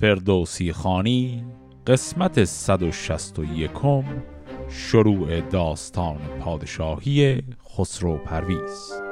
فردوسی 0.00 0.72
خانی 0.72 1.44
قسمت 1.86 2.44
161 2.44 3.70
شروع 4.68 5.40
داستان 5.40 6.18
پادشاهی 6.40 7.42
خسرو 7.76 8.16
پرویز. 8.16 9.09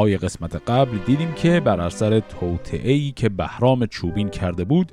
انتهای 0.00 0.16
قسمت 0.16 0.56
قبل 0.56 0.98
دیدیم 0.98 1.32
که 1.32 1.60
بر 1.60 1.80
اثر 1.80 2.20
توطعه‌ای 2.20 3.12
که 3.12 3.28
بهرام 3.28 3.86
چوبین 3.86 4.28
کرده 4.28 4.64
بود 4.64 4.92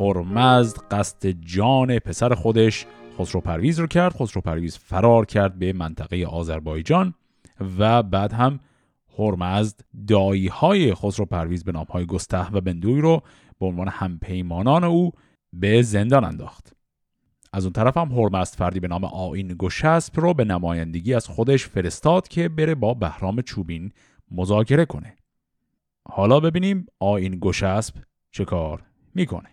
هرمزد 0.00 0.76
قصد 0.90 1.26
جان 1.26 1.98
پسر 1.98 2.34
خودش 2.34 2.86
خسرو 3.18 3.40
پرویز 3.40 3.78
رو 3.78 3.86
کرد 3.86 4.12
خسرو 4.12 4.42
پرویز 4.42 4.78
فرار 4.78 5.26
کرد 5.26 5.58
به 5.58 5.72
منطقه 5.72 6.26
آذربایجان 6.26 7.14
و 7.78 8.02
بعد 8.02 8.32
هم 8.32 8.60
هرمزد 9.18 9.80
دایی 10.08 10.48
های 10.48 10.94
خسرو 10.94 11.26
پرویز 11.26 11.64
به 11.64 11.72
نام 11.72 11.86
های 11.90 12.06
گسته 12.06 12.52
و 12.52 12.60
بندوی 12.60 13.00
رو 13.00 13.22
به 13.60 13.66
عنوان 13.66 13.88
همپیمانان 13.88 14.84
او 14.84 15.12
به 15.52 15.82
زندان 15.82 16.24
انداخت. 16.24 16.72
از 17.52 17.64
اون 17.64 17.72
طرف 17.72 17.96
هم 17.96 18.12
هرمزد 18.12 18.54
فردی 18.54 18.80
به 18.80 18.88
نام 18.88 19.04
آین 19.04 19.56
گشسپ 19.58 20.20
رو 20.20 20.34
به 20.34 20.44
نمایندگی 20.44 21.14
از 21.14 21.26
خودش 21.26 21.66
فرستاد 21.66 22.28
که 22.28 22.48
بره 22.48 22.74
با 22.74 22.94
بهرام 22.94 23.40
چوبین 23.42 23.92
مذاکره 24.30 24.84
کنه. 24.84 25.16
حالا 26.08 26.40
ببینیم 26.40 26.86
آین 26.98 27.38
گشسپ 27.40 27.94
چه 28.30 28.44
کار 28.44 28.82
می‌کنه. 29.14 29.48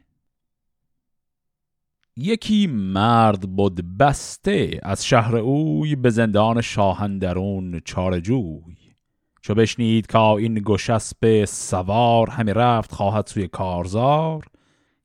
یکی 2.17 2.67
مرد 2.67 3.42
بود 3.56 3.98
بسته 3.98 4.80
از 4.83 5.06
شهر 5.06 5.36
اوی 5.36 5.95
به 5.95 6.09
زندان 6.09 6.61
شاهندرون 6.61 7.80
چارجوی 7.86 8.94
چو 9.42 9.53
بشنید 9.56 10.08
که 10.08 10.20
این 10.20 10.61
گشسب 10.66 11.45
سوار 11.45 12.30
همی 12.30 12.53
رفت 12.53 12.92
خواهد 12.92 13.28
سوی 13.28 13.48
کارزار 13.48 14.45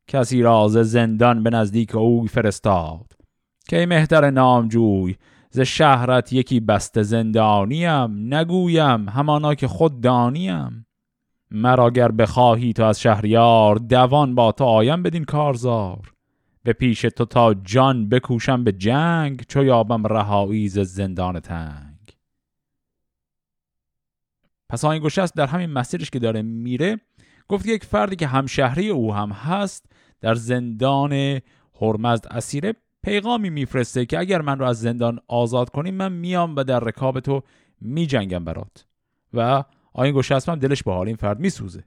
کسی 0.06 0.42
راز 0.42 0.72
زندان 0.72 1.42
به 1.42 1.50
نزدیک 1.50 1.94
اوی 1.94 2.28
فرستاد. 2.28 3.12
که 3.68 3.86
مهتر 3.86 4.30
نامجوی 4.30 5.16
ز 5.50 5.60
شهرت 5.60 6.32
یکی 6.32 6.60
بسته 6.60 7.02
زندانیم 7.02 8.34
نگویم 8.34 9.08
همانا 9.08 9.54
که 9.54 9.68
خود 9.68 10.00
دانیم. 10.00 10.86
مرا 11.50 11.90
گر 11.90 12.10
بخواهی 12.10 12.72
تو 12.72 12.84
از 12.84 13.00
شهریار 13.00 13.76
دوان 13.76 14.34
با 14.34 14.52
تو 14.52 14.64
آیم 14.64 15.02
بدین 15.02 15.24
کارزار. 15.24 16.12
به 16.62 16.72
پیش 16.72 17.00
تو 17.00 17.24
تا 17.24 17.54
جان 17.54 18.08
بکوشم 18.08 18.64
به 18.64 18.72
جنگ 18.72 19.44
چو 19.48 19.64
یابم 19.64 20.06
رهایی 20.06 20.68
ز 20.68 20.78
زندان 20.78 21.40
تنگ. 21.40 21.98
پس 24.68 24.84
آین 24.84 25.02
گشست 25.02 25.34
در 25.36 25.46
همین 25.46 25.70
مسیرش 25.70 26.10
که 26.10 26.18
داره 26.18 26.42
میره 26.42 27.00
گفت 27.48 27.66
یک 27.66 27.84
فردی 27.84 28.16
که 28.16 28.26
همشهری 28.26 28.88
او 28.88 29.14
هم 29.14 29.30
هست 29.30 29.86
در 30.20 30.34
زندان 30.34 31.40
هرمزد 31.80 32.26
اسیره 32.30 32.74
پیغامی 33.08 33.50
میفرسته 33.50 34.06
که 34.06 34.18
اگر 34.18 34.40
من 34.40 34.58
رو 34.58 34.64
از 34.66 34.80
زندان 34.80 35.20
آزاد 35.28 35.70
کنی 35.70 35.90
من 35.90 36.12
میام 36.12 36.56
و 36.56 36.64
در 36.64 36.80
رکاب 36.80 37.20
تو 37.20 37.42
میجنگم 37.80 38.44
برات. 38.44 38.86
و 39.34 39.64
آین 39.92 40.14
گشسب 40.14 40.48
هم 40.48 40.58
دلش 40.58 40.82
به 40.82 40.92
حال 40.92 41.06
این 41.06 41.16
فرد 41.16 41.40
میسوزه. 41.40 41.84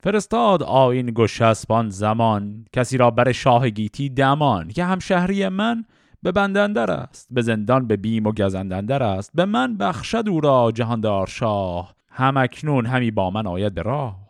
فرستاد 0.00 0.62
آین 0.62 1.12
گشسبان 1.14 1.90
زمان 1.90 2.64
کسی 2.72 2.96
را 2.96 3.10
بر 3.10 3.32
شاه 3.32 3.70
گیتی 3.70 4.08
دمان 4.08 4.68
که 4.68 4.84
همشهری 4.84 5.48
من 5.48 5.84
به 6.22 6.32
بندندر 6.32 6.90
است 6.90 7.28
به 7.30 7.42
زندان 7.42 7.86
به 7.86 7.96
بیم 7.96 8.26
و 8.26 8.32
گزندندر 8.32 9.02
است 9.02 9.30
به 9.34 9.44
من 9.44 9.76
بخشد 9.76 10.28
او 10.28 10.40
را 10.40 10.72
جهاندار 10.74 11.26
شاه. 11.26 11.94
همکنون 12.08 12.86
همی 12.86 13.10
با 13.10 13.30
من 13.30 13.46
آید 13.46 13.74
به 13.74 13.82
راه. 13.82 14.28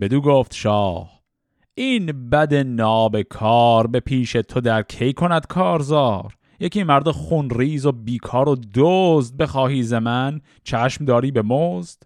بدو 0.00 0.20
گفت 0.20 0.54
شاه 0.54 1.13
این 1.76 2.30
بد 2.30 2.54
ناب 2.54 3.22
کار 3.22 3.86
به 3.86 4.00
پیش 4.00 4.32
تو 4.32 4.60
در 4.60 4.82
کی 4.82 5.12
کند 5.12 5.46
کارزار؟ 5.46 6.36
یکی 6.60 6.82
مرد 6.82 7.10
خونریز 7.10 7.86
و 7.86 7.92
بیکار 7.92 8.48
و 8.48 8.56
دزد 8.74 9.36
بخواهی 9.36 9.82
ز 9.82 9.92
من؟ 9.92 10.40
چشم 10.64 11.04
داری 11.04 11.30
به 11.30 11.42
مزد؟ 11.42 12.02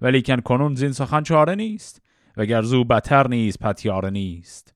ولیکن 0.00 0.40
کنون 0.40 0.74
زین 0.74 0.92
سخن 0.92 1.22
چاره 1.22 1.54
نیست 1.54 2.02
وگر 2.36 2.62
زو 2.62 2.84
بتر 2.84 3.28
نیست 3.28 3.58
پتیاره 3.58 4.10
نیست. 4.10 4.74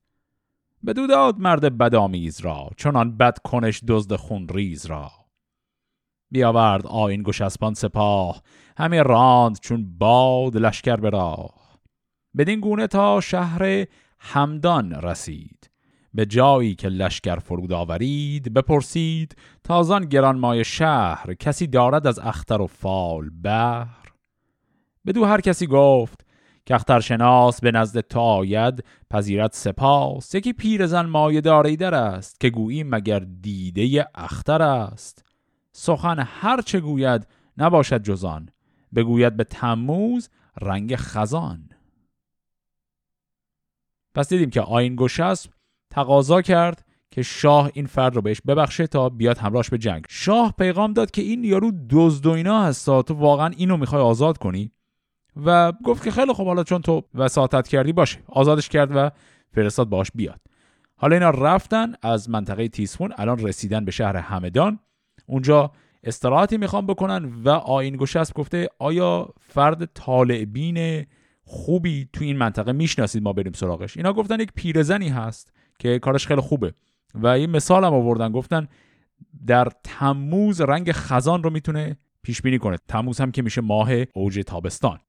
بدو 0.85 1.07
داد 1.07 1.39
مرد 1.39 1.77
بدآمیز 1.77 2.41
را 2.41 2.69
چنان 2.77 3.17
بد 3.17 3.37
کنش 3.37 3.81
دزد 3.87 4.15
خونریز 4.15 4.85
را. 4.85 5.11
بیاورد 6.31 6.87
آین 6.87 7.23
گشسپان 7.23 7.73
سپاه 7.73 8.41
همه 8.77 9.03
راند 9.03 9.59
چون 9.59 9.97
باد 9.97 10.57
لشکر 10.57 10.95
به 10.95 11.09
راه. 11.09 11.79
بدین 12.37 12.59
گونه 12.59 12.87
تا 12.87 13.21
شهر 13.21 13.85
همدان 14.33 14.91
رسید. 14.91 15.69
به 16.13 16.25
جایی 16.25 16.75
که 16.75 16.87
لشکر 16.87 17.39
فرود 17.39 17.73
آورید 17.73 18.53
بپرسید 18.53 19.35
تازان 19.63 20.05
گران 20.05 20.39
مای 20.39 20.63
شهر 20.63 21.33
کسی 21.33 21.67
دارد 21.67 22.07
از 22.07 22.19
اختر 22.19 22.61
و 22.61 22.67
فال 22.67 23.29
بهر 23.41 24.13
بدو 25.05 25.25
هر 25.25 25.41
کسی 25.41 25.67
گفت 25.67 26.25
که 26.65 26.75
اخترشناس 26.75 27.61
به 27.61 27.71
نزد 27.71 27.99
تو 27.99 28.19
آید 28.19 28.83
پذیرت 29.09 29.55
سپاس. 29.55 30.35
یکی 30.35 30.53
پیرزن 30.53 31.05
مایه 31.05 31.41
داری 31.41 31.77
در 31.77 31.95
است 31.95 32.39
که 32.39 32.49
گویی 32.49 32.83
مگر 32.83 33.19
دیده 33.19 34.07
اختر 34.15 34.61
است. 34.61 35.25
سخن 35.71 36.19
هر 36.19 36.61
چه 36.61 36.79
گوید 36.79 37.27
نباشد 37.57 38.03
جزان 38.03 38.49
بگوید 38.95 39.37
به 39.37 39.43
تموز 39.43 40.29
رنگ 40.61 40.95
خزان. 40.95 41.69
پس 44.15 44.29
دیدیم 44.29 44.49
که 44.49 44.61
آین 44.61 44.95
گشسب 44.95 45.49
تقاضا 45.89 46.41
کرد 46.41 46.85
که 47.11 47.21
شاه 47.21 47.71
این 47.73 47.85
فرد 47.85 48.15
رو 48.15 48.21
بهش 48.21 48.41
ببخشه 48.47 48.87
تا 48.87 49.09
بیاد 49.09 49.37
همراهش 49.37 49.69
به 49.69 49.77
جنگ. 49.77 50.05
شاه 50.09 50.53
پیغام 50.57 50.93
داد 50.93 51.11
که 51.11 51.21
این 51.21 51.43
یارو 51.43 51.71
دزد 51.89 52.25
و 52.25 52.31
اینا 52.31 52.63
هستا. 52.63 53.01
تو 53.01 53.13
واقعا 53.13 53.51
اینو 53.57 53.77
می‌خوای 53.77 54.01
آزاد 54.01 54.37
کنی؟ 54.37 54.71
و 55.45 55.71
گفت 55.71 56.03
که 56.03 56.11
خیلی 56.11 56.33
خوب 56.33 56.47
حالا 56.47 56.63
چون 56.63 56.81
تو 56.81 57.03
وساطت 57.15 57.67
کردی 57.67 57.93
باشه. 57.93 58.19
آزادش 58.27 58.69
کرد 58.69 58.91
و 58.95 59.11
فرستاد 59.51 59.89
باش 59.89 60.07
بیاد. 60.15 60.39
حالا 60.97 61.15
اینا 61.15 61.29
رفتن 61.29 61.93
از 62.01 62.29
منطقه 62.29 62.67
تیسفون 62.67 63.13
الان 63.17 63.39
رسیدن 63.39 63.85
به 63.85 63.91
شهر 63.91 64.17
همدان. 64.17 64.79
اونجا 65.25 65.71
استراحتی 66.03 66.57
می‌خوام 66.57 66.85
بکنن 66.85 67.33
و 67.43 67.49
آین 67.49 67.97
گشسب 67.97 68.33
گفته 68.33 68.69
آیا 68.79 69.29
فرد 69.39 69.85
طالع 69.85 70.45
بین 70.45 71.05
خوبی 71.45 72.09
تو 72.13 72.23
این 72.23 72.37
منطقه 72.37 72.71
می‌شناسید 72.71 73.23
ما 73.23 73.33
بریم 73.33 73.53
سراغش. 73.53 73.97
اینا 73.97 74.13
گفتن 74.13 74.39
یک 74.39 74.51
پیرزنی 74.55 75.09
هست 75.09 75.53
که 75.79 75.99
کارش 75.99 76.27
خیلی 76.27 76.41
خوبه. 76.41 76.73
و 77.21 77.39
یه 77.39 77.47
مثال 77.47 77.83
هم 77.83 77.93
آوردن 77.93 78.31
گفتن 78.31 78.67
در 79.47 79.67
تموز 79.83 80.61
رنگ 80.61 80.91
خزان 80.91 81.43
رو 81.43 81.49
می‌تونه 81.49 81.97
پیش 82.21 82.41
بینی 82.41 82.59
کنه. 82.59 82.77
تموز 82.87 83.21
هم 83.21 83.31
که 83.31 83.41
میشه 83.41 83.61
ماه 83.61 83.89
اوج 84.13 84.39
تابستان. 84.47 84.99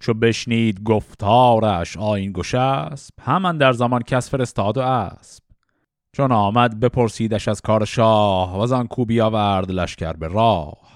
چو 0.00 0.14
بشنید 0.14 0.82
گفتارش 0.82 1.96
آین 1.96 2.32
گشسب 2.32 3.14
همان 3.20 3.58
در 3.58 3.72
زمان 3.72 4.02
کس 4.02 4.30
فرستاد 4.30 4.78
و 4.78 4.80
اسب. 4.80 5.42
چون 6.12 6.32
آمد 6.32 6.80
بپرسیدش 6.80 7.48
از 7.48 7.60
کار 7.60 7.84
شاه 7.84 8.58
و 8.58 8.74
آن 8.74 8.88
آورد 9.22 9.70
لشکر 9.70 10.12
به 10.12 10.28
راه. 10.28 10.95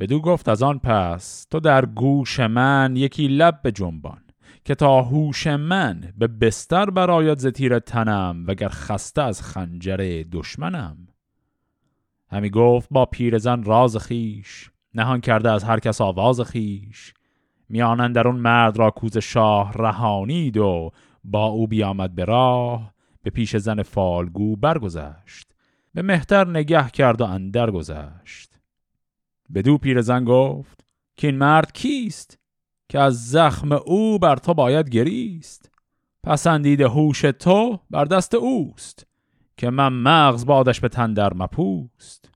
بدو 0.00 0.20
گفت 0.20 0.48
از 0.48 0.62
آن 0.62 0.78
پس 0.78 1.44
تو 1.50 1.60
در 1.60 1.86
گوش 1.86 2.40
من 2.40 2.96
یکی 2.96 3.28
لب 3.28 3.62
به 3.62 3.72
جنبان 3.72 4.20
که 4.64 4.74
تا 4.74 5.02
هوش 5.02 5.46
من 5.46 6.12
به 6.18 6.26
بستر 6.26 6.90
برایت 6.90 7.38
ز 7.38 7.46
تیر 7.46 7.78
تنم 7.78 8.44
وگر 8.46 8.68
خسته 8.68 9.22
از 9.22 9.42
خنجر 9.42 10.24
دشمنم. 10.32 11.08
همی 12.30 12.50
گفت 12.50 12.88
با 12.90 13.06
پیرزن 13.06 13.62
راز 13.62 13.96
خیش 13.96 14.70
نهان 14.94 15.20
کرده 15.20 15.50
از 15.50 15.64
هر 15.64 15.78
کس 15.78 16.00
آواز 16.00 16.40
خیش 16.40 17.14
میانن 17.68 18.12
در 18.12 18.28
اون 18.28 18.36
مرد 18.36 18.78
را 18.78 18.90
کوز 18.90 19.18
شاه 19.18 19.72
رهانید 19.72 20.56
و 20.56 20.90
با 21.24 21.46
او 21.46 21.66
بیامد 21.66 22.14
به 22.14 22.24
راه 22.24 22.94
به 23.22 23.30
پیش 23.30 23.56
زن 23.56 23.82
فالگو 23.82 24.56
برگذشت 24.56 25.54
به 25.94 26.02
مهتر 26.02 26.48
نگه 26.48 26.90
کرد 26.90 27.20
و 27.20 27.24
اندر 27.24 27.70
گذشت. 27.70 28.47
بدو 29.54 29.78
پیرزن 29.78 30.24
گفت 30.24 30.84
که 31.16 31.26
این 31.26 31.36
مرد 31.36 31.72
کیست 31.72 32.38
که 32.88 32.98
از 32.98 33.30
زخم 33.30 33.72
او 33.72 34.18
بر 34.18 34.36
تو 34.36 34.54
باید 34.54 34.88
گریست؟ 34.88 35.70
پسندید 36.24 36.80
هوش 36.80 37.20
تو 37.20 37.80
بر 37.90 38.04
دست 38.04 38.34
اوست 38.34 39.06
که 39.56 39.70
من 39.70 39.92
مغز 39.92 40.46
بادش 40.46 40.80
به 40.80 40.88
تندر 40.88 41.34
مپوست. 41.34 42.30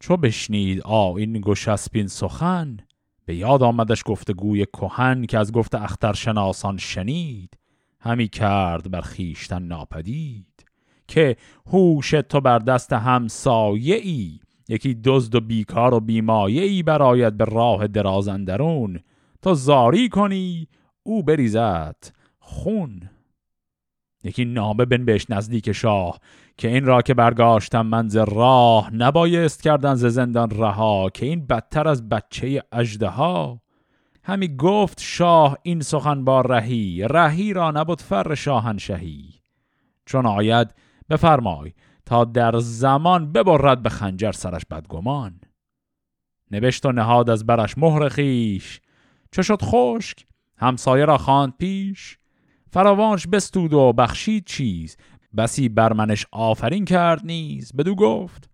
چو 0.00 0.16
بشنید 0.16 0.80
آ 0.80 1.14
این 1.14 1.40
گشسپین 1.40 2.06
سخن 2.06 2.76
به 3.24 3.36
یاد 3.36 3.62
آمدش 3.62 4.02
گفتگوی 4.06 4.66
کهن 4.66 5.26
که 5.26 5.38
از 5.38 5.52
گفت 5.52 5.74
اخترشناسان 5.74 6.76
شنید. 6.76 7.58
همی 8.00 8.28
کرد 8.28 8.90
بر 8.90 9.00
خیشتن 9.00 9.62
ناپدید 9.62 10.64
که 11.08 11.36
هوش 11.66 12.10
تو 12.10 12.40
بر 12.40 12.58
دست 12.58 12.92
همسایه 12.92 13.96
ای 13.96 14.40
یکی 14.68 14.94
دزد 15.04 15.34
و 15.34 15.40
بیکار 15.40 15.94
و 15.94 16.00
بیمایه 16.00 16.62
ای 16.62 16.82
براید 16.82 17.36
به 17.36 17.44
راه 17.44 17.86
درازندرون 17.86 19.00
تو 19.42 19.54
زاری 19.54 20.08
کنی 20.08 20.68
او 21.02 21.22
بریزد 21.22 21.96
خون. 22.38 23.10
یکی 24.24 24.44
نامه 24.44 24.84
بنبش 24.84 25.30
نزدیک 25.30 25.72
شاه 25.72 26.18
که 26.56 26.68
این 26.68 26.84
را 26.84 27.02
که 27.02 27.14
برگاشتم 27.14 27.86
منز 27.86 28.16
راه 28.16 28.94
نبایست 28.94 29.62
کردن 29.62 29.94
ز 29.94 30.04
زندان 30.04 30.50
رها 30.50 31.10
که 31.10 31.26
این 31.26 31.46
بدتر 31.46 31.88
از 31.88 32.08
بچه 32.08 32.62
اجده 32.72 33.08
ها 33.08 33.60
همی 34.24 34.56
گفت 34.56 35.00
شاه 35.00 35.58
این 35.62 35.80
سخن 35.80 36.24
با 36.24 36.40
رهی 36.40 37.02
رهی 37.10 37.52
را 37.52 37.70
نبود 37.70 38.00
فر 38.00 38.34
شاهنشهی. 38.34 39.24
چون 40.06 40.26
آید 40.26 40.74
بفرمای 41.10 41.72
تا 42.06 42.24
در 42.24 42.58
زمان 42.58 43.32
ببرد 43.32 43.82
به 43.82 43.88
خنجر 43.88 44.32
سرش 44.32 44.62
بدگمان. 44.70 45.40
نوشت 46.50 46.86
و 46.86 46.92
نهاد 46.92 47.30
از 47.30 47.46
برش 47.46 47.78
مهر 47.78 48.08
خیش 48.08 48.80
چه 49.32 49.42
شد 49.42 49.62
خشک 49.62 50.26
همسایه 50.56 51.04
را 51.04 51.18
خواند 51.18 51.54
پیش. 51.58 52.18
فراوانش 52.70 53.26
بستود 53.26 53.72
و 53.72 53.92
بخشید 53.92 54.44
چیز. 54.44 54.96
بسی 55.36 55.68
برمنش 55.68 56.26
آفرین 56.32 56.84
کرد 56.84 57.26
نیز. 57.26 57.72
بدو 57.72 57.94
گفت 57.94 58.50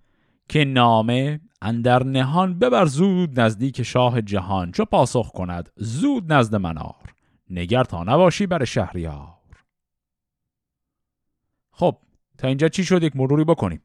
که 0.49 0.65
نامه 0.65 1.41
اندر 1.63 2.03
نهان 2.03 2.59
ببر 2.59 2.87
زود 2.87 3.41
نزدیک 3.41 3.83
شاه 3.83 4.23
جهان. 4.23 4.73
چو 4.73 4.85
پاسخ 4.85 5.33
کند 5.33 5.71
زود 5.77 6.33
نزد 6.33 6.55
منار. 6.55 7.15
نگر 7.51 7.85
تا 7.85 8.05
نباشی 8.05 8.47
بر 8.47 8.65
شهریار. 8.65 9.39
خب 11.71 11.99
تا 12.43 12.49
اینجا 12.49 12.69
چی 12.69 12.85
شد؟ 12.85 13.03
یک 13.03 13.17
مروری 13.17 13.45
بکنیم. 13.45 13.83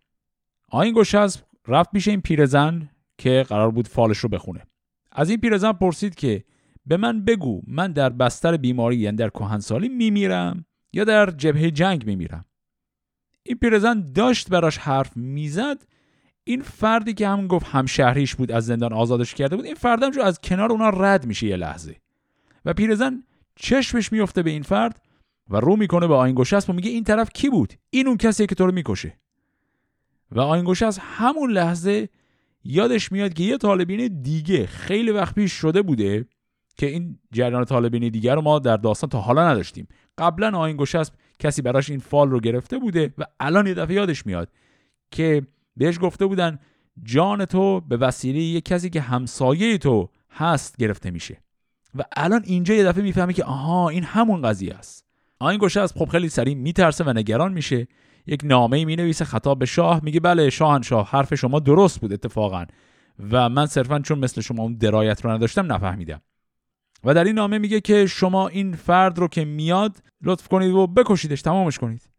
آین 0.69 0.93
گوشز 0.93 1.37
رفت 1.67 1.91
پیش 1.91 2.07
این 2.07 2.21
پیرزن 2.21 2.89
که 3.17 3.45
قرار 3.49 3.71
بود 3.71 3.87
فالش 3.87 4.17
رو 4.17 4.29
بخونه. 4.29 4.63
از 5.11 5.29
این 5.29 5.39
پیرزن 5.39 5.71
پرسید 5.71 6.15
که 6.15 6.43
به 6.85 6.97
من 6.97 7.25
بگو 7.25 7.61
من 7.67 7.91
در 7.91 8.09
بستر 8.09 8.57
بیماری 8.57 8.97
یعنی 8.97 9.17
در 9.17 9.29
کهنسالی 9.29 9.89
میمیرم 9.89 10.65
یا 10.93 11.03
در 11.03 11.29
جبهه 11.31 11.71
جنگ 11.71 12.05
میمیرم؟ 12.05 12.45
این 13.43 13.57
پیرزن 13.57 14.05
داشت 14.15 14.49
براش 14.49 14.77
حرف 14.77 15.17
می‌زد. 15.17 15.85
این 16.43 16.61
فردی 16.61 17.13
که 17.13 17.27
هم 17.27 17.47
گفت 17.47 17.65
همشهریش 17.65 18.35
بود 18.35 18.51
از 18.51 18.65
زندان 18.65 18.93
آزادش 18.93 19.33
کرده 19.33 19.55
بود 19.55 19.65
این 19.65 19.75
فردم 19.75 20.11
جو 20.11 20.21
از 20.21 20.39
کنار 20.41 20.71
اونا 20.71 20.89
رد 20.89 21.25
میشه 21.25 21.47
یه 21.47 21.55
لحظه. 21.55 21.95
و 22.65 22.73
پیرزن 22.73 23.23
چشمش 23.55 24.11
میفته 24.11 24.43
به 24.43 24.49
این 24.49 24.63
فرد 24.63 25.01
و 25.49 25.57
رو 25.57 25.75
می‌کنه 25.75 26.07
به 26.07 26.15
آینگوشست 26.15 26.69
و 26.69 26.73
میگه 26.73 26.89
این 26.89 27.03
طرف 27.03 27.29
کی 27.33 27.49
بود؟ 27.49 27.73
این 27.89 28.07
اون 28.07 28.17
کسیه 28.17 28.45
که 28.45 28.55
تو 28.55 28.65
رو 28.65 28.71
می‌کشه. 28.71 29.17
و 30.31 30.39
آینگوشست 30.39 30.99
همون 31.03 31.51
لحظه 31.51 32.09
یادش 32.63 33.11
میاد 33.11 33.33
که 33.33 33.43
یه 33.43 33.57
طالبین 33.57 34.21
دیگه 34.21 34.65
خیلی 34.65 35.11
وقت 35.11 35.35
پیش 35.35 35.51
شده 35.51 35.81
بوده 35.81 36.25
که 36.77 36.85
این 36.85 37.19
جریان 37.31 37.65
طالبین 37.65 38.09
دیگر 38.09 38.35
رو 38.35 38.41
ما 38.41 38.59
در 38.59 38.77
داستان 38.77 39.09
تا 39.09 39.19
حالا 39.19 39.49
نداشتیم. 39.49 39.87
قبلا 40.17 40.57
آینگوشست 40.57 41.13
کسی 41.39 41.61
براش 41.61 41.89
این 41.89 41.99
فال 41.99 42.29
رو 42.29 42.39
گرفته 42.39 42.77
بوده 42.77 43.13
و 43.17 43.25
الان 43.39 43.67
یه 43.67 43.73
دفعه 43.73 43.95
یادش 43.95 44.25
میاد 44.25 44.49
که 45.11 45.47
بهش 45.77 45.99
گفته 46.01 46.25
بودن 46.25 46.59
جان 47.03 47.45
تو 47.45 47.81
به 47.81 47.97
وسیله 47.97 48.39
یک 48.39 48.65
کسی 48.65 48.89
که 48.89 49.01
همسایه 49.01 49.77
تو 49.77 50.09
هست 50.31 50.77
گرفته 50.77 51.11
میشه. 51.11 51.41
و 51.95 52.03
الان 52.15 52.43
اینجا 52.45 52.73
یه 52.73 52.83
دفعه 52.83 53.03
می‌فهمه 53.03 53.33
که 53.33 53.43
آها 53.43 53.89
این 53.89 54.03
همون 54.03 54.41
قضیه 54.41 54.73
است. 54.73 55.06
آین 55.39 55.57
گوشه 55.57 55.81
از 55.81 55.93
خب 55.93 56.05
خیلی 56.05 56.29
سریع 56.29 56.55
میترسه 56.55 57.03
و 57.03 57.09
نگران 57.09 57.53
میشه. 57.53 57.87
یک 58.27 58.41
نامه 58.43 58.85
می 58.85 58.95
نویسه 58.95 59.25
خطاب 59.25 59.59
به 59.59 59.65
شاه 59.65 60.03
میگه 60.03 60.19
بله 60.19 60.49
شاهنشاه 60.49 61.09
حرف 61.09 61.35
شما 61.35 61.59
درست 61.59 62.01
بود 62.01 62.13
اتفاقا. 62.13 62.65
و 63.31 63.49
من 63.49 63.65
صرفا 63.65 63.99
چون 63.99 64.19
مثل 64.19 64.41
شما 64.41 64.63
اون 64.63 64.77
درایت 64.77 65.25
رو 65.25 65.31
نداشتم 65.31 65.73
نفهمیدم. 65.73 66.21
و 67.03 67.13
در 67.13 67.23
این 67.23 67.35
نامه 67.35 67.57
میگه 67.57 67.81
که 67.81 68.05
شما 68.05 68.47
این 68.47 68.73
فرد 68.73 69.19
رو 69.19 69.27
که 69.27 69.45
میاد 69.45 69.97
لطف 70.21 70.47
کنید 70.47 70.71
و 70.71 70.87
بکشیدش 70.87 71.41
تمامش 71.41 71.77
کنید. 71.77 72.09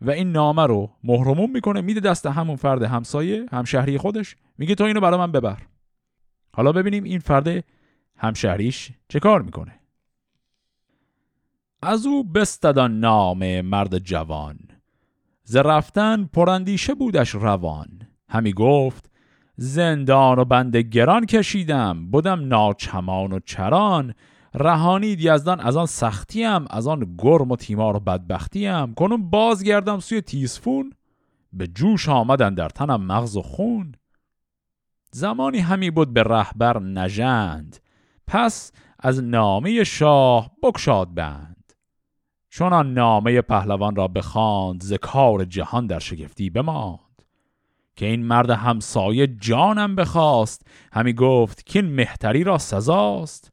و 0.00 0.10
این 0.10 0.32
نامه 0.32 0.66
رو 0.66 0.90
مهرموم 1.04 1.50
می‌کنه 1.50 1.80
میده 1.80 2.00
دست 2.00 2.26
همون 2.26 2.56
فرد 2.56 2.82
همسایه 2.82 3.46
همشهری 3.52 3.98
خودش. 3.98 4.36
میگه 4.58 4.74
تو 4.74 4.84
اینو 4.84 5.00
برای 5.00 5.18
من 5.18 5.32
ببر. 5.32 5.58
حالا 6.52 6.72
ببینیم 6.72 7.04
این 7.04 7.18
فرد 7.18 7.64
همشهریش 8.16 8.90
چه 9.08 9.20
کار 9.20 9.42
می‌کنه. 9.42 9.80
از 11.86 12.06
او 12.06 12.24
بستدان 12.24 13.00
نام 13.00 13.60
مرد 13.60 13.98
جوان. 13.98 14.58
ز 15.44 15.56
رفتن 15.56 16.24
پرندیشه 16.24 16.94
بودش 16.94 17.30
روان. 17.30 17.86
همی 18.28 18.52
گفت 18.52 19.10
زندان 19.56 20.38
و 20.38 20.44
بند 20.44 20.76
گران 20.76 21.26
کشیدم 21.26 22.10
بودم 22.10 22.48
ناچمان 22.48 23.32
و 23.32 23.40
چران. 23.40 24.14
رهانید 24.54 25.20
یزدان 25.20 25.60
از 25.60 25.76
آن 25.76 25.86
سختیم 25.86 26.64
از 26.70 26.86
آن 26.86 27.14
گرم 27.18 27.50
و 27.50 27.56
تیمار 27.56 27.96
و 27.96 28.00
بدبختیم. 28.00 28.94
کنون 28.94 29.30
بازگردم 29.30 29.98
سوی 29.98 30.20
تیزفون 30.20 30.92
به 31.52 31.66
جوش 31.66 32.08
آمدن 32.08 32.54
در 32.54 32.68
تنم 32.68 33.02
مغز 33.02 33.36
و 33.36 33.42
خون. 33.42 33.94
زمانی 35.12 35.58
همی 35.58 35.90
بود 35.90 36.14
به 36.14 36.22
رهبر 36.22 36.78
نژند 36.78 37.76
پس 38.26 38.72
از 38.98 39.24
نامه 39.24 39.84
شاه 39.84 40.50
بکشاد 40.62 41.14
بند. 41.14 41.55
چون 42.56 42.72
آن 42.72 42.94
نامه 42.94 43.40
پهلوان 43.40 43.96
را 43.96 44.08
بخواند 44.08 44.82
ز 44.82 44.92
کار 44.92 45.44
جهان 45.44 45.86
در 45.86 45.98
شگفتی 45.98 46.50
بماند. 46.50 47.22
که 47.96 48.06
این 48.06 48.24
مرد 48.24 48.50
همسایه 48.50 49.26
جانم 49.26 49.96
بخواست 49.96 50.66
همی 50.92 51.12
گفت 51.12 51.66
که 51.66 51.78
این 51.78 51.88
مهتری 51.88 52.44
را 52.44 52.58
سزاست. 52.58 53.52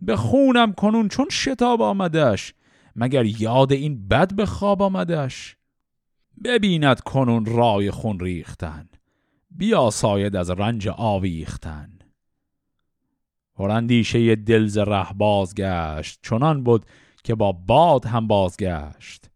به 0.00 0.16
خونم 0.16 0.72
کنون 0.72 1.08
چون 1.08 1.26
شتاب 1.30 1.82
آمدش 1.82 2.54
مگر 2.96 3.24
یاد 3.24 3.72
این 3.72 4.08
بد 4.08 4.34
به 4.34 4.46
خواب 4.46 4.82
آمدش. 4.82 5.56
ببیند 6.44 7.00
کنون 7.00 7.44
رای 7.44 7.90
خون 7.90 8.20
ریختن 8.20 8.88
بیا 9.50 9.90
ساید 9.90 10.36
از 10.36 10.50
رنج 10.50 10.88
آویختن. 10.88 11.98
پراندیشه 13.54 14.36
دل 14.36 14.66
ز 14.66 14.78
ره 14.78 15.12
بازگشت 15.12 16.18
چنان 16.22 16.64
بود 16.64 16.86
که 17.26 17.34
با 17.34 17.52
باد 17.52 18.06
هم 18.06 18.26
بازگشت. 18.26 19.30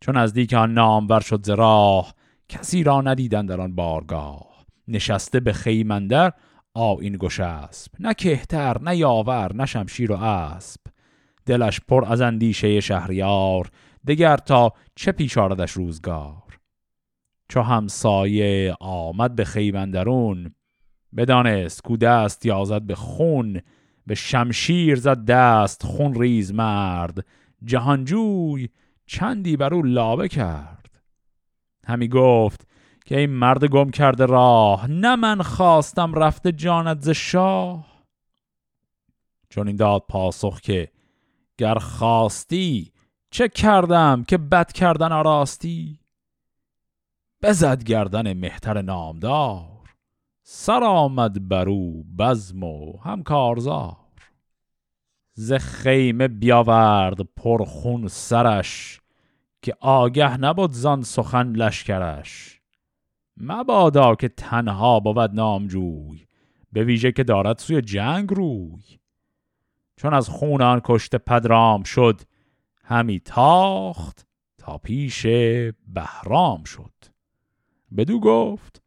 چون 0.00 0.16
از 0.16 0.38
آن 0.54 0.72
نامور 0.72 1.20
شد 1.20 1.46
ز 1.46 1.50
راه 1.50 2.14
کسی 2.48 2.82
را 2.82 3.00
ندیدن 3.00 3.46
در 3.46 3.60
آن 3.60 3.74
بارگاه. 3.74 4.66
نشسته 4.88 5.40
به 5.40 5.52
خیمندر 5.52 6.32
آین 6.74 7.16
گشسب 7.20 7.92
نه 8.00 8.14
کهتر 8.14 8.80
نه 8.82 8.96
یاور 8.96 9.54
نه 9.54 9.66
شمشیر 9.66 10.12
و 10.12 10.16
اسب 10.16 10.80
دلش 11.46 11.80
پر 11.88 12.04
از 12.08 12.20
اندیشه 12.20 12.80
شهریار 12.80 13.70
دگر 14.06 14.36
تا 14.36 14.72
چه 14.94 15.12
پیش 15.12 15.38
آردش 15.38 15.70
روزگار. 15.70 16.58
چو 17.48 17.60
همسایه 17.60 18.76
آمد 18.80 19.34
به 19.34 19.44
خیمندرون 19.44 20.54
بدانست 21.16 21.82
کو 21.82 21.96
دست 21.96 22.46
یازد 22.46 22.82
به 22.82 22.94
خون. 22.94 23.60
به 24.06 24.14
شمشیر 24.14 24.96
زد 24.96 25.24
دست 25.24 25.82
خون 25.82 26.14
ریز 26.14 26.52
مرد. 26.52 27.26
جهانجوی 27.64 28.68
چندی 29.06 29.56
بر 29.56 29.74
او 29.74 29.82
لابه 29.82 30.28
کرد. 30.28 30.90
همی 31.86 32.08
گفت 32.08 32.68
که 33.04 33.18
این 33.18 33.30
مرد 33.30 33.64
گم 33.64 33.90
کرده 33.90 34.26
راه 34.26 34.86
نه 34.90 35.16
من 35.16 35.42
خواستم 35.42 36.14
رفته 36.14 36.52
جانت 36.52 37.00
ز 37.00 37.08
شاه. 37.08 38.04
چون 39.48 39.66
این 39.66 39.76
داد 39.76 40.02
پاسخ 40.08 40.60
که 40.60 40.90
گر 41.58 41.74
خواستی 41.74 42.92
چه 43.30 43.48
کردم 43.48 44.24
که 44.24 44.38
بد 44.38 44.72
کردن 44.72 45.12
آراستی؟ 45.12 46.00
بزد 47.42 47.84
گردن 47.84 48.32
مهتر 48.32 48.82
نامدار. 48.82 49.73
سر 50.46 50.84
آمد 50.84 51.48
برو 51.48 52.02
بزم 52.18 52.62
و 52.62 52.98
هم 52.98 53.22
کارزار 53.22 53.96
ز 55.34 55.52
خیمه 55.52 56.28
بیاورد 56.28 57.20
پرخون 57.20 58.08
سرش 58.08 59.00
که 59.62 59.76
آگه 59.80 60.36
نبود 60.36 60.72
زان 60.72 61.02
سخن 61.02 61.52
لشکرش. 61.52 62.60
مبادا 63.36 64.14
که 64.14 64.28
تنها 64.28 65.00
بود 65.00 65.18
نامجوی 65.18 66.26
به 66.72 66.84
ویژه 66.84 67.12
که 67.12 67.24
دارد 67.24 67.58
سوی 67.58 67.82
جنگ 67.82 68.34
روی. 68.34 68.82
چون 69.96 70.14
از 70.14 70.28
خون 70.28 70.62
آن 70.62 70.80
کشته 70.84 71.18
پدرام 71.18 71.82
شد 71.82 72.20
همی 72.82 73.20
تاخت 73.20 74.26
تا 74.58 74.78
پیش 74.78 75.26
بهرام 75.86 76.64
شد. 76.64 76.92
بدو 77.96 78.20
گفت 78.20 78.83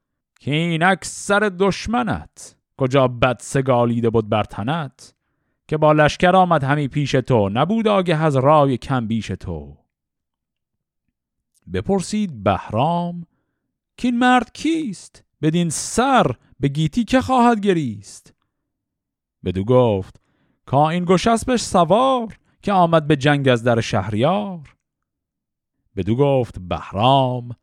که 0.47 0.53
این 0.53 0.83
اکثر 0.83 1.39
دشمنت. 1.59 2.55
کجا 2.77 3.07
بد 3.07 3.37
سگالیده 3.39 4.09
بود 4.09 4.29
بر 4.29 4.43
تنت؟ 4.43 5.15
که 5.67 5.77
با 5.77 5.91
لشکر 5.91 6.35
آمد 6.35 6.63
همی 6.63 6.87
پیش 6.87 7.11
تو 7.11 7.49
نبود 7.49 7.87
آگه 7.87 8.23
از 8.23 8.35
رای 8.35 8.77
کم 8.77 9.07
بیش 9.07 9.27
تو. 9.27 9.77
بپرسید 11.73 12.43
بهرام 12.43 13.25
که 13.97 14.07
این 14.07 14.19
مرد 14.19 14.53
کیست؟ 14.53 15.23
بدین 15.41 15.69
سر 15.69 16.35
به 16.59 16.67
گیتی 16.67 17.03
که 17.03 17.21
خواهد 17.21 17.59
گریست؟ 17.59 18.33
بدو 19.45 19.63
گفت 19.63 20.21
کا 20.65 20.89
این 20.89 21.05
گشسبش 21.05 21.61
سوار 21.61 22.37
که 22.61 22.73
آمد 22.73 23.07
به 23.07 23.15
جنگ 23.15 23.47
از 23.47 23.63
در 23.63 23.81
شهریار. 23.81 24.75
بدو 25.95 26.15
گفت 26.15 26.59
بهرام 26.59 27.55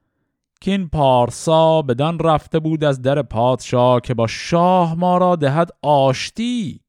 که 0.65 0.89
پارسا 0.93 1.83
بدان 1.83 2.19
رفته 2.19 2.59
بود 2.59 2.85
از 2.85 3.03
در 3.03 3.23
پادشاه 3.23 4.01
که 4.01 4.15
با 4.15 4.27
شاه 4.27 4.95
ما 4.95 5.19
را 5.19 5.37
دهد 5.37 5.71
آشتی 5.83 6.81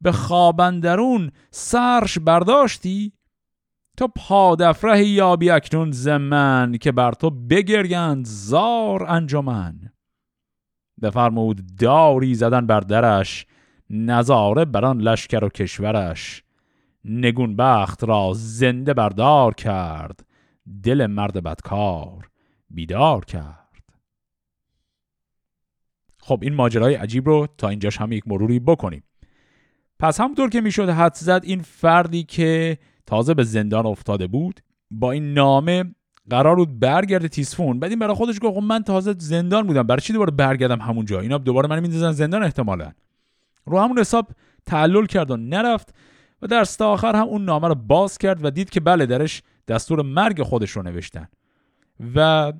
به 0.00 0.12
خوابندرون 0.12 1.30
سرش 1.50 2.18
برداشتی؟ 2.18 3.12
تو 3.96 4.08
پادفره 4.08 5.04
یابی 5.04 5.50
اکنون 5.50 5.90
زمن 5.90 6.78
که 6.80 6.92
بر 6.92 7.12
تو 7.12 7.30
بگریند 7.30 8.24
زار 8.26 9.06
انجمن. 9.08 9.92
بفرمود 11.02 11.76
داری 11.76 12.34
زدن 12.34 12.66
بر 12.66 12.80
درش 12.80 13.46
نظاره 13.90 14.64
بران 14.64 15.00
لشکر 15.00 15.44
و 15.44 15.48
کشورش. 15.48 16.42
نگون 17.04 17.56
بخت 17.56 18.04
را 18.04 18.32
زنده 18.34 18.94
بردار 18.94 19.54
کرد 19.54 20.26
دل 20.82 21.06
مرد 21.06 21.42
بدکار. 21.42 22.33
بیدار 22.74 23.24
کرد. 23.24 23.68
خب 26.20 26.38
این 26.42 26.54
ماجرای 26.54 26.94
عجیب 26.94 27.28
رو 27.28 27.46
تا 27.58 27.68
اینجاش 27.68 27.96
هم 27.96 28.12
یک 28.12 28.28
مروری 28.28 28.60
بکنیم. 28.60 29.02
پس 29.98 30.20
همونطور 30.20 30.50
که 30.50 30.60
می‌شد 30.60 30.88
حد 30.88 31.14
زد 31.14 31.40
این 31.44 31.62
فردی 31.62 32.22
که 32.22 32.78
تازه 33.06 33.34
به 33.34 33.44
زندان 33.44 33.86
افتاده 33.86 34.26
بود 34.26 34.60
با 34.90 35.12
این 35.12 35.34
نامه 35.34 35.94
قرار 36.30 36.56
بود 36.56 36.80
برگرده 36.80 37.28
تیسفون 37.28 37.80
بعد 37.80 37.90
این 37.90 37.98
برای 37.98 38.14
خودش 38.14 38.38
گفت 38.42 38.54
خب 38.54 38.62
من 38.62 38.82
تازه 38.82 39.14
زندان 39.18 39.66
بودم. 39.66 39.82
برای 39.82 40.00
چی 40.00 40.12
دوباره 40.12 40.30
برگردم 40.30 40.80
همونجا 40.80 41.20
اینا 41.20 41.38
دوباره 41.38 41.68
من 41.68 41.80
میندازن 41.80 42.12
زندان 42.12 42.42
احتمالا. 42.42 42.92
رو 43.66 43.80
همون 43.80 43.98
حساب 43.98 44.28
تعلل 44.66 45.06
کرد 45.06 45.30
و 45.30 45.36
نرفت 45.36 45.94
و 46.42 46.46
در 46.46 46.66
آخر 46.80 47.16
هم 47.16 47.26
اون 47.26 47.44
نامه 47.44 47.68
رو 47.68 47.74
باز 47.74 48.18
کرد 48.18 48.44
و 48.44 48.50
دید 48.50 48.70
که 48.70 48.80
بله 48.80 49.06
درش 49.06 49.42
دستور 49.68 50.02
مرگ 50.02 50.42
خودش 50.42 50.70
رو 50.70 50.82
نوشتن. 50.82 51.28
و 52.14 52.52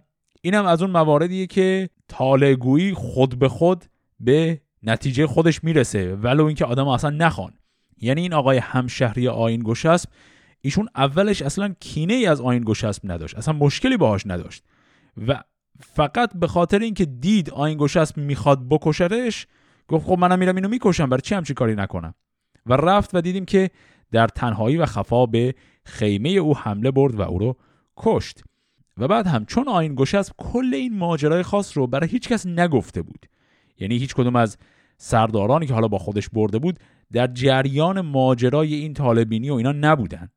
اینم 0.43 0.67
از 0.67 0.83
اون 0.83 0.91
مواردیه 0.91 1.47
که 1.47 1.89
طالعگویی 2.09 2.95
خود 2.95 3.39
به 3.39 3.49
خود 3.49 3.85
به 4.21 4.61
نتیجه 4.83 5.27
خودش 5.27 5.65
می‌رسه 5.65 6.15
ولو 6.15 6.45
اینکه 6.45 6.65
آدم 6.65 6.89
اصلا 6.89 7.11
نخوان. 7.11 7.53
یعنی 8.01 8.21
این 8.21 8.33
آقای 8.33 8.59
همشهری 8.59 9.29
آین 9.29 9.63
گشسب 9.65 10.09
ایشون 10.61 10.89
اولش 10.97 11.43
اصلا 11.43 11.75
کینه 11.81 12.15
ای 12.15 12.27
از 12.27 12.41
آین 12.41 12.63
گشسب 12.67 13.03
نداشت 13.05 13.37
اصلا 13.37 13.55
مشکلی 13.55 13.97
باهاش 13.97 14.27
نداشت. 14.27 14.65
و 15.27 15.43
فقط 15.81 16.31
به 16.35 16.47
خاطر 16.47 16.79
اینکه 16.79 17.05
دید 17.05 17.51
آین 17.51 17.79
گشسب 17.79 18.17
می‌خواد 18.17 18.69
بکشرش 18.69 19.47
گفت 19.89 20.07
خب 20.07 20.19
منم 20.19 20.39
میرم 20.39 20.57
اینو 20.57 20.69
می‌کشم 20.69 21.09
برای 21.09 21.21
چی 21.21 21.35
همچی 21.35 21.55
کاری 21.55 21.75
نکنم؟ 21.75 22.15
و 22.67 22.73
رفت 22.73 23.15
و 23.15 23.21
دیدیم 23.21 23.45
که 23.45 23.71
در 24.13 24.29
تنهایی 24.29 24.77
و 24.77 24.87
خفا 24.87 25.27
به 25.27 25.55
خیمه 25.85 26.29
او 26.29 26.57
حمله 26.59 26.91
برد 26.91 27.15
و 27.15 27.23
او 27.23 27.39
رو 27.39 27.57
کشت. 27.97 28.43
و 28.97 29.09
بعد 29.09 29.27
هم 29.27 29.45
چون 29.45 29.69
آین 29.69 29.95
گشسب 29.95 30.33
کل 30.39 30.75
این 30.75 30.99
ماجرای 30.99 31.43
خاص 31.43 31.77
رو 31.77 31.87
برای 31.87 32.09
هیچ 32.09 32.29
کس 32.29 32.47
نگفته 32.47 33.03
بود. 33.03 33.27
یعنی 33.79 33.99
هیچ 33.99 34.15
کدوم 34.15 34.37
از 34.37 34.57
سردارانی 34.99 35.67
که 35.67 35.75
حالا 35.75 35.89
با 35.89 35.99
خودش 35.99 36.29
برده 36.29 36.59
بود 36.59 36.79
در 37.13 37.27
جریان 37.27 38.01
ماجرای 38.01 38.75
این 38.75 38.95
طالبینی 38.95 39.51
و 39.51 39.55
اینا 39.55 39.73
نبودن. 39.73 40.29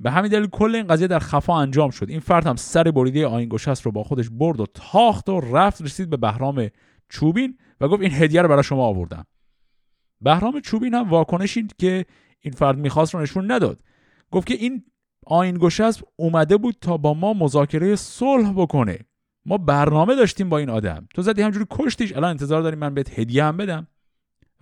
به 0.00 0.10
همین 0.10 0.30
دلیل 0.30 0.46
کل 0.46 0.74
این 0.74 0.86
قضیه 0.86 1.06
در 1.06 1.18
خفا 1.18 1.58
انجام 1.58 1.90
شد. 1.90 2.10
این 2.10 2.20
فرد 2.20 2.46
هم 2.46 2.56
سر 2.56 2.90
بریده 2.90 3.26
آین 3.26 3.48
گشست 3.48 3.82
رو 3.82 3.92
با 3.92 4.02
خودش 4.02 4.28
برد 4.30 4.60
و 4.60 4.66
تاخت 4.74 5.28
و 5.28 5.40
رفت 5.40 5.82
رسید 5.82 6.10
به 6.10 6.16
بهرام 6.16 6.68
چوبین 7.08 7.58
و 7.80 7.88
گفت 7.88 8.02
این 8.02 8.12
هدیه 8.12 8.42
رو 8.42 8.48
برای 8.48 8.62
شما 8.62 8.84
آوردم. 8.84 9.26
بهرام 10.20 10.60
چوبین 10.60 10.94
هم 10.94 11.10
واکنشی 11.10 11.66
که 11.78 12.04
این 12.40 12.54
فرد 12.54 12.78
می‌خواست 12.78 13.14
رو 13.14 13.20
نشون 13.20 13.52
نداد. 13.52 13.80
گفت 14.30 14.46
که 14.46 14.54
این 14.54 14.84
آین 15.26 15.58
گشست 15.58 16.02
اومده 16.16 16.56
بود 16.56 16.76
تا 16.80 16.96
با 16.96 17.14
ما 17.14 17.32
مذاکره 17.32 17.96
صلح 17.96 18.52
بکنه. 18.52 18.98
ما 19.46 19.58
برنامه 19.58 20.14
داشتیم 20.14 20.48
با 20.48 20.58
این 20.58 20.70
آدم. 20.70 21.08
تو 21.14 21.22
زدی 21.22 21.42
همجوری 21.42 21.66
کشتیش. 21.70 22.12
الان 22.12 22.30
انتظار 22.30 22.62
داریم 22.62 22.78
من 22.78 22.94
بهت 22.94 23.18
هدیه 23.18 23.44
هم 23.44 23.56
بدم. 23.56 23.86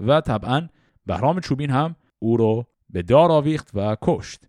و 0.00 0.20
طبعا 0.20 0.68
بهرام 1.06 1.40
چوبین 1.40 1.70
هم 1.70 1.96
او 2.18 2.36
رو 2.36 2.66
به 2.90 3.02
دار 3.02 3.32
آویخت 3.32 3.70
و 3.74 3.96
کشت. 4.02 4.44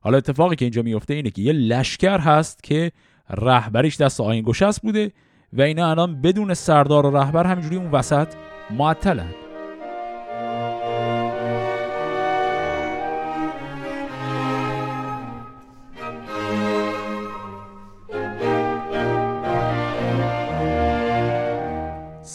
حالا 0.00 0.16
اتفاقی 0.16 0.56
که 0.56 0.64
اینجا 0.64 0.82
میفته 0.82 1.14
اینه 1.14 1.30
که 1.30 1.42
یه 1.42 1.52
لشکر 1.52 2.18
هست 2.18 2.62
که 2.62 2.92
رهبریش 3.30 3.96
دست 3.96 4.20
آین 4.20 4.44
گشست 4.44 4.82
بوده 4.82 5.12
و 5.52 5.62
اینا 5.62 5.90
الان 5.90 6.20
بدون 6.20 6.54
سردار 6.54 7.06
و 7.06 7.16
رهبر 7.16 7.46
همینجوری 7.46 7.76
اون 7.76 7.90
وسط 7.90 8.28
معطلن. 8.70 9.45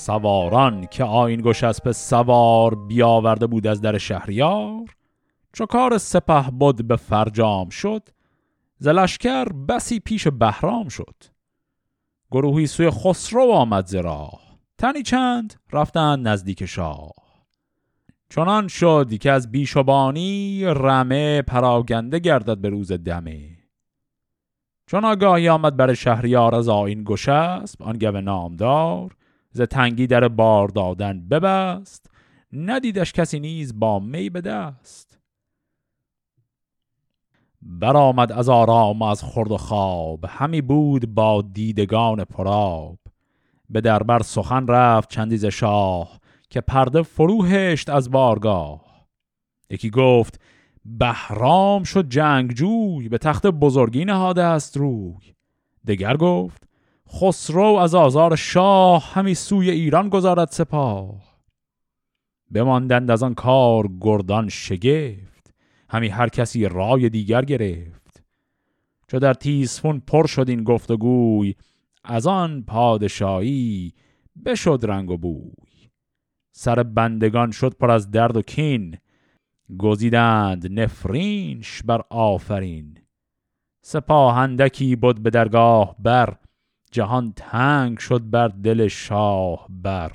سواران 0.02 0.86
که 0.86 1.04
آین 1.04 1.42
گشسب 1.42 1.92
سوار 1.92 2.76
بیاورده 2.76 3.48
بود 3.48 3.68
از 3.68 3.82
در 3.82 3.98
شهریار 3.98 4.96
چو 5.54 5.66
کار 5.66 5.98
سپه 5.98 6.42
بود 6.52 6.88
به 6.88 6.96
فرجام 6.96 7.70
شد 7.70 8.10
زلشکر 8.78 9.46
بسی 9.46 10.00
پیش 10.00 10.28
بهرام 10.28 10.88
شد. 10.90 11.16
گروهی 12.32 12.68
سوی 12.68 12.90
خسرو 12.90 13.52
آمد 13.52 13.86
زرا 13.86 14.30
تنی 14.78 15.04
چند 15.04 15.54
رفتند 15.72 16.28
نزدیک 16.28 16.66
شاه. 16.66 17.12
چنان 18.30 18.68
شد 18.68 19.18
که 19.18 19.32
از 19.32 19.52
بیشبانی 19.52 20.64
رمه 20.66 21.42
پراگنده 21.42 22.20
گردد 22.20 22.58
به 22.58 22.70
روز 22.70 22.92
دمه. 22.92 23.58
چون 24.88 25.06
آگاهی 25.06 25.50
آمد 25.50 25.78
بر 25.78 25.94
شهریار 25.94 26.56
از 26.56 26.70
آین 26.70 27.04
گشسب 27.08 27.84
آن 27.84 27.98
گوه 27.98 28.22
نامدار 28.22 29.16
ز 29.52 29.62
تنگی 29.62 30.08
در 30.08 30.28
بار 30.28 30.68
دادن 30.68 31.28
ببست 31.28 32.10
ندیدش 32.54 33.14
کسی 33.14 33.40
نیز 33.40 33.80
با 33.80 34.00
می 34.00 34.30
به 34.30 34.42
دست. 34.42 35.20
برآمد 37.62 38.32
از 38.32 38.50
آرام 38.50 39.02
از 39.02 39.24
خورد 39.24 39.52
و 39.52 39.58
خواب 39.58 40.26
همی 40.28 40.62
بود 40.62 41.14
با 41.14 41.42
دیدگان 41.42 42.24
پراب 42.24 43.00
به 43.70 43.82
دربر 43.82 44.20
سخن 44.20 44.68
رفت 44.68 45.10
چندیز 45.10 45.46
شاه 45.46 46.20
که 46.50 46.62
پرده 46.62 47.02
فرو 47.02 47.44
هشت 47.44 47.90
از 47.90 48.12
بارگاه. 48.12 49.08
یکی 49.70 49.90
گفت 49.90 50.40
بهرام 50.86 51.84
شد 51.84 52.10
جنگجوی 52.10 53.10
به 53.10 53.18
تخت 53.18 53.48
بزرگی 53.48 54.06
نهاده 54.06 54.44
است 54.44 54.78
روی. 54.78 55.34
دگر 55.88 56.18
گفت 56.18 56.71
خسرو 57.14 57.64
از 57.64 57.96
آزار 57.96 58.36
شاه 58.36 59.14
همی 59.14 59.34
سوی 59.34 59.70
ایران 59.70 60.10
گذارد 60.10 60.48
سپاه. 60.52 61.42
بماندند 62.52 63.12
از 63.12 63.24
آن 63.24 63.34
کار 63.34 63.90
گردان 64.02 64.50
شگفت 64.50 65.54
همی 65.90 66.08
هر 66.08 66.30
کسی 66.30 66.66
رای 66.66 67.10
دیگر 67.10 67.46
گرفت. 67.46 68.24
چو 69.08 69.20
در 69.20 69.34
تیسفون 69.34 70.00
پر 70.08 70.28
شد 70.28 70.50
این 70.50 70.64
گفتگوی 70.64 71.56
از 72.04 72.28
آن 72.28 72.64
پادشاهی 72.68 73.94
بشد 74.46 74.80
رنگ 74.84 75.12
و 75.12 75.18
بوی. 75.18 75.90
سر 76.52 76.84
بندگان 76.84 77.52
شد 77.52 77.74
پر 77.74 77.92
از 77.92 78.12
درد 78.12 78.38
و 78.38 78.42
کین 78.42 78.98
گزیدند 79.78 80.80
نفرینش 80.80 81.84
بر 81.84 82.02
آفرین. 82.10 82.98
سپاهندکی 83.82 84.96
بود 84.96 85.24
به 85.24 85.30
درگاه 85.30 85.96
بر 86.00 86.38
جهان 86.92 87.34
تنگ 87.36 87.98
شد 87.98 88.30
بر 88.30 88.48
دل 88.48 88.88
شاه 88.88 89.66
بر. 89.70 90.12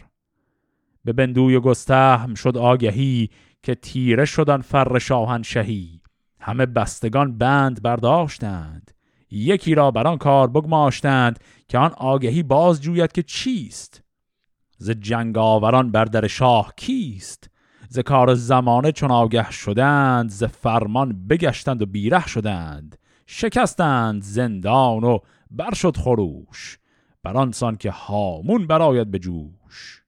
به 1.05 1.13
بندوی 1.13 1.61
گستهم 1.61 2.35
شد 2.35 2.57
آگهی 2.57 3.31
که 3.63 3.75
تیره 3.75 4.25
شدن 4.25 4.61
فر 4.61 4.99
شاهنشهی. 4.99 6.01
همه 6.41 6.67
بستگان 6.67 7.39
بند 7.39 7.83
برداشتند. 7.83 8.91
یکی 9.31 9.75
را 9.75 9.91
بر 9.91 10.07
آن 10.07 10.19
کار 10.19 10.49
بگماشتند 10.49 11.41
که 11.69 11.79
آن 11.79 11.91
آگهی 11.97 12.43
باز 12.43 12.83
جوید 12.83 13.13
که 13.13 13.23
چیست؟ 13.23 14.03
ز 14.79 14.91
جنگ 14.91 15.39
آوران 15.39 15.93
بر 15.93 16.05
در 16.05 16.27
شاه 16.27 16.73
کیست؟ 16.77 17.51
ز 17.89 17.99
کار 17.99 18.35
زمانه 18.35 18.93
چون 18.93 19.11
آگه 19.11 19.51
شدند 19.51 20.31
ز 20.31 20.45
فرمان 20.45 21.27
بگشتند 21.27 21.83
و 21.83 21.87
بیره 21.87 22.27
شدند. 22.27 22.99
شکستند 23.27 24.23
زندان 24.23 25.05
و 25.05 25.19
بر 25.57 25.75
شد 25.75 25.97
خروش 25.97 26.79
برانسان 27.23 27.77
که 27.77 27.91
هامون 27.91 28.67
براید 28.67 29.11
به 29.11 29.19
جوش. 29.19 30.03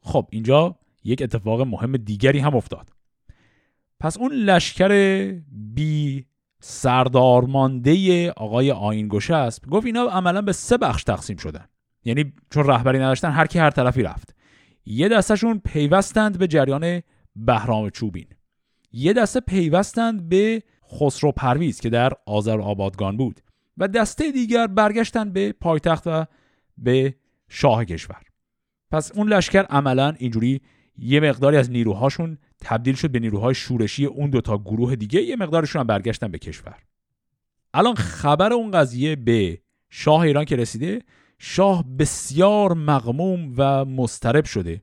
خب 0.00 0.28
اینجا 0.30 0.76
یک 1.04 1.22
اتفاق 1.22 1.60
مهم 1.60 1.96
دیگری 1.96 2.38
هم 2.38 2.56
افتاد. 2.56 2.90
پس 4.00 4.18
اون 4.18 4.32
لشکر 4.32 4.90
بی 5.48 6.26
سردارمانده 6.60 8.30
آقای 8.30 8.70
آینگوشه 8.70 9.34
است. 9.34 9.68
گفت 9.68 9.86
اینا 9.86 10.02
عملا 10.02 10.42
به 10.42 10.52
سه 10.52 10.76
بخش 10.76 11.04
تقسیم 11.04 11.36
شدن. 11.36 11.68
یعنی 12.04 12.32
چون 12.50 12.66
رهبری 12.66 12.98
نداشتن 12.98 13.30
هر 13.30 13.46
کی 13.46 13.58
هر 13.58 13.70
طرفی 13.70 14.02
رفت. 14.02 14.34
یه 14.86 15.08
دستشون 15.08 15.60
پیوستند 15.64 16.38
به 16.38 16.46
جریان 16.46 17.02
بهرام 17.36 17.90
چوبین. 17.90 18.26
یه 18.92 19.12
دسته 19.12 19.40
پیوستند 19.40 20.28
به 20.28 20.62
خسرو 20.92 21.32
پرویز 21.32 21.80
که 21.80 21.90
در 21.90 22.12
آذر 22.26 22.60
آبادگان 22.60 23.16
بود 23.16 23.40
و 23.78 23.88
دسته 23.88 24.32
دیگر 24.32 24.66
برگشتن 24.66 25.32
به 25.32 25.52
پایتخت 25.52 26.02
و 26.06 26.26
به 26.78 27.14
شاه 27.48 27.84
کشور. 27.84 28.22
پس 28.90 29.12
اون 29.12 29.28
لشکر 29.28 29.62
عملا 29.62 30.14
اینجوری 30.18 30.60
یه 30.98 31.20
مقداری 31.20 31.56
از 31.56 31.70
نیروهاشون 31.70 32.38
تبدیل 32.60 32.94
شد 32.94 33.10
به 33.10 33.18
نیروهای 33.18 33.54
شورشی 33.54 34.06
اون 34.06 34.30
دوتا 34.30 34.58
گروه 34.58 34.96
دیگه 34.96 35.22
یه 35.22 35.36
مقدارشون 35.36 35.80
هم 35.80 35.86
برگشتن 35.86 36.28
به 36.28 36.38
کشور. 36.38 36.76
الان 37.74 37.94
خبر 37.94 38.52
اون 38.52 38.70
قضیه 38.70 39.16
به 39.16 39.58
شاه 39.90 40.20
ایران 40.20 40.44
که 40.44 40.56
رسیده 40.56 41.02
شاه 41.38 41.84
بسیار 41.98 42.74
مغموم 42.74 43.54
و 43.56 43.84
مسترب 43.84 44.44
شده. 44.44 44.82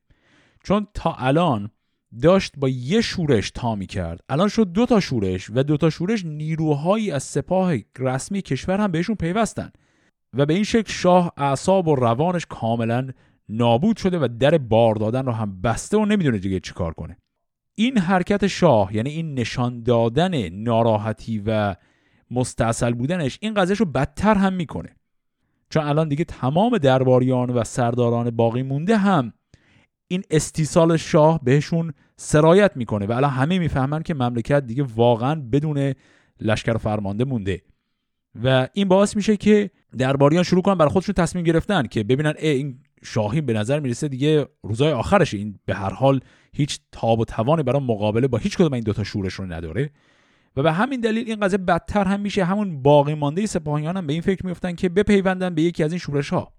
چون 0.64 0.88
تا 0.94 1.14
الان 1.14 1.70
داشت 2.22 2.54
با 2.58 2.70
یه 2.70 3.02
شورش 3.02 3.52
تا 3.52 3.76
می 3.76 3.88
کرد 3.88 4.20
الان 4.30 4.48
شد 4.48 4.72
دو 4.72 4.86
تا 4.86 5.00
شورش 5.00 5.50
و 5.50 5.64
دو 5.64 5.78
تا 5.78 5.90
شورش 5.90 6.26
نیروهایی 6.26 7.12
از 7.12 7.24
سپاه 7.24 7.74
رسمی 8.00 8.42
کشور 8.42 8.82
هم 8.82 8.92
بهشون 8.92 9.16
پیوستن 9.16 9.72
و 10.34 10.46
به 10.46 10.54
این 10.54 10.64
شکل 10.64 10.92
شاه 10.92 11.34
اعصاب 11.38 11.88
و 11.88 11.96
روانش 11.96 12.46
کاملا 12.46 13.10
نابود 13.50 13.98
شده 13.98 14.20
و 14.20 14.28
در 14.40 14.58
بار 14.58 14.96
دادن 14.96 15.26
رو 15.26 15.32
هم 15.32 15.62
بسته 15.62 15.98
و 15.98 16.06
نمی‌دونه 16.06 16.38
دیگه 16.38 16.60
چیکار 16.60 16.94
کنه. 16.94 17.18
این 17.76 17.98
حرکت 17.98 18.48
شاه 18.48 18.96
یعنی 18.96 19.10
این 19.10 19.34
نشان 19.34 19.84
دادن 19.84 20.50
ناراحتی 20.50 21.44
و 21.46 21.76
مستاصل 22.32 22.94
بودنش 22.94 23.38
این 23.42 23.54
قضیهش 23.54 23.80
رو 23.80 23.86
بدتر 23.86 24.36
هم 24.36 24.54
می‌کنه. 24.54 24.96
چون 25.70 25.84
الان 25.84 26.08
دیگه 26.08 26.24
تمام 26.24 26.78
درباریان 26.78 27.50
و 27.50 27.64
سرداران 27.64 28.30
باقی 28.30 28.64
مونده 28.64 28.98
هم 28.98 29.34
این 30.08 30.24
استیصال 30.32 30.98
شاه 30.98 31.40
بهشون 31.44 31.94
سرایت 32.16 32.72
می‌کنه 32.76 33.06
و 33.06 33.12
الان 33.12 33.32
همه 33.32 33.60
می‌فهمن 33.60 34.04
که 34.04 34.14
مملکت 34.14 34.66
دیگه 34.66 34.84
واقعا 34.96 35.36
بدون 35.52 35.94
لشکر 36.42 36.78
فرمانده 36.78 37.26
مونده. 37.26 37.62
و 38.44 38.68
این 38.74 38.88
باعث 38.88 39.16
میشه 39.16 39.38
که 39.38 39.70
درباریان 39.98 40.44
شروع 40.44 40.62
کنن 40.62 40.76
برای 40.76 40.92
خودشون 40.92 41.14
تصمیم 41.14 41.44
گرفتن 41.44 41.88
که 41.88 42.04
ببینن 42.04 42.34
این 42.40 42.80
شاهین 43.04 43.46
به 43.46 43.54
نظر 43.54 43.80
می‌رسه 43.80 44.08
دیگه 44.08 44.48
روزای 44.64 44.92
آخرش 44.92 45.34
این 45.34 45.60
به 45.66 45.76
هر 45.76 45.94
حال 45.94 46.20
هیچ 46.54 46.80
تاب 46.92 47.20
و 47.20 47.26
توانی 47.26 47.64
برای 47.64 47.82
مقابله 47.82 48.28
با 48.28 48.38
هیچ 48.38 48.58
کدوم 48.58 48.74
این 48.74 48.84
دوتا 48.84 49.04
شورش 49.04 49.34
رو 49.34 49.46
نداره. 49.46 49.90
و 50.56 50.64
به 50.64 50.72
همین 50.72 51.02
دلیل 51.02 51.28
این 51.28 51.40
قضیه 51.40 51.58
بدتر 51.58 52.06
هم 52.06 52.20
میشه. 52.20 52.44
همون 52.44 52.82
باقی 52.82 53.14
مانده 53.14 53.46
سپاهیان 53.46 53.98
هم 53.98 54.08
به 54.08 54.14
این 54.14 54.22
فکر 54.22 54.46
میفتن 54.46 54.76
که 54.76 54.90
بپیوندن 54.90 55.56
به 55.56 55.62
یکی 55.62 55.84
از 55.84 55.92
این 55.92 56.00
شورش 56.00 56.30
ها 56.30 56.54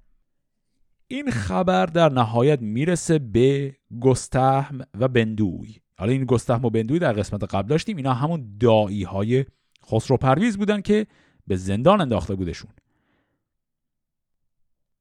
این 1.08 1.30
خبر 1.30 1.86
در 1.86 2.08
نهایت 2.08 2.62
می‌رسه 2.62 3.18
به 3.18 3.76
گستهم 4.00 4.80
و 4.98 5.08
بندوی. 5.08 5.76
حالا 5.98 6.12
این 6.12 6.24
گستهم 6.24 6.64
و 6.64 6.70
بندوی 6.70 6.98
در 6.98 7.12
قسمت 7.12 7.54
قبل 7.54 7.68
داشتیم 7.68 7.96
اینا 7.96 8.14
همون 8.14 8.56
دایی 8.60 9.02
های 9.02 9.44
خسرو 9.86 10.16
پرویز 10.16 10.58
بودن 10.58 10.80
که 10.80 11.06
به 11.46 11.56
زندان 11.56 12.00
انداخته 12.00 12.34
بودشون. 12.34 12.70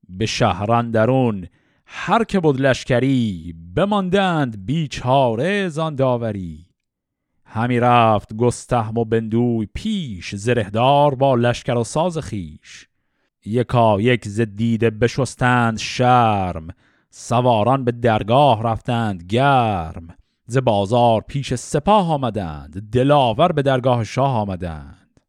به 0.09 0.25
شهران 0.25 0.91
درون 0.91 1.47
هر 1.85 2.23
که 2.23 2.39
بود 2.39 2.61
لشکری 2.61 3.55
بماندند 3.75 4.65
بیچاره 4.65 5.69
زان 5.69 5.95
داوری 5.95 6.65
همی 7.45 7.79
رفت 7.79 8.33
گستهم 8.33 8.97
و 8.97 9.05
بندوی 9.05 9.67
پیش 9.73 10.35
زرهدار 10.35 11.15
با 11.15 11.35
لشکر 11.35 11.77
و 11.77 11.83
ساز 11.83 12.17
خیش. 12.17 12.87
یکا 13.47 14.01
یک 14.01 14.27
زدیده 14.27 14.89
بشستند 14.89 15.77
شرم 15.77 16.67
سواران 17.09 17.83
به 17.83 17.91
درگاه 17.91 18.63
رفتند 18.63 19.23
گرم. 19.23 20.07
ز 20.47 20.57
بازار 20.57 21.21
پیش 21.21 21.53
سپاه 21.53 22.11
آمدند 22.11 22.89
دلاور 22.91 23.51
به 23.51 23.61
درگاه 23.61 24.03
شاه 24.03 24.31
آمدند. 24.31 25.21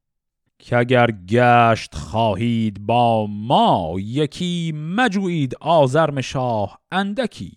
که 0.58 0.76
اگر 0.76 1.10
گشت 1.28 1.94
خواهید 1.94 2.86
با 2.86 3.26
ما 3.26 3.94
یکی 3.98 4.72
مجوید 4.76 5.54
آزرم 5.60 6.20
شاه 6.20 6.78
اندکی. 6.92 7.52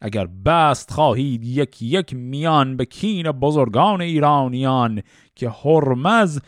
اگر 0.00 0.26
بست 0.26 0.92
خواهید 0.92 1.44
یک 1.44 1.82
یک 1.82 2.14
میان 2.14 2.76
به 2.76 2.84
کین 2.84 3.32
بزرگان 3.32 4.00
ایرانیان 4.00 5.02
که 5.34 5.50
هرمز 5.50 6.40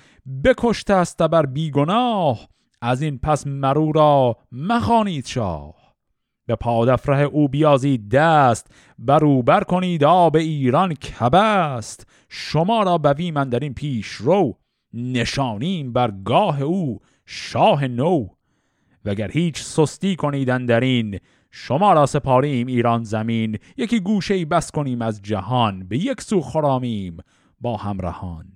بکشت 0.44 0.90
است 0.90 1.22
بر 1.22 1.46
بیگناه. 1.46 2.48
از 2.82 3.02
این 3.02 3.18
پس 3.18 3.46
مرو 3.46 3.92
را 3.92 4.36
مخانید 4.52 5.26
شاه. 5.26 5.74
به 6.46 6.56
پادفره 6.56 7.22
او 7.22 7.48
بیازید 7.48 8.10
دست 8.10 8.74
برو 8.98 9.42
بر 9.42 9.64
کنید 9.64 10.04
آب 10.04 10.36
ایران 10.36 10.94
کبست. 10.94 12.06
شما 12.28 12.82
را 12.82 12.98
بوی 12.98 13.30
من 13.30 13.48
در 13.48 13.58
این 13.58 13.74
پیش 13.74 14.06
رو 14.06 14.58
نشانیم 14.92 15.92
بر 15.92 16.10
گاه 16.24 16.62
او 16.62 16.98
شاه 17.26 17.86
نو. 17.86 18.28
وگر 19.04 19.30
هیچ 19.30 19.62
سستی 19.62 20.16
کنیدن 20.16 20.66
در 20.66 20.80
این 20.80 21.18
شما 21.50 21.92
را 21.92 22.06
سپاریم 22.06 22.66
ایران 22.66 23.04
زمین. 23.04 23.58
یکی 23.76 24.00
گوشه 24.00 24.44
بس 24.44 24.70
کنیم 24.70 25.02
از 25.02 25.22
جهان 25.22 25.88
به 25.88 25.98
یک 25.98 26.20
سو 26.20 26.40
خرامیم 26.40 27.16
با 27.60 27.76
همراهان. 27.76 28.46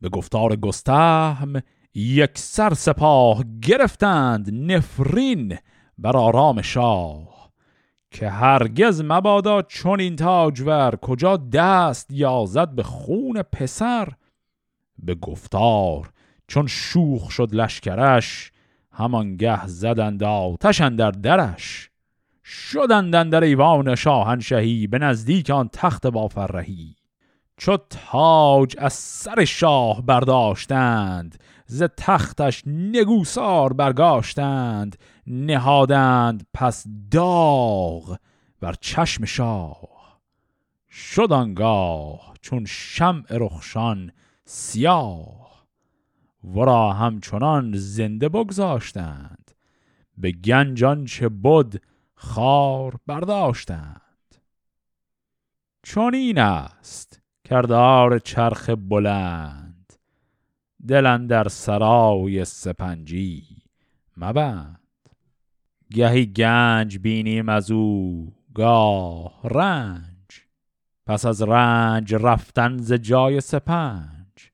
به 0.00 0.08
گفتار 0.08 0.56
گستهم 0.56 1.62
یک 1.94 2.38
سر 2.38 2.74
سپاه 2.74 3.44
گرفتند 3.62 4.50
نفرین 4.72 5.58
بر 5.98 6.16
آرام 6.16 6.62
شاه 6.62 7.52
که 8.10 8.30
هرگز 8.30 9.02
مبادا 9.04 9.62
چون 9.62 10.00
این 10.00 10.16
تاجور 10.16 10.96
کجا 10.96 11.36
دست 11.36 12.10
یازد 12.10 12.68
به 12.68 12.82
خون 12.82 13.42
پسر 13.42 14.08
به 14.98 15.14
گفتار 15.14 16.12
چون 16.48 16.66
شوخ 16.66 17.30
شد 17.30 17.54
لشکرش 17.54 18.52
همانگه 18.92 19.66
زدند 19.66 20.22
آتش 20.22 20.80
در 20.80 21.10
درش. 21.10 21.90
شدند 22.44 23.32
در 23.32 23.44
ایوان 23.44 23.94
شاهنشهی 23.94 24.86
به 24.86 24.98
نزدیک 24.98 25.50
آن 25.50 25.68
تخت 25.72 26.06
بافرهی. 26.06 26.96
چو 27.56 27.76
تاج 27.90 28.74
از 28.78 28.92
سر 28.92 29.44
شاه 29.44 30.02
برداشتند 30.06 31.42
ز 31.72 31.82
تختش 31.96 32.62
نگوسار 32.66 33.72
برگاشتند 33.72 34.98
نهادند 35.26 36.46
پس 36.54 36.86
داغ 37.10 38.18
بر 38.60 38.74
چشم 38.80 39.24
شاه. 39.24 40.20
شد 40.90 41.32
آنگاه 41.32 42.34
چون 42.40 42.64
شمع 42.64 43.24
رخشان 43.30 44.12
سیاه 44.44 45.66
ورا 46.44 46.92
همچنان 46.92 47.72
زنده 47.76 48.28
بگذاشتند 48.28 49.50
به 50.18 50.32
گنجان 50.32 51.04
چه 51.04 51.28
بود 51.28 51.82
خار 52.14 52.94
برداشتند. 53.06 54.34
چون 55.82 56.38
است 56.38 57.20
کردار 57.44 58.18
چرخ 58.18 58.70
بلند. 58.70 59.71
دلن 60.88 61.26
در 61.26 61.48
سرای 61.48 62.44
سپنجی. 62.44 63.44
مبند. 64.16 64.80
گهی 65.90 66.26
گنج 66.26 66.98
بینیم 66.98 67.48
از 67.48 67.70
او 67.70 68.32
گاه 68.54 69.40
رنج. 69.44 70.46
پس 71.06 71.26
از 71.26 71.42
رنج 71.42 72.14
رفتن 72.14 72.78
ز 72.78 72.92
جای 72.92 73.40
سپنج. 73.40 74.50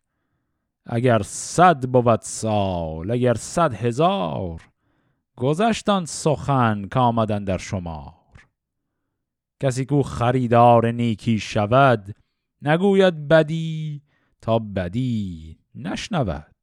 اگر 0.87 1.23
صد 1.25 1.87
بود 1.87 2.21
سال 2.21 3.11
اگر 3.11 3.35
صد 3.35 3.75
هزار 3.75 4.63
گذشتان 5.37 6.05
سخن 6.05 6.89
که 6.89 6.99
آمدن 6.99 7.45
در 7.45 7.59
شمار. 7.59 8.15
کسی 9.61 9.85
کو 9.85 10.03
خریدار 10.03 10.91
نیکی 10.91 11.39
شود 11.39 12.15
نگوید 12.63 13.29
بدی 13.29 14.03
تا 14.41 14.59
بدی. 14.59 15.58
نشنود. 15.79 16.55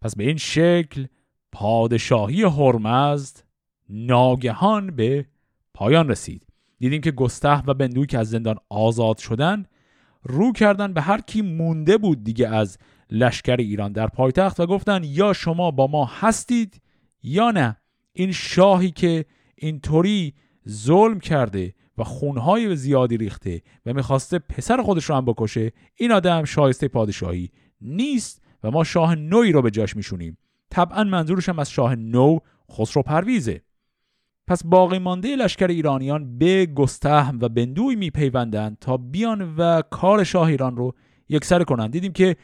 پس 0.00 0.16
به 0.16 0.24
این 0.24 0.36
شکل 0.36 1.06
پادشاهی 1.52 2.42
هرمزد 2.42 3.44
ناگهان 3.88 4.96
به 4.96 5.26
پایان 5.74 6.08
رسید. 6.08 6.46
دیدیم 6.78 7.00
که 7.00 7.10
گسته 7.10 7.62
و 7.66 7.74
بندوی 7.74 8.06
که 8.06 8.18
از 8.18 8.30
زندان 8.30 8.56
آزاد 8.68 9.18
شدن 9.18 9.66
رو 10.22 10.52
کردن 10.52 10.92
به 10.92 11.00
هر 11.00 11.20
کی 11.20 11.42
مونده 11.42 11.98
بود 11.98 12.24
دیگه 12.24 12.48
از 12.48 12.78
لشکر 13.10 13.56
ایران 13.56 13.92
در 13.92 14.06
پایتخت 14.06 14.60
و 14.60 14.66
گفتن 14.66 15.00
یا 15.04 15.32
شما 15.32 15.70
با 15.70 15.86
ما 15.86 16.04
هستید 16.04 16.82
یا 17.22 17.50
نه. 17.50 17.76
این 18.12 18.32
شاهی 18.32 18.90
که 18.90 19.24
اینطوری 19.56 20.34
ظلم 20.68 21.20
کرده 21.20 21.74
و 21.98 22.04
خونهای 22.04 22.76
زیادی 22.76 23.16
ریخته 23.16 23.62
و 23.86 23.92
می‌خواسته 23.92 24.38
پسر 24.38 24.82
خودش 24.82 25.04
رو 25.04 25.16
هم 25.16 25.24
بکشه 25.24 25.72
این 25.94 26.12
آدم 26.12 26.44
شایسته 26.44 26.88
پادشاهی 26.88 27.50
نیست 27.80 28.42
و 28.62 28.70
ما 28.70 28.84
شاه 28.84 29.14
نوی 29.14 29.52
رو 29.52 29.62
به 29.62 29.70
جاش 29.70 29.96
میشونیم. 29.96 30.38
طبعا 30.70 31.04
منظورش 31.04 31.48
هم 31.48 31.58
از 31.58 31.70
شاه 31.70 31.94
نو 31.94 32.38
خسرو 32.72 33.02
پرویزه. 33.02 33.62
پس 34.46 34.64
باقی 34.64 34.98
مانده 34.98 35.36
لشکر 35.36 35.66
ایرانیان 35.66 36.38
به 36.38 36.66
گستهم 36.66 37.38
و 37.42 37.48
بندوی 37.48 37.96
میپیوندند 37.96 38.78
تا 38.80 38.96
بیان 38.96 39.54
و 39.56 39.82
کار 39.90 40.24
شاه 40.24 40.48
ایران 40.48 40.76
رو 40.76 40.94
یکسر 41.28 41.64
کنند. 41.64 41.92
دیدیم 41.92 42.12
که 42.12 42.36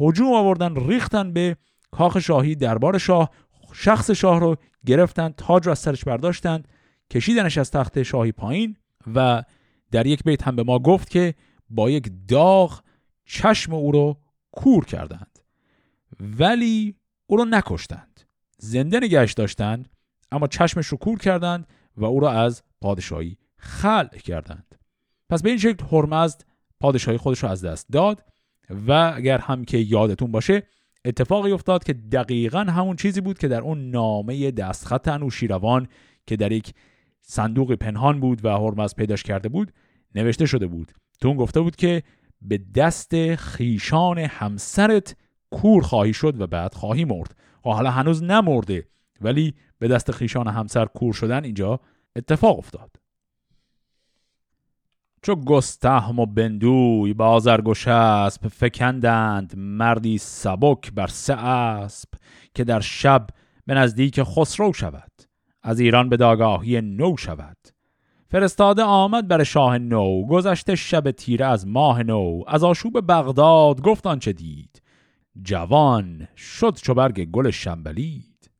هجوم 0.00 0.32
آوردن 0.32 0.88
ریختن 0.88 1.32
به 1.32 1.56
کاخ 1.90 2.18
شاهی 2.18 2.54
دربار 2.54 2.98
شاه 2.98 3.30
شخص 3.72 4.10
شاه 4.10 4.40
رو 4.40 4.56
گرفتن 4.86 5.34
تاج 5.36 5.66
رو 5.66 5.72
از 5.72 5.78
سرش 5.78 6.04
برداشتند 6.04 6.68
کشیدنش 7.10 7.58
از 7.58 7.70
تخت 7.70 8.02
شاهی 8.02 8.32
پایین. 8.32 8.76
و 9.14 9.42
در 9.90 10.06
یک 10.06 10.24
بیت 10.24 10.42
هم 10.42 10.56
به 10.56 10.62
ما 10.62 10.78
گفت 10.78 11.10
که 11.10 11.34
با 11.70 11.90
یک 11.90 12.10
داغ 12.28 12.82
چشم 13.24 13.74
او 13.74 13.92
رو 13.92 14.16
کور 14.52 14.84
کردند. 14.84 15.38
ولی 16.20 16.94
او 17.26 17.36
رو 17.36 17.44
نکشتند. 17.44 18.20
زنده 18.58 19.00
نگهش 19.00 19.32
داشتند 19.32 19.88
اما 20.32 20.46
چشمش 20.46 20.86
رو 20.86 20.98
کور 20.98 21.18
کردند 21.18 21.66
و 21.96 22.04
او 22.04 22.20
را 22.20 22.30
از 22.30 22.62
پادشاهی 22.80 23.38
خلع 23.56 24.18
کردند. 24.18 24.74
پس 25.28 25.42
به 25.42 25.48
این 25.48 25.58
شکل 25.58 25.84
هرمزد 25.92 26.44
پادشاهی 26.80 27.18
خودش 27.18 27.38
رو 27.38 27.48
از 27.48 27.64
دست 27.64 27.88
داد 27.92 28.24
و 28.86 29.12
اگر 29.16 29.38
هم 29.38 29.64
که 29.64 29.78
یادتون 29.78 30.32
باشه 30.32 30.62
اتفاقی 31.04 31.52
افتاد 31.52 31.84
که 31.84 31.92
دقیقا 31.92 32.58
همون 32.58 32.96
چیزی 32.96 33.20
بود 33.20 33.38
که 33.38 33.48
در 33.48 33.60
اون 33.60 33.90
نامه 33.90 34.50
دستخط 34.50 35.08
انوشیروان 35.08 35.88
که 36.26 36.36
در 36.36 36.52
یک 36.52 36.74
صندوق 37.26 37.74
پنهان 37.74 38.20
بود 38.20 38.44
و 38.44 38.48
هرمز 38.48 38.94
پیداش 38.94 39.22
کرده 39.22 39.48
بود 39.48 39.72
نوشته 40.14 40.46
شده 40.46 40.66
بود. 40.66 40.92
تو 41.20 41.28
اون 41.28 41.36
گفته 41.36 41.60
بود 41.60 41.76
که 41.76 42.02
به 42.42 42.60
دست 42.74 43.34
خیشان 43.34 44.18
همسرت 44.18 45.16
کور 45.50 45.82
خواهی 45.82 46.12
شد 46.12 46.40
و 46.40 46.46
بعد 46.46 46.74
خواهی 46.74 47.04
مرد. 47.04 47.36
و 47.66 47.70
حالا 47.70 47.90
هنوز 47.90 48.22
نمرده 48.22 48.88
ولی 49.20 49.54
به 49.78 49.88
دست 49.88 50.10
خیشان 50.10 50.48
همسر 50.48 50.84
کور 50.84 51.12
شدن 51.12 51.44
اینجا 51.44 51.80
اتفاق 52.16 52.58
افتاد. 52.58 52.90
چو 55.22 55.34
گستهم 55.34 56.18
و 56.18 56.26
بندوی 56.26 57.14
بازرگوش 57.14 57.88
اسب 57.88 58.48
فکندند 58.48 59.56
مردی 59.56 60.18
سبک 60.18 60.92
بر 60.92 61.06
سه 61.06 61.34
اسب 61.34 62.08
که 62.54 62.64
در 62.64 62.80
شب 62.80 63.26
به 63.66 63.74
نزدیک 63.74 64.22
خسرو 64.22 64.72
شود. 64.72 65.13
از 65.66 65.80
ایران 65.80 66.08
به 66.08 66.16
داگاهی 66.16 66.80
نو 66.80 67.16
شود. 67.16 67.56
فرستاده 68.28 68.82
آمد 68.82 69.28
بر 69.28 69.42
شاه 69.42 69.78
نو 69.78 70.26
گذشته 70.26 70.74
شب 70.74 71.10
تیره 71.10 71.46
از 71.46 71.66
ماه 71.66 72.02
نو 72.02 72.42
از 72.46 72.64
آشوب 72.64 73.00
بغداد 73.12 73.80
گفت 73.80 74.06
آنچه 74.06 74.32
دید. 74.32 74.82
جوان 75.42 76.28
شد 76.36 76.78
چو 76.82 76.94
برگ 76.94 77.30
گل 77.30 77.50
شنبلید. 77.50 78.50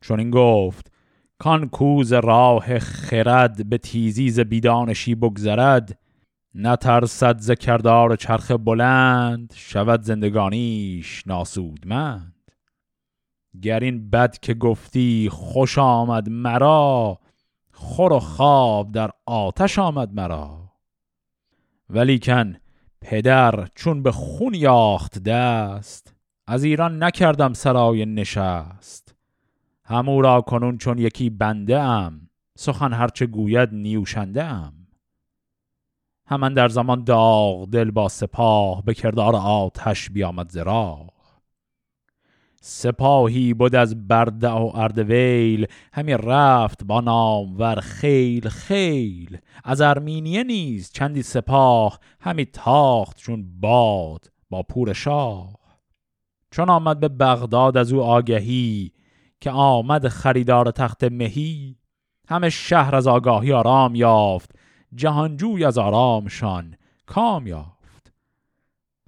چون 0.00 0.18
این 0.18 0.30
گفت 0.30 0.92
کان 1.38 1.68
کوز 1.68 2.12
راه 2.12 2.78
خرد 2.78 3.68
به 3.68 3.78
تیزی 3.78 4.30
ز 4.30 4.40
بیدانشی 4.40 5.14
بگذرد 5.14 5.98
نترسد 6.54 7.38
ز 7.38 7.50
کردار 7.50 8.16
چرخ 8.16 8.50
بلند 8.50 9.52
شود 9.56 10.02
زندگانیش 10.02 11.26
ناسودمند. 11.26 12.35
گر 13.62 13.80
این 13.80 14.10
بد 14.10 14.38
که 14.38 14.54
گفتی 14.54 15.28
خوش 15.32 15.78
آمد 15.78 16.28
مرا 16.28 17.18
خور 17.72 18.12
و 18.12 18.18
خواب 18.18 18.92
در 18.92 19.10
آتش 19.26 19.78
آمد 19.78 20.14
مرا. 20.14 20.72
ولیکن 21.90 22.56
پدر 23.00 23.68
چون 23.74 24.02
به 24.02 24.12
خون 24.12 24.54
یاخت 24.54 25.18
دست 25.18 26.14
از 26.46 26.64
ایران 26.64 27.02
نکردم 27.02 27.52
سرای 27.52 28.06
نشست. 28.06 29.14
همو 29.84 30.22
را 30.22 30.40
کنون 30.40 30.78
چون 30.78 30.98
یکی 30.98 31.30
بنده 31.30 31.80
ام 31.80 32.28
سخن 32.58 32.92
هرچه 32.92 33.26
گوید 33.26 33.68
نیوشنده 33.72 34.44
ام 34.44 34.72
همان 36.26 36.54
در 36.54 36.68
زمان 36.68 37.04
داغ 37.04 37.70
دل 37.70 37.90
با 37.90 38.08
سپاه 38.08 38.84
به 38.84 38.94
کردار 38.94 39.36
آتش 39.36 40.10
بیامد 40.10 40.50
زراغ 40.50 41.15
سپاهی 42.60 43.54
بود 43.54 43.74
از 43.74 44.08
برده 44.08 44.48
و 44.48 44.70
اردویل 44.74 45.66
همی 45.92 46.12
رفت 46.12 46.84
با 46.84 47.00
نامور 47.00 47.80
خیل 47.80 48.48
خیل. 48.48 49.38
از 49.64 49.80
ارمینیه 49.80 50.44
نیز 50.44 50.92
چندی 50.92 51.22
سپاه 51.22 51.98
همی 52.20 52.44
تاخت 52.44 53.16
چون 53.16 53.60
باد 53.60 54.30
با 54.50 54.62
پور 54.62 54.92
شاه. 54.92 55.56
چون 56.50 56.70
آمد 56.70 57.00
به 57.00 57.08
بغداد 57.08 57.76
از 57.76 57.92
او 57.92 58.02
آگهی 58.02 58.92
که 59.40 59.50
آمد 59.50 60.08
خریدار 60.08 60.70
تخت 60.70 61.04
مهی 61.04 61.76
همه 62.28 62.50
شهر 62.50 62.96
از 62.96 63.06
آگاهی 63.06 63.52
آرام 63.52 63.94
یافت 63.94 64.50
جهانجوی 64.94 65.64
از 65.64 65.78
آرامشان 65.78 66.76
کام 67.06 67.46
یافت. 67.46 67.75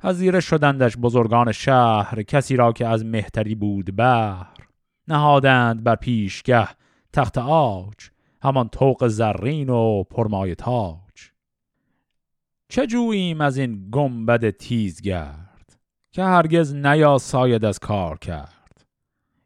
پذیره 0.03 0.41
شدندش 0.41 0.97
بزرگان 0.97 1.53
شهر 1.53 2.23
کسی 2.23 2.57
را 2.57 2.73
که 2.73 2.87
از 2.87 3.05
مهتری 3.05 3.55
بود 3.55 3.97
بهر 3.97 4.57
نهادند 5.09 5.85
بر 5.85 5.97
پیشگه 5.97 6.69
تخت 7.13 7.39
آج 7.39 8.11
همان 8.43 8.69
توق 8.69 9.07
زرین 9.07 9.69
و 9.69 10.03
پرمای 10.03 10.55
تاج. 10.55 11.31
چه 12.69 12.87
جوییم 12.87 13.41
از 13.41 13.59
این 13.59 13.89
گنبد 13.93 14.51
تیزگرد 14.51 15.79
که 16.13 16.23
هرگز 16.25 16.75
نیاساید 16.75 17.65
از 17.65 17.79
کار 17.79 18.19
کرد؟ 18.19 18.85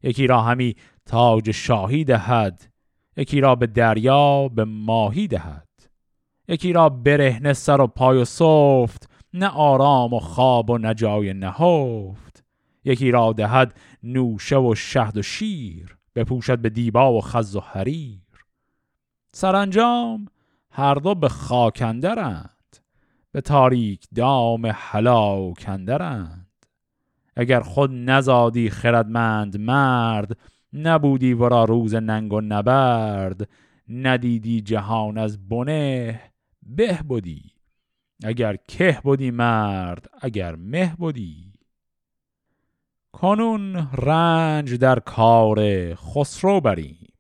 یکی 0.03 0.27
را 0.27 0.43
همی 0.43 0.77
تاج 1.07 1.51
شاهی 1.51 2.05
دهد 2.05 2.73
یکی 3.17 3.41
را 3.41 3.55
به 3.55 3.67
دریا 3.67 4.49
به 4.49 4.65
ماهی 4.65 5.29
دهد. 5.29 5.69
یکی 6.49 6.73
را 6.73 6.89
برهنه 6.89 7.53
سر 7.53 7.81
و 7.81 7.87
پای 7.87 8.19
و 8.19 8.25
صفت 8.25 9.12
نه 9.35 9.49
آرام 9.49 10.13
و 10.13 10.19
خواب 10.19 10.71
و 10.71 10.79
نجای 10.79 11.35
نهفت. 11.35 12.45
یکی 12.85 13.11
را 13.11 13.33
دهد 13.33 13.75
نوشه 14.03 14.57
و 14.57 14.75
شهد 14.75 15.17
و 15.17 15.23
شیر 15.23 15.97
بپوشد 16.15 16.59
به 16.59 16.71
دیبا 16.71 17.13
و 17.13 17.21
خز 17.21 17.57
و 17.57 17.61
حریر. 17.61 18.21
سرانجام 19.33 20.27
هر 20.71 20.95
دو 20.95 21.15
به 21.15 21.29
خاکندرند 21.29 22.77
به 23.33 23.41
تاریک 23.41 24.07
دام 24.15 24.67
حلاکندرند 24.67 26.47
اگر 27.37 27.61
خود 27.61 27.91
نزادی 27.93 28.71
خردمند 28.71 29.61
مرد 29.61 30.39
نبودی 30.73 31.33
ورا 31.33 31.65
روز 31.65 31.95
ننگ 31.95 32.33
و 32.33 32.41
نبرد. 32.41 33.49
ندیدی 33.89 34.61
جهان 34.61 35.19
از 35.19 35.49
بنه 35.49 36.21
به 36.63 36.99
بودی 37.09 37.52
اگر 38.25 38.57
که 38.69 39.01
بودی 39.05 39.31
مرد 39.31 40.11
اگر 40.21 40.55
مه 40.55 40.95
بودی 40.99 41.53
کنون 43.13 43.77
رنج 43.93 44.75
در 44.75 44.99
کار 44.99 45.95
خسرو 45.95 46.61
بریم 46.61 47.13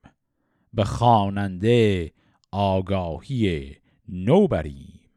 به 0.74 0.84
خواننده 0.84 2.12
آگاهی 2.52 3.76
نو 4.08 4.48
بریم. 4.48 5.10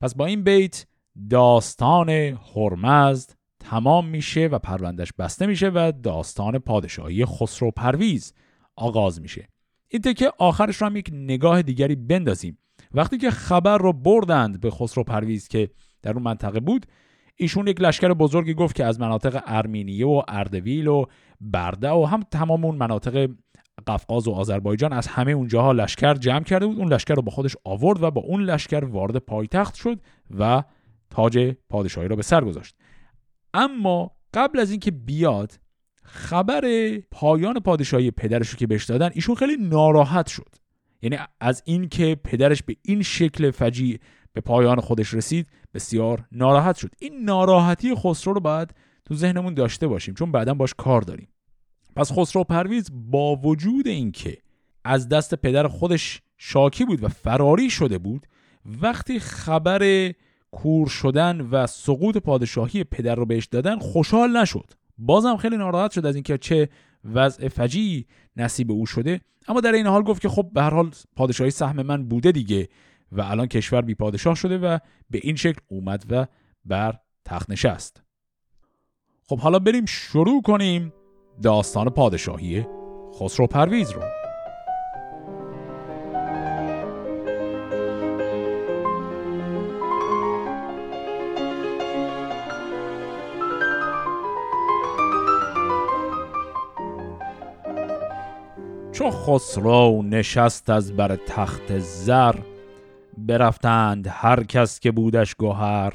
پس 0.00 0.14
با 0.14 0.26
این 0.26 0.44
بیت 0.44 0.86
داستان 1.30 2.08
هرمزد 2.56 3.34
تمام 3.60 4.06
میشه 4.06 4.46
و 4.46 4.58
پروندش 4.58 5.12
بسته 5.12 5.46
میشه 5.46 5.70
و 5.74 5.92
داستان 6.02 6.58
پادشاهی 6.58 7.24
خسرو 7.24 7.70
پرویز 7.70 8.34
آغاز 8.76 9.20
میشه. 9.20 9.48
این 9.88 10.02
تکه 10.02 10.32
آخرش 10.38 10.76
رو 10.76 10.86
هم 10.86 10.96
یک 10.96 11.10
نگاه 11.12 11.62
دیگری 11.62 11.96
بندازیم. 11.96 12.58
وقتی 12.94 13.18
که 13.18 13.30
خبر 13.30 13.78
رو 13.78 13.92
بردند 13.92 14.60
به 14.60 14.70
خسرو 14.70 15.04
پرویز 15.04 15.48
که 15.48 15.70
در 16.02 16.12
اون 16.12 16.22
منطقه 16.22 16.60
بود 16.60 16.86
ایشون 17.36 17.66
یک 17.66 17.80
لشکر 17.80 18.14
بزرگی 18.14 18.54
گفت 18.54 18.76
که 18.76 18.84
از 18.84 19.00
مناطق 19.00 19.42
ارمینیه 19.46 20.06
و 20.06 20.22
اردویل 20.28 20.86
و 20.86 21.04
برده 21.40 21.90
و 21.90 22.04
هم 22.04 22.22
تمام 22.22 22.64
اون 22.64 22.76
مناطق 22.76 23.30
قفقاز 23.86 24.28
و 24.28 24.32
آذربایجان 24.32 24.92
از 24.92 25.06
همه 25.06 25.32
اونجاها 25.32 25.72
لشکر 25.72 26.14
جمع 26.14 26.44
کرده 26.44 26.66
بود. 26.66 26.78
اون 26.78 26.92
لشکر 26.92 27.14
رو 27.14 27.22
با 27.22 27.30
خودش 27.30 27.56
آورد 27.64 28.02
و 28.02 28.10
با 28.10 28.20
اون 28.20 28.42
لشکر 28.42 28.84
وارد 28.84 29.16
پایتخت 29.16 29.74
شد 29.74 30.00
و 30.38 30.62
تاج 31.10 31.54
پادشاهی 31.68 32.08
را 32.08 32.16
به 32.16 32.22
سر 32.22 32.44
گذاشت. 32.44 32.74
اما 33.54 34.10
قبل 34.34 34.58
از 34.60 34.70
اینکه 34.70 34.90
بیاد 34.90 35.52
خبر 36.02 36.64
پایان 37.10 37.60
پادشاهی 37.60 38.10
پدرش 38.10 38.48
رو 38.48 38.58
که 38.58 38.66
بهش 38.66 38.84
دادن 38.84 39.10
ایشون 39.14 39.34
خیلی 39.34 39.56
ناراحت 39.56 40.26
شد. 40.26 40.59
یعنی 41.02 41.18
از 41.40 41.62
اینکه 41.64 42.16
پدرش 42.24 42.62
به 42.62 42.76
این 42.82 43.02
شکل 43.02 43.50
فجیع 43.50 43.98
به 44.32 44.40
پایان 44.40 44.80
خودش 44.80 45.14
رسید 45.14 45.46
بسیار 45.74 46.24
ناراحت 46.32 46.76
شد. 46.76 46.90
این 46.98 47.24
ناراحتی 47.24 47.94
خسرو 47.94 48.32
رو 48.32 48.40
باید 48.40 48.74
تو 49.04 49.14
ذهنمون 49.14 49.54
داشته 49.54 49.86
باشیم 49.86 50.14
چون 50.14 50.32
بعدا 50.32 50.54
باش 50.54 50.74
کار 50.78 51.02
داریم. 51.02 51.28
پس 51.96 52.12
خسرو 52.12 52.44
پرویز 52.44 52.90
با 52.92 53.36
وجود 53.36 53.88
اینکه 53.88 54.38
از 54.84 55.08
دست 55.08 55.34
پدر 55.34 55.68
خودش 55.68 56.22
شاکی 56.38 56.84
بود 56.84 57.04
و 57.04 57.08
فراری 57.08 57.70
شده 57.70 57.98
بود 57.98 58.26
وقتی 58.82 59.18
خبر 59.18 60.12
کور 60.50 60.88
شدن 60.88 61.40
و 61.40 61.66
سقوط 61.66 62.16
پادشاهی 62.16 62.84
پدر 62.84 63.14
رو 63.14 63.26
بهش 63.26 63.46
دادن 63.46 63.78
خوشحال 63.78 64.36
نشد. 64.36 64.70
بازم 65.00 65.36
خیلی 65.36 65.56
ناراحت 65.56 65.90
شد 65.90 66.06
از 66.06 66.14
اینکه 66.14 66.38
چه 66.38 66.68
وضع 67.04 67.48
فجی 67.48 68.06
نصیب 68.36 68.70
او 68.70 68.86
شده. 68.86 69.20
اما 69.48 69.60
در 69.60 69.72
این 69.72 69.86
حال 69.86 70.02
گفت 70.02 70.22
که 70.22 70.28
خب 70.28 70.50
به 70.52 70.62
هر 70.62 70.70
حال 70.70 70.90
پادشاهی 71.16 71.50
سهم 71.50 71.82
من 71.82 72.08
بوده 72.08 72.32
دیگه 72.32 72.68
و 73.12 73.20
الان 73.20 73.46
کشور 73.46 73.80
بی 73.80 73.94
پادشاه 73.94 74.34
شده 74.34 74.58
و 74.58 74.78
به 75.10 75.20
این 75.22 75.36
شکل 75.36 75.60
اومد 75.68 76.04
و 76.10 76.26
بر 76.64 76.98
تخت 77.24 77.50
نشست. 77.50 78.02
خب 79.24 79.38
حالا 79.38 79.58
بریم 79.58 79.84
شروع 79.86 80.42
کنیم 80.42 80.92
داستان 81.42 81.90
پادشاهی 81.90 82.66
خسرو 83.14 83.46
پرویز 83.46 83.90
رو. 83.90 84.19
چو 99.00 99.10
خسرو 99.10 100.02
نشست 100.02 100.70
از 100.70 100.96
بر 100.96 101.16
تخت 101.16 101.78
زر 101.78 102.34
برفتند 103.18 104.06
هر 104.10 104.44
کس 104.44 104.80
که 104.80 104.92
بودش 104.92 105.34
گوهر. 105.34 105.92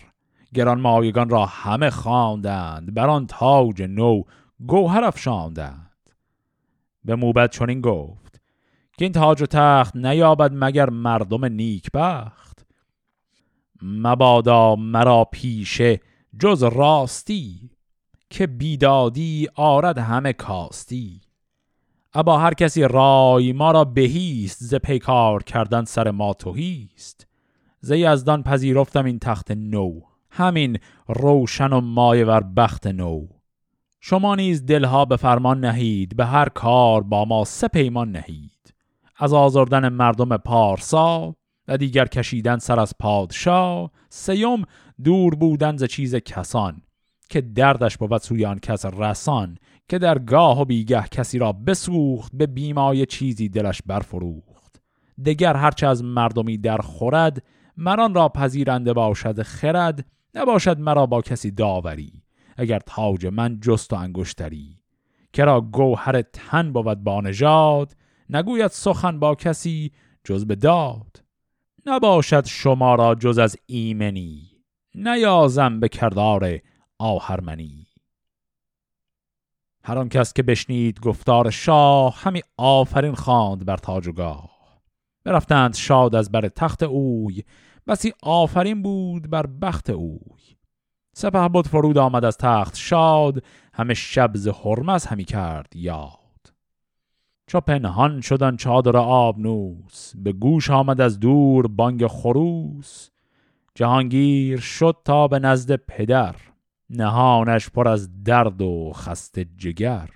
گران 0.53 0.81
مایگان 0.81 1.29
را 1.29 1.45
همه 1.45 1.89
خواندند 1.89 2.93
بر 2.93 3.09
آن 3.09 3.27
تاج 3.27 3.81
نو 3.81 4.23
گوهر 4.67 5.03
افشاندند. 5.03 6.09
به 7.03 7.15
موبت 7.15 7.51
چنین 7.51 7.81
گفت 7.81 8.41
که 8.97 9.05
این 9.05 9.11
تاج 9.11 9.41
و 9.41 9.45
تخت 9.45 9.95
نیابد 9.95 10.51
مگر 10.53 10.89
مردم 10.89 11.45
نیک 11.45 11.91
بخت 11.93 12.65
مبادا 13.81 14.75
مرا 14.75 15.27
پیشه 15.31 15.99
جز 16.39 16.63
راستی 16.63 17.69
که 18.29 18.47
بیدادی 18.47 19.47
آرد 19.55 19.97
همه 19.97 20.33
کاستی. 20.33 21.24
ابا 22.17 22.37
هر 22.37 22.53
کسی 22.53 22.83
رای 22.83 23.53
ما 23.53 23.71
را 23.71 23.83
بهیست 23.83 24.63
ز 24.63 24.75
پیکار 24.75 25.43
کردن 25.43 25.83
سر 25.83 26.11
ما 26.11 26.33
توهیست 26.33 27.27
ز 27.79 27.91
یزدان 27.91 28.43
پذیرفتم 28.43 29.05
این 29.05 29.19
تخت 29.19 29.51
نو. 29.51 30.01
همین 30.29 30.79
روشن 31.07 31.73
و 31.73 31.81
مایه 31.81 32.25
ور 32.25 32.43
بخت 32.43 32.87
نو. 32.87 33.27
شما 33.99 34.35
نیز 34.35 34.65
دلها 34.65 35.05
به 35.05 35.15
فرمان 35.17 35.59
نهید 35.59 36.15
به 36.15 36.25
هر 36.25 36.49
کار 36.49 37.03
با 37.03 37.25
ما 37.25 37.43
سه 37.43 37.67
پیمان 37.67 38.11
نهید. 38.11 38.73
از 39.17 39.33
آزردن 39.33 39.89
مردم 39.89 40.37
پارسا 40.37 41.35
و 41.67 41.77
دیگر 41.77 42.05
کشیدن 42.05 42.57
سر 42.57 42.79
از 42.79 42.93
پادشاه 42.99 43.91
سیوم 44.09 44.63
دور 45.03 45.35
بودن 45.35 45.77
ز 45.77 45.83
چیز 45.83 46.15
کسان 46.15 46.81
که 47.29 47.41
دردش 47.41 47.97
بود 47.97 48.17
سوی 48.17 48.45
آن 48.45 48.59
کس 48.59 48.85
رسان. 48.85 49.57
که 49.89 49.99
در 49.99 50.19
گاه 50.19 50.61
و 50.61 50.65
بیگه 50.65 51.03
کسی 51.11 51.37
را 51.37 51.51
بسوخت 51.51 52.31
به 52.33 52.47
بیمای 52.47 53.05
چیزی 53.05 53.49
دلش 53.49 53.81
برفروخت. 53.85 54.81
دگر 55.25 55.55
هرچه 55.55 55.87
از 55.87 56.03
مردمی 56.03 56.57
در 56.57 56.77
خورد 56.77 57.43
مران 57.77 58.13
را 58.13 58.29
پذیرنده 58.29 58.93
باشد 58.93 59.41
خرد 59.41 60.05
نباشد 60.35 60.79
مرا 60.79 61.05
با 61.05 61.21
کسی 61.21 61.51
داوری 61.51 62.23
اگر 62.57 62.79
تاج 62.79 63.25
من 63.25 63.59
جست 63.59 63.93
و 63.93 63.95
انگشتری. 63.95 64.79
کرا 65.33 65.61
گوهر 65.61 66.21
تن 66.21 66.73
بود 66.73 67.03
با 67.03 67.21
نژاد 67.21 67.95
نگوید 68.29 68.71
سخن 68.71 69.19
با 69.19 69.35
کسی 69.35 69.91
جز 70.23 70.45
به 70.45 70.55
داد. 70.55 71.23
نباشد 71.85 72.45
شما 72.45 72.95
را 72.95 73.15
جز 73.15 73.37
از 73.37 73.57
ایمنی 73.65 74.51
نیازم 74.95 75.79
به 75.79 75.87
کردار 75.87 76.59
آهرمنی. 76.99 77.84
هر 79.87 80.07
کس 80.07 80.33
که 80.33 80.43
بشنید 80.43 80.99
گفتار 80.99 81.49
شاه 81.49 82.21
همی 82.21 82.41
آفرین 82.57 83.13
خواند 83.15 83.65
بر 83.65 83.77
تاج 83.77 84.07
و 84.07 84.11
گاه 84.11 84.49
برفتند 85.23 85.73
شاد 85.73 86.15
از 86.15 86.31
بر 86.31 86.47
تخت 86.47 86.83
اوی 86.83 87.43
بسی 87.87 88.13
آفرین 88.23 88.81
بود 88.81 89.29
بر 89.29 89.45
بخت 89.45 89.89
اوی. 89.89 90.55
سپه 91.15 91.47
بود 91.47 91.67
فرود 91.67 91.97
آمد 91.97 92.25
از 92.25 92.37
تخت 92.37 92.75
شاد 92.75 93.43
همه 93.73 93.93
شب 93.93 94.31
ز 94.33 94.47
هرمز 94.47 95.05
همی 95.05 95.23
کرد 95.25 95.75
یاد. 95.75 96.53
چو 97.47 97.59
پنهان 97.59 98.21
شدن 98.21 98.55
چادر 98.55 98.97
آبنوس 98.97 100.13
به 100.15 100.31
گوش 100.31 100.69
آمد 100.69 101.01
از 101.01 101.19
دور 101.19 101.67
بانگ 101.67 102.07
خروس. 102.07 103.09
جهانگیر 103.75 104.59
شد 104.59 104.97
تا 105.05 105.27
به 105.27 105.39
نزد 105.39 105.75
پدر 105.75 106.35
نهانش 106.89 107.69
پر 107.69 107.87
از 107.87 108.23
درد 108.23 108.61
و 108.61 108.91
خسته 108.95 109.45
جگر. 109.57 110.09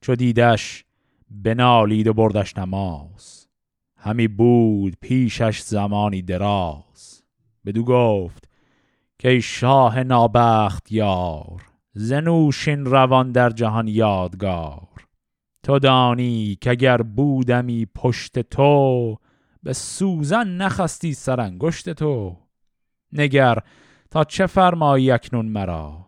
چو 0.00 0.14
دیدش 0.14 0.84
بنالید 1.30 2.06
و 2.06 2.14
بردش 2.14 2.58
نماز. 2.58 3.48
همی 3.96 4.28
بود 4.28 4.96
پیشش 5.00 5.60
زمانی 5.60 6.22
دراز. 6.22 7.22
بدو 7.66 7.84
گفت 7.84 8.48
که 9.18 9.28
ای 9.28 9.40
شاه 9.40 10.02
نابخت 10.02 10.92
یار 10.92 11.62
زنوشین 11.92 12.84
روان 12.84 13.32
در 13.32 13.50
جهان 13.50 13.88
یادگار. 13.88 14.88
تو 15.62 15.78
دانی 15.78 16.58
که 16.60 16.70
اگر 16.70 17.02
بودمی 17.02 17.86
پشت 17.94 18.38
تو 18.38 19.16
به 19.62 19.72
سوزن 19.72 20.48
نخستی 20.48 21.14
سرانگشت 21.14 21.90
تو. 21.90 22.36
نگر 23.12 23.58
تا 24.10 24.24
چه 24.24 24.46
فرمایی 24.46 25.10
اکنون 25.10 25.46
مرا؟ 25.46 26.06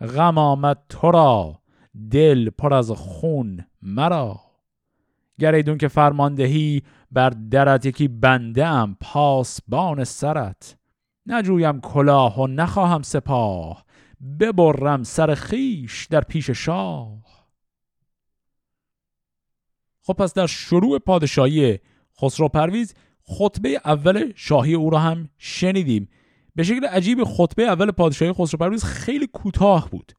غم 0.00 0.38
آمد 0.38 0.78
تو 0.88 1.10
را 1.10 1.62
دل 2.10 2.50
پر 2.50 2.74
از 2.74 2.90
خون 2.90 3.64
مرا. 3.82 4.40
گر 5.40 5.54
ایدون 5.54 5.78
که 5.78 5.88
فرماندهی 5.88 6.82
بر 7.12 7.30
درت 7.30 7.86
یکی 7.86 8.08
بنده 8.08 8.66
ام 8.66 8.96
پاسبان 9.00 10.04
سرت. 10.04 10.78
نجویم 11.26 11.80
کلاه 11.80 12.40
و 12.40 12.46
نخواهم 12.46 13.02
سپاه 13.02 13.84
ببرم 14.40 15.02
سر 15.02 15.34
خیش 15.34 16.06
در 16.06 16.20
پیش 16.20 16.50
شاه. 16.50 17.18
خب 20.02 20.12
پس 20.12 20.34
در 20.34 20.46
شروع 20.46 20.98
پادشاهی 20.98 21.78
خسرو 22.20 22.48
پرویز 22.48 22.94
خطبه 23.22 23.80
اول 23.84 24.32
شاهی 24.36 24.74
او 24.74 24.90
را 24.90 24.98
هم 24.98 25.28
شنیدیم. 25.38 26.08
به 26.54 26.62
شکل 26.62 26.86
عجیب 26.86 27.24
خطبه 27.24 27.62
اول 27.62 27.90
پادشاهی 27.90 28.32
خسرو 28.32 28.58
پرویز 28.58 28.84
خیلی 28.84 29.26
کوتاه 29.26 29.90
بود. 29.90 30.12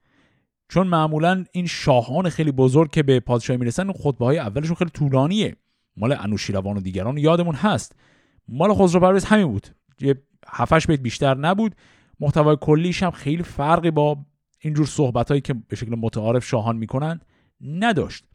چون 0.70 0.88
معمولا 0.88 1.46
این 1.52 1.68
شاهان 1.68 2.30
خیلی 2.30 2.52
بزرگ 2.52 2.92
که 2.92 3.04
به 3.04 3.20
پادشاهی 3.20 3.60
می‌رسن 3.60 3.92
خطبه 3.92 4.26
های 4.26 4.40
اولشون 4.40 4.76
خیلی 4.76 4.90
طولانیه. 4.90 5.56
مال 5.98 6.12
انوشیروان 6.20 6.78
و 6.78 6.80
دیگران 6.80 7.18
یادمون 7.18 7.56
هست. 7.56 7.96
مال 8.48 8.74
خسرو 8.74 9.00
پرویز 9.00 9.26
همین 9.26 9.48
بود. 9.48 9.68
یه 10.02 10.16
هفتش 10.48 10.88
بیت 10.88 11.00
بیشتر 11.00 11.38
نبود. 11.38 11.76
محتوای 12.20 12.58
کلیش 12.62 13.04
هم 13.04 13.12
خیلی 13.12 13.44
فرقی 13.44 13.92
با 13.92 14.18
اینجور 14.60 14.86
صحبت 14.86 15.30
هایی 15.30 15.42
که 15.42 15.54
به 15.54 15.76
شکل 15.76 15.96
متعارف 15.96 16.46
شاهان 16.46 16.78
می‌کنن 16.78 17.20
نداشت. 17.62 18.26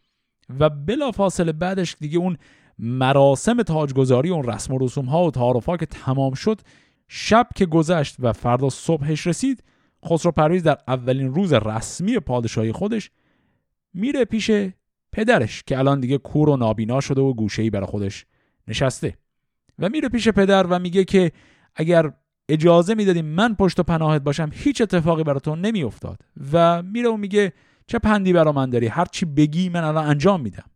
و 0.60 0.70
بلا 0.70 1.10
فاصله 1.10 1.52
بعدش 1.52 1.96
دیگه 2.00 2.18
اون 2.18 2.36
مراسم 2.78 3.62
تاجگذاری 3.62 4.30
اون 4.30 4.44
رسم 4.44 4.74
و 4.74 4.78
رسوم 4.78 5.04
ها 5.04 5.24
و 5.24 5.30
تعارف 5.30 5.66
ها 5.66 5.76
که 5.76 5.86
تمام 5.86 6.34
شد 6.34 6.60
شب 7.08 7.48
که 7.56 7.66
گذشت 7.66 8.16
و 8.18 8.32
فردا 8.32 8.70
صبحش 8.70 9.26
رسید 9.26 9.64
خسرو 10.04 10.32
پرویز 10.32 10.62
در 10.62 10.78
اولین 10.88 11.34
روز 11.34 11.52
رسمی 11.52 12.18
پادشاهی 12.18 12.72
خودش 12.72 13.10
میره 13.94 14.24
پیش 14.24 14.50
پدرش 15.12 15.62
که 15.62 15.78
الان 15.78 16.00
دیگه 16.00 16.18
کور 16.18 16.48
و 16.48 16.56
نابینا 16.56 17.00
شده 17.00 17.20
و 17.20 17.34
گوشه‌ای 17.34 17.70
برای 17.70 17.86
خودش 17.86 18.26
نشسته. 18.68 19.18
و 19.78 19.88
میره 19.88 20.08
پیش 20.08 20.28
پدر 20.28 20.66
و 20.66 20.78
میگه 20.78 21.04
که 21.04 21.32
اگر 21.74 22.12
اجازه 22.48 22.94
می‌دادی 22.94 23.22
من 23.22 23.54
پشت 23.54 23.80
و 23.80 23.82
پناهت 23.82 24.22
باشم 24.22 24.50
هیچ 24.52 24.80
اتفاقی 24.80 25.24
برای 25.24 25.40
تو 25.40 25.56
نمیافتاد. 25.56 26.20
و 26.52 26.82
میره 26.82 27.08
و 27.08 27.16
میگه 27.16 27.52
چه 27.86 27.98
پندی 27.98 28.32
برا 28.32 28.52
من 28.52 28.70
داری؟ 28.70 28.86
هر 28.86 29.04
چی 29.04 29.26
بگی 29.26 29.68
من 29.68 29.84
الان 29.84 30.06
انجام 30.06 30.40
میدم. 30.40 30.70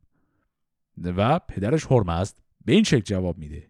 و 1.04 1.38
پدرش 1.38 1.86
هرمزد 1.90 2.36
به 2.64 2.72
این 2.72 2.84
شکل 2.84 3.00
جواب 3.00 3.38
میده. 3.38 3.68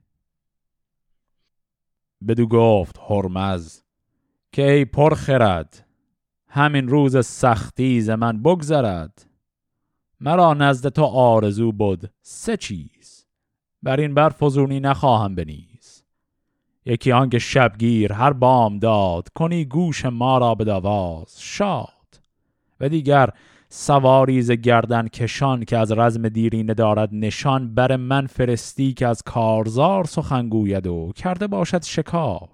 بدو 2.28 2.46
گفت 2.46 2.98
هرمز 3.09 3.83
که 4.52 4.70
ای 4.70 4.85
پر 4.85 5.14
خرد 5.14 5.87
همین 6.48 6.88
روز 6.88 7.26
سختی 7.26 8.00
ز 8.00 8.11
من 8.11 8.42
بگذرد. 8.42 9.26
مرا 10.20 10.54
نزد 10.54 10.88
تو 10.88 11.04
آرزو 11.04 11.72
بود 11.72 12.11
سه 12.22 12.57
چیز 12.57 13.26
بر 13.83 14.00
این 14.00 14.14
بر 14.14 14.28
فزونی 14.28 14.81
نخواهم 14.81 15.35
بنیز. 15.35 16.04
یکی 16.85 17.12
آنکه 17.12 17.38
شبگیر 17.38 18.12
هر 18.12 18.33
بام 18.33 18.78
داد 18.78 19.28
کنی 19.28 19.64
گوش 19.64 20.04
ما 20.04 20.38
را 20.38 20.54
به 20.54 20.64
شاد. 21.38 21.88
و 22.81 22.88
دیگر 22.88 23.31
سواری 23.68 24.42
ز 24.42 24.50
گردن 24.50 25.09
کشان 25.09 25.64
که 25.64 25.78
از 25.78 25.92
رزم 25.92 26.28
دیرینه 26.28 26.74
دارد 26.74 27.09
نشان 27.12 27.74
بر 27.74 27.96
من 27.96 28.26
فرستی 28.26 28.92
که 28.92 29.07
از 29.07 29.22
کارزار 29.22 30.04
سخن 30.04 30.48
گوید 30.48 30.87
و 30.87 31.12
کرده 31.16 31.46
باشد 31.46 31.83
شکار. 31.83 32.48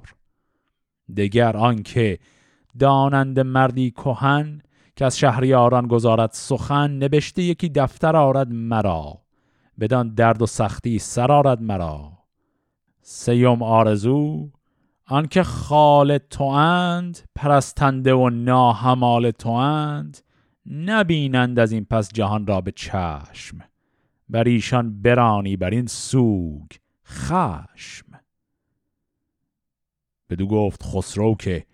دگر 1.16 1.56
آنکه 1.56 2.18
دانند 2.78 3.40
مردی 3.40 3.90
کهن 3.90 4.62
که 4.96 5.04
از 5.04 5.18
شهریاران 5.18 5.86
گذارد 5.86 6.30
سخن 6.32 6.90
نبشته 6.90 7.42
یکی 7.42 7.68
دفتر 7.68 8.16
آرد 8.16 8.52
مرا. 8.52 9.18
بدان 9.80 10.14
درد 10.14 10.42
و 10.42 10.46
سختی 10.46 10.98
سر 10.98 11.32
آرد 11.32 11.62
مرا. 11.62 12.12
سیوم 13.02 13.62
آرزو 13.62 14.50
آنکه 15.06 15.42
خال 15.42 16.18
تو 16.18 16.44
اند 16.44 17.18
پرستنده 17.34 18.14
و 18.14 18.30
ناهمال 18.30 19.30
تو 19.30 19.50
اند 19.50 20.18
نبینند 20.66 21.58
از 21.58 21.72
این 21.72 21.84
پس 21.84 22.12
جهان 22.12 22.46
را 22.46 22.60
به 22.60 22.72
چشم 22.72 23.58
بر 24.28 24.44
ایشان 24.44 25.02
برانی 25.02 25.56
بر 25.56 25.70
این 25.70 25.86
سوگ 25.86 26.66
خشم. 27.06 28.06
بدو 30.30 30.46
گفت 30.46 30.82
خسرو 30.82 31.34
که 31.34 31.66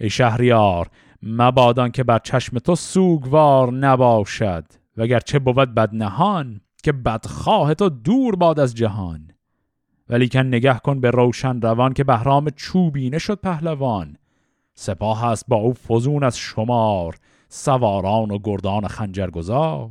ای 0.00 0.10
شهریار 0.10 0.90
مبادان 1.22 1.90
که 1.90 2.04
بر 2.04 2.18
چشم 2.18 2.58
تو 2.58 2.74
سوگوار 2.74 3.72
نباشد 3.72 4.64
وگرچه 4.96 5.38
بود 5.38 5.74
بدنهان 5.74 6.60
که 6.82 6.92
بدخواه 6.92 7.74
تو 7.74 7.88
دور 7.88 8.36
باد 8.36 8.60
از 8.60 8.74
جهان. 8.74 9.30
ولی 10.08 10.28
که 10.28 10.42
نگه 10.42 10.78
کن 10.78 11.00
به 11.00 11.10
روشن 11.10 11.60
روان 11.60 11.92
که 11.92 12.04
بهرام 12.04 12.50
چوبینه 12.50 13.18
شد 13.18 13.40
پهلوان. 13.40 14.16
سپاه 14.74 15.24
است 15.24 15.44
با 15.48 15.56
او 15.56 15.72
فزون 15.72 16.24
از 16.24 16.38
شمار 16.38 17.16
سواران 17.54 18.30
و 18.30 18.38
گردان 18.44 18.88
خنجرگزار 18.88 19.90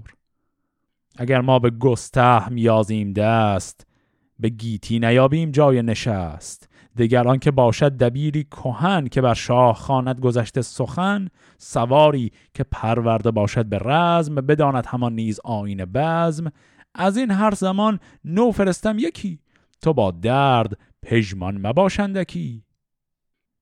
اگر 1.17 1.41
ما 1.41 1.59
به 1.59 1.69
گسته 1.69 2.49
میازیم 2.49 3.13
دست 3.13 3.87
به 4.39 4.49
گیتی 4.49 4.99
نیابیم 4.99 5.51
جای 5.51 5.81
نشست. 5.81 6.69
دگر 6.97 7.37
که 7.37 7.51
باشد 7.51 7.97
دبیری 7.97 8.43
کهن 8.43 9.07
که 9.07 9.21
بر 9.21 9.33
شاه 9.33 9.75
خواند 9.75 10.19
گذشته 10.19 10.61
سخن 10.61 11.27
سواری 11.57 12.31
که 12.53 12.63
پرورده 12.63 13.31
باشد 13.31 13.65
به 13.65 13.79
رزم 13.79 14.35
بداند 14.35 14.85
همان 14.85 15.13
نیز 15.13 15.39
آین 15.43 15.85
بزم. 15.85 16.51
از 16.95 17.17
این 17.17 17.31
هر 17.31 17.53
زمان 17.53 17.99
نو 18.25 18.51
فرستم 18.51 18.99
یکی 18.99 19.39
تو 19.81 19.93
با 19.93 20.11
درد 20.11 20.77
پژمان 21.01 21.67
مباشندکی 21.67 22.63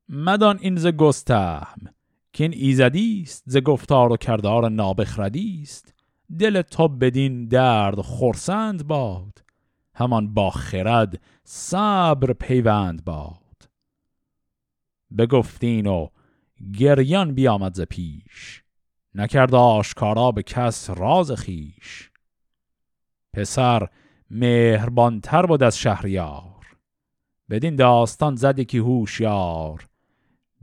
مدان 0.09 0.57
این 0.61 0.75
ز 0.75 0.87
گستهم 0.87 1.98
که 2.33 2.43
این 2.43 2.53
ایزدی 2.53 3.21
است 3.21 3.43
ز 3.45 3.57
گفتار 3.57 4.11
و 4.11 4.17
کردار 4.17 4.69
نابخردی 4.69 5.59
است. 5.63 5.93
دل 6.39 6.61
تو 6.61 6.87
بدین 6.87 7.47
درد 7.47 8.01
خرسند 8.01 8.87
باد 8.87 9.43
همان 9.95 10.33
با 10.33 10.49
خرد 10.49 11.21
صبر 11.43 12.33
پیوند 12.33 13.05
باد. 13.05 13.69
بگفتین 15.17 15.87
و 15.87 16.07
گریان 16.73 17.33
بیامد 17.33 17.73
ز 17.73 17.81
پیش 17.81 18.63
نکرد 19.15 19.55
آشکارا 19.55 20.31
به 20.31 20.43
کس 20.43 20.89
راز 20.89 21.31
خیش 21.31 22.11
پسر 23.33 23.87
مهربانتر 24.29 25.45
بود 25.45 25.63
از 25.63 25.77
شهریار 25.77 26.77
بدین 27.49 27.75
داستان 27.75 28.35
زد 28.35 28.61
که 28.61 28.77
هوشیار. 28.77 29.88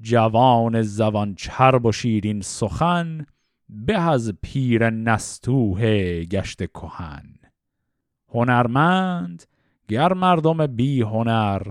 جوان 0.01 0.83
زوان 0.83 1.35
چرب 1.35 1.87
و 1.87 1.93
شیرین 1.93 2.41
سخن 2.41 3.27
به 3.69 4.01
از 4.01 4.33
پیر 4.43 4.91
نستوه 4.91 6.25
گشت 6.25 6.67
کهن. 6.67 7.35
هنرمند 8.35 9.43
گر 9.89 10.13
مردم 10.13 10.67
بی 10.67 11.03
هنر 11.03 11.63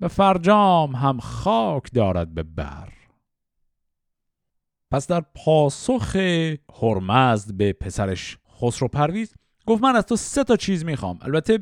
به 0.00 0.08
فرجام 0.08 0.96
هم 0.96 1.18
خاک 1.18 1.92
دارد 1.92 2.34
به 2.34 2.42
بر. 2.42 2.92
پس 4.90 5.06
در 5.06 5.24
پاسخ 5.34 6.16
هرمزد 6.82 7.54
به 7.54 7.72
پسرش 7.72 8.38
خسرو 8.60 8.88
پرویز 8.88 9.34
گفت 9.66 9.82
من 9.82 9.96
از 9.96 10.06
تو 10.06 10.16
سه 10.16 10.44
تا 10.44 10.56
چیز 10.56 10.84
می‌خوام. 10.84 11.18
البته 11.22 11.58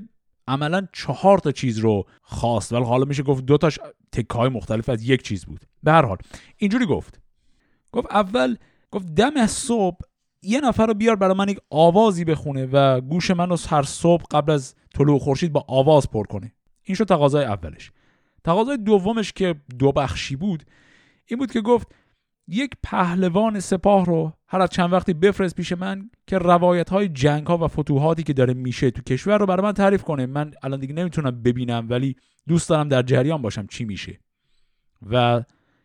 عملا 0.48 0.86
چهار 0.92 1.38
تا 1.38 1.52
چیز 1.52 1.78
رو 1.78 2.04
خواست. 2.22 2.72
ولی 2.72 2.84
حالا 2.84 3.04
میشه 3.04 3.22
گفت 3.22 3.44
دو 3.44 3.58
تاش 3.58 3.78
تکای 4.12 4.48
مختلف 4.48 4.88
از 4.88 5.02
یک 5.02 5.22
چیز 5.22 5.44
بود. 5.44 5.64
به 5.82 5.92
هر 5.92 6.04
حال 6.04 6.16
اینجوری 6.56 6.86
گفت. 6.86 7.20
گفت 7.92 8.06
اول 8.10 8.56
گفت 8.90 9.06
دم 9.14 9.46
صبح 9.46 9.98
یه 10.42 10.60
نفر 10.60 10.86
رو 10.86 10.94
بیار 10.94 11.16
برای 11.16 11.34
من 11.34 11.48
یک 11.48 11.58
آوازی 11.70 12.24
بخونه 12.24 12.66
و 12.66 13.00
گوش 13.00 13.30
من 13.30 13.56
هر 13.68 13.82
صبح 13.82 14.24
قبل 14.30 14.52
از 14.52 14.74
طلوع 14.94 15.18
خورشید 15.18 15.52
با 15.52 15.64
آواز 15.68 16.10
پر 16.10 16.24
کنه. 16.24 16.52
این 16.82 16.94
شد 16.96 17.04
تقاضای 17.04 17.44
اولش. 17.44 17.92
تقاضای 18.44 18.76
دومش 18.76 19.32
که 19.32 19.54
دو 19.78 19.92
بخشی 19.92 20.36
بود 20.36 20.64
این 21.26 21.38
بود 21.38 21.52
که 21.52 21.60
گفت 21.60 21.94
یک 22.48 22.70
پهلوان 22.82 23.60
سپاه 23.60 24.06
رو 24.06 24.32
هر 24.48 24.62
از 24.62 24.70
چند 24.70 24.92
وقتی 24.92 25.14
بفرست 25.14 25.54
پیش 25.54 25.72
من 25.72 26.10
که 26.26 26.38
روایت 26.38 26.90
های 26.90 27.08
جنگ 27.08 27.46
ها 27.46 27.58
و 27.58 27.68
فتوحاتی 27.68 28.22
که 28.22 28.32
داره 28.32 28.54
میشه 28.54 28.90
تو 28.90 29.02
کشور 29.02 29.38
رو 29.38 29.46
برای 29.46 29.62
من 29.62 29.72
تعریف 29.72 30.02
کنه. 30.02 30.26
من 30.26 30.54
الان 30.62 30.80
دیگه 30.80 30.94
نمی‌تونم 30.94 31.42
ببینم 31.42 31.86
ولی 31.90 32.16
دوست 32.48 32.68
دارم 32.68 32.88
در 32.88 33.02
جریان 33.02 33.42
باشم 33.42 33.66
چی 33.66 33.84
میشه. 33.84 34.20
و 35.10 35.42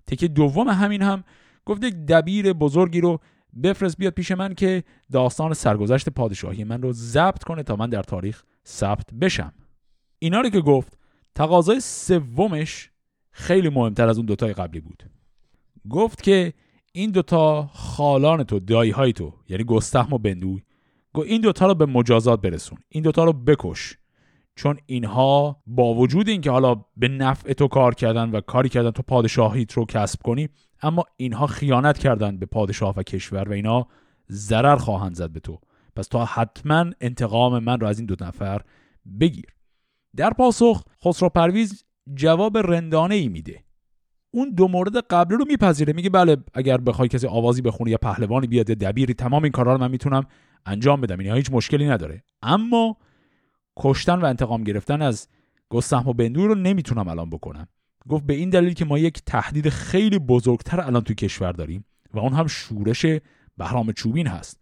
تکه 0.08 0.28
دوم 0.28 0.67
همین 0.67 1.02
هم 1.02 1.23
گفت 1.65 1.84
یک 1.84 1.93
دبیر 1.93 2.54
بزرگی 2.54 3.02
رو 3.02 3.19
بفرست 3.63 3.97
بیاد 3.97 4.13
پیش 4.13 4.32
من 4.32 4.54
که 4.56 4.84
داستان 5.12 5.54
سرگذشت 5.54 6.10
پادشاهی 6.10 6.63
من 6.63 6.82
رو 6.82 6.91
ضبط 6.91 7.43
کنه 7.43 7.63
تا 7.63 7.76
من 7.76 7.89
در 7.89 8.04
تاریخ 8.04 8.43
ثبت 8.65 9.13
بشم. 9.13 9.54
اینا 10.19 10.41
رو 10.41 10.49
که 10.49 10.62
گفت 10.62 10.97
تقاضای 11.36 11.80
سومش 11.80 12.89
خیلی 13.32 13.69
مهمتر 13.69 14.08
از 14.08 14.17
اون 14.17 14.26
دوتای 14.26 14.54
قبلی 14.54 14.80
بود. 14.80 15.04
گفت 15.89 16.21
که 16.21 16.54
این 16.95 17.12
دوتا 17.12 17.69
خالان 17.73 18.43
تو 18.43 18.60
دایی 18.60 18.91
های 18.91 19.13
تو 19.13 19.34
یعنی 19.49 19.63
گستهم 19.63 20.13
و 20.13 20.17
بندوی 20.17 20.62
گو 21.13 21.21
این 21.21 21.41
دوتا 21.41 21.67
رو 21.67 21.75
به 21.75 21.86
مجازات 21.86 22.41
برسون 22.41 22.77
این 22.89 23.03
دوتا 23.03 23.23
رو 23.23 23.34
بکش. 23.34 23.97
چون 24.56 24.77
اینها 24.86 25.62
با 25.67 25.93
وجود 25.93 26.29
اینکه 26.29 26.51
حالا 26.51 26.86
به 26.97 27.08
نفع 27.08 27.53
تو 27.53 27.67
کار 27.67 27.95
کردن 27.95 28.32
و 28.32 28.41
کاری 28.41 28.69
کردن 28.69 28.91
تو 28.91 29.03
پادشاهیت 29.03 29.73
رو 29.73 29.86
کسب 29.86 30.21
کنی 30.21 30.49
اما 30.82 31.03
اینها 31.17 31.47
خیانت 31.47 31.97
کردن 31.97 32.38
به 32.38 32.45
پادشاه 32.45 32.93
و 32.97 33.03
کشور 33.03 33.49
و 33.49 33.51
اینا 33.51 33.88
ضرر 34.32 34.75
خواهند 34.75 35.15
زد 35.15 35.29
به 35.29 35.39
تو. 35.39 35.60
پس 35.95 36.08
تو 36.08 36.19
حتما 36.19 36.86
انتقام 37.01 37.63
من 37.63 37.79
رو 37.79 37.88
از 37.88 37.99
این 37.99 38.06
دو 38.06 38.25
نفر 38.25 38.62
بگیر. 39.19 39.56
در 40.15 40.29
پاسخ 40.29 40.84
خسرو 41.06 41.29
پرویز 41.29 41.84
جواب 42.13 42.58
رندانه 42.58 43.15
ای 43.15 43.27
میده. 43.27 43.63
اون 44.33 44.53
دو 44.53 44.67
مورد 44.67 44.97
قبلی 44.97 45.37
رو 45.37 45.45
میپذیره. 45.45 45.93
میگه 45.93 46.09
بله 46.09 46.37
اگر 46.53 46.77
بخوای 46.77 47.07
کسی 47.07 47.27
آوازی 47.27 47.61
بخونه 47.61 47.91
یا 47.91 47.97
پهلوانی 47.97 48.47
بیاد 48.47 48.69
یا 48.69 48.75
دبیری 48.75 49.13
تمام 49.13 49.43
این 49.43 49.51
کارا 49.51 49.73
رو 49.73 49.81
من 49.81 49.91
می‌تونم 49.91 50.23
انجام 50.65 51.01
بدم. 51.01 51.19
اینها 51.19 51.35
هیچ 51.35 51.51
مشکلی 51.51 51.87
نداره. 51.87 52.23
اما 52.41 52.97
کشتن 53.77 54.21
و 54.21 54.25
انتقام 54.25 54.63
گرفتن 54.63 55.01
از 55.01 55.27
گستهم 55.69 56.07
و 56.07 56.13
بندور 56.13 56.47
رو 56.47 56.55
نمی‌تونم 56.55 57.07
الان 57.07 57.29
بکنم. 57.29 57.67
گفت 58.09 58.25
به 58.25 58.33
این 58.33 58.49
دلیل 58.49 58.73
که 58.73 58.85
ما 58.85 58.99
یک 58.99 59.21
تهدید 59.25 59.69
خیلی 59.69 60.19
بزرگتر 60.19 60.81
الان 60.81 61.01
تو 61.01 61.13
کشور 61.13 61.51
داریم 61.51 61.85
و 62.13 62.19
اون 62.19 62.33
هم 62.33 62.47
شورش 62.47 63.05
بهرام 63.57 63.91
چوبین 63.91 64.27
هست. 64.27 64.59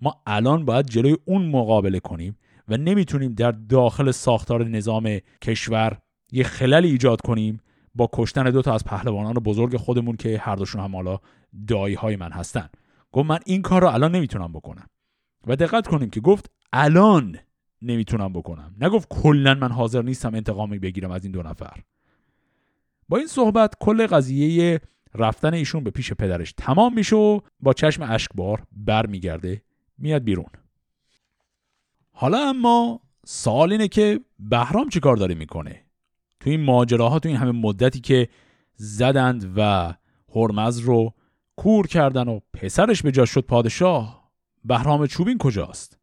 ما 0.00 0.22
الان 0.26 0.64
باید 0.64 0.86
جلوی 0.86 1.16
اون 1.24 1.46
مقابله 1.46 2.00
کنیم 2.00 2.38
و 2.68 2.76
نمی‌تونیم 2.76 3.34
در 3.34 3.52
داخل 3.52 4.10
ساختار 4.10 4.64
نظام 4.64 5.18
کشور 5.42 5.98
یه 6.32 6.44
خلل 6.44 6.84
ایجاد 6.84 7.20
کنیم 7.20 7.60
با 7.94 8.10
کشتن 8.12 8.50
دو 8.50 8.62
تا 8.62 8.74
از 8.74 8.84
پهلوانان 8.84 9.34
بزرگ 9.34 9.76
خودمون 9.76 10.16
که 10.16 10.38
هر 10.38 10.56
دوشون 10.56 10.80
هم 10.80 10.96
حالا 10.96 11.18
دایی 11.68 11.94
های 11.94 12.16
من 12.16 12.32
هستن. 12.32 12.68
گفت 13.12 13.28
من 13.28 13.38
این 13.46 13.62
کار 13.62 13.82
رو 13.82 13.88
الان 13.88 14.14
نمی‌تونم 14.14 14.52
بکنم. 14.52 14.86
و 15.46 15.56
دقت 15.56 15.86
کنیم 15.86 16.10
که 16.10 16.20
گفت 16.20 16.50
الان 16.72 17.38
نمی‌تونم 17.82 18.32
بکنم. 18.32 18.74
نگفت 18.80 19.08
کلا 19.10 19.54
من 19.54 19.72
حاضر 19.72 20.02
نیستم 20.02 20.34
انتقامی 20.34 20.78
بگیرم 20.78 21.10
از 21.10 21.24
این 21.24 21.32
دو 21.32 21.42
نفر. 21.42 21.76
با 23.08 23.16
این 23.18 23.26
صحبت 23.26 23.74
کل 23.80 24.06
قضیه 24.06 24.80
رفتن 25.14 25.54
ایشون 25.54 25.84
به 25.84 25.90
پیش 25.90 26.12
پدرش 26.12 26.52
تمام 26.52 26.94
میشه 26.94 27.16
و 27.16 27.40
با 27.60 27.72
چشم 27.72 28.02
اشکبار 28.02 28.62
برمیگرده 28.72 29.62
میاد 29.98 30.24
بیرون. 30.24 30.46
حالا 32.12 32.48
اما 32.48 33.00
سوال 33.26 33.72
اینه 33.72 33.88
که 33.88 34.20
بهرام 34.38 34.88
چیکار 34.88 35.16
داره 35.16 35.34
می‌کنه؟ 35.34 35.81
تو 36.42 36.50
این 36.50 36.64
ماجراها 36.64 37.18
تو 37.18 37.28
این 37.28 37.38
همه 37.38 37.52
مدتی 37.52 38.00
که 38.00 38.28
زدند 38.74 39.52
و 39.56 39.92
هرمز 40.34 40.78
رو 40.78 41.14
کور 41.56 41.86
کردن 41.86 42.28
و 42.28 42.40
پسرش 42.54 43.02
به 43.02 43.12
جا 43.12 43.24
شد 43.24 43.40
پادشاه 43.40 44.30
بهرام 44.64 45.06
چوبین 45.06 45.38
کجاست؟ 45.38 45.98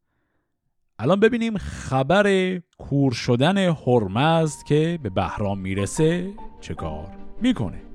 الان 0.99 1.19
ببینیم 1.19 1.57
خبر 1.57 2.57
کور 2.77 3.11
شدن 3.11 3.57
هرمزد 3.57 4.63
که 4.63 4.99
به 5.03 5.09
بهرام 5.09 5.59
می‌رسه 5.59 6.33
چه 6.61 6.73
کار 6.73 7.17
می‌کنه. 7.41 7.88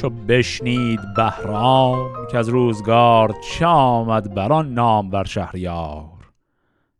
چو 0.00 0.10
بشنید 0.10 1.00
بهرام 1.16 2.26
که 2.30 2.38
از 2.38 2.48
روزگار 2.48 3.34
چه 3.42 3.66
آمد 3.66 4.34
بر 4.34 4.62
نام 4.62 5.10
بر 5.10 5.24
شهریار. 5.24 6.32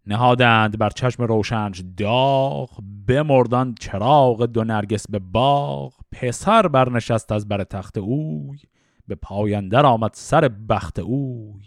نهادند 0.07 0.78
بر 0.78 0.90
چشم 0.90 1.22
روشنش 1.22 1.82
داغ 1.96 2.70
بمردان 3.07 3.74
چراغ 3.80 4.46
دو 4.46 4.64
نرگس 4.64 5.07
به 5.11 5.18
باغ. 5.18 5.92
پسر 6.12 6.68
برنشست 6.68 7.32
از 7.32 7.49
بر 7.49 7.64
تخت 7.64 7.99
اوی 7.99 8.59
به 9.09 9.14
پایندر 9.14 9.86
آمد 9.86 10.11
سر 10.14 10.49
بخت 10.49 10.99
اوی. 10.99 11.64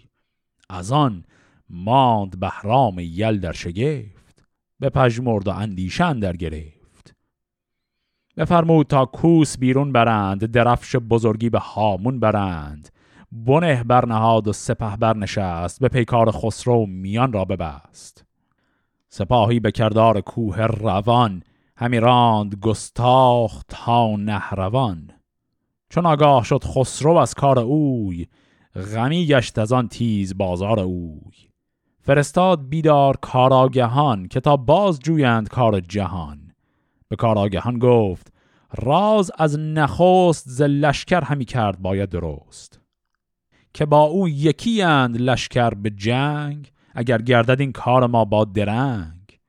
از 0.70 0.92
آن 0.92 1.26
ماند 1.70 2.40
بهرام 2.40 3.00
یل 3.00 3.40
در 3.40 3.54
شگفت 3.54 4.46
به 4.80 4.90
پژمرد 4.90 5.48
و 5.48 5.52
اندیشن 5.52 6.20
در 6.20 6.36
گرفت. 6.36 6.81
بفرمود 8.38 8.88
تا 8.88 9.06
کوس 9.06 9.58
بیرون 9.58 9.92
برند 9.92 10.46
درفش 10.46 10.96
بزرگی 10.96 11.50
به 11.50 11.60
هامون 11.60 12.20
برند. 12.20 12.90
بنه 13.32 13.84
برنهاد 13.84 14.48
و 14.48 14.54
سپه 14.54 14.98
برنشست 14.98 15.80
به 15.80 15.88
پیکار 15.88 16.32
خسرو 16.32 16.86
میان 16.86 17.34
را 17.34 17.46
ببست. 17.46 18.26
سپاهی 19.10 19.60
به 19.60 19.72
کردار 19.72 20.22
کوه 20.22 20.62
روان 20.62 21.44
همی 21.78 22.00
راند 22.00 22.56
گستاخ 22.56 23.64
تا 23.68 24.16
نهروان. 24.16 25.12
چون 25.90 26.06
آگاه 26.06 26.44
شد 26.44 26.64
خسرو 26.64 27.18
از 27.18 27.34
کار 27.34 27.60
اوی 27.60 28.28
غمی 28.94 29.28
گشت 29.28 29.60
از 29.60 29.72
آن 29.72 29.88
تیز 29.88 30.38
بازار 30.38 30.80
اوی. 30.80 31.52
فرستاد 32.02 32.70
بیدار 32.70 33.18
کاراگهان 33.18 34.28
که 34.28 34.40
تا 34.40 34.58
باز 34.58 35.00
جویند 35.00 35.50
کار 35.50 35.80
جهان. 35.80 36.41
به 37.12 37.18
کاراگهان 37.18 37.80
گفت 37.80 38.34
راز 38.78 39.32
از 39.38 39.60
نخست 39.60 40.50
ز 40.50 40.62
لشکر 40.62 41.22
همی 41.24 41.46
کرد 41.46 41.82
باید 41.82 42.10
درست. 42.10 42.80
که 43.74 43.86
با 43.86 44.02
او 44.02 44.30
یکی 44.30 44.82
اند 44.82 45.22
لشکر 45.22 45.70
به 45.70 45.90
جنگ 45.90 46.72
اگر 46.96 47.22
گردد 47.22 47.62
این 47.62 47.72
کار 47.72 48.08
ما 48.08 48.26
با 48.26 48.46
درنگ. 48.46 49.40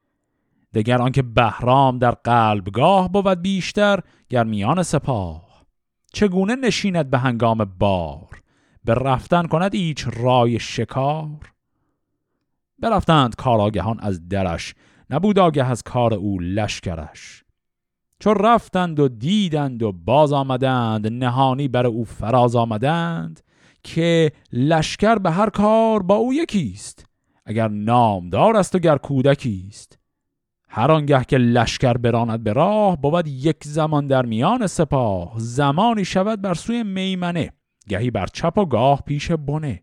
دگر 0.74 1.02
آنکه 1.02 1.22
بهرام 1.22 1.98
در 1.98 2.10
قلبگاه 2.10 3.12
بود 3.12 3.42
بیشتر 3.42 4.00
گرمیان 4.28 4.82
سپاه. 4.82 5.64
چگونه 6.12 6.56
نشیند 6.56 7.10
به 7.10 7.18
هنگام 7.18 7.64
بار؟ 7.64 8.42
به 8.84 8.94
رفتن 8.94 9.46
کند 9.46 9.74
ایچ 9.74 10.06
رای 10.12 10.58
شکار؟ 10.58 11.52
برفتند 12.78 13.36
کاراگهان 13.36 14.00
از 14.00 14.28
درش 14.28 14.74
نبود 15.10 15.38
آگه 15.38 15.64
از 15.64 15.82
کار 15.82 16.14
او 16.14 16.38
لشکرش. 16.40 17.41
چون 18.22 18.34
رفتند 18.34 19.00
و 19.00 19.08
دیدند 19.08 19.82
و 19.82 19.92
باز 19.92 20.32
آمدند 20.32 21.06
نهانی 21.06 21.68
بر 21.68 21.86
او 21.86 22.04
فراز 22.04 22.56
آمدند 22.56 23.40
که 23.82 24.32
لشکر 24.52 25.14
به 25.14 25.30
هر 25.30 25.50
کار 25.50 26.02
با 26.02 26.14
او 26.14 26.34
یکیست 26.34 27.06
اگر 27.46 27.68
نامدار 27.68 28.56
است 28.56 28.74
و 28.74 28.78
گر 28.78 28.96
کودکیست. 28.96 29.98
هر 30.68 30.92
آنگه 30.92 31.24
که 31.24 31.38
لشکر 31.38 31.92
براند 31.92 32.44
به 32.44 32.52
راه 32.52 33.00
بود 33.00 33.28
یک 33.28 33.64
زمان 33.64 34.06
در 34.06 34.26
میان 34.26 34.66
سپاه 34.66 35.32
زمانی 35.36 36.04
شود 36.04 36.40
بر 36.42 36.54
سوی 36.54 36.82
میمنه 36.82 37.52
گهی 37.88 38.10
بر 38.10 38.26
چپ 38.26 38.58
و 38.58 38.64
گاه 38.64 39.02
پیش 39.06 39.30
بنه. 39.30 39.82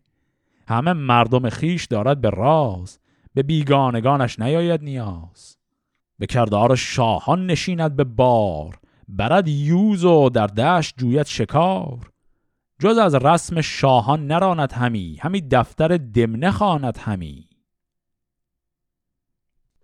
همه 0.68 0.92
مردم 0.92 1.48
خیش 1.48 1.86
دارد 1.86 2.20
به 2.20 2.30
راز 2.30 2.98
به 3.34 3.42
بیگانگانش 3.42 4.38
نیاید 4.38 4.82
نیاز. 4.82 5.59
به 6.20 6.26
کردار 6.26 6.76
شاهان 6.76 7.46
نشیند 7.46 7.96
به 7.96 8.04
بار 8.04 8.78
برد 9.08 9.48
یوز 9.48 10.04
و 10.04 10.28
در 10.28 10.46
دشت 10.46 10.94
جویت 10.98 11.26
شکار. 11.26 12.10
جز 12.80 12.98
از 12.98 13.14
رسم 13.14 13.60
شاهان 13.60 14.26
نراند 14.26 14.72
همی 14.72 15.18
همی 15.20 15.40
دفتر 15.40 15.96
دمنه 15.96 16.50
خواند 16.50 16.98
همی. 16.98 17.48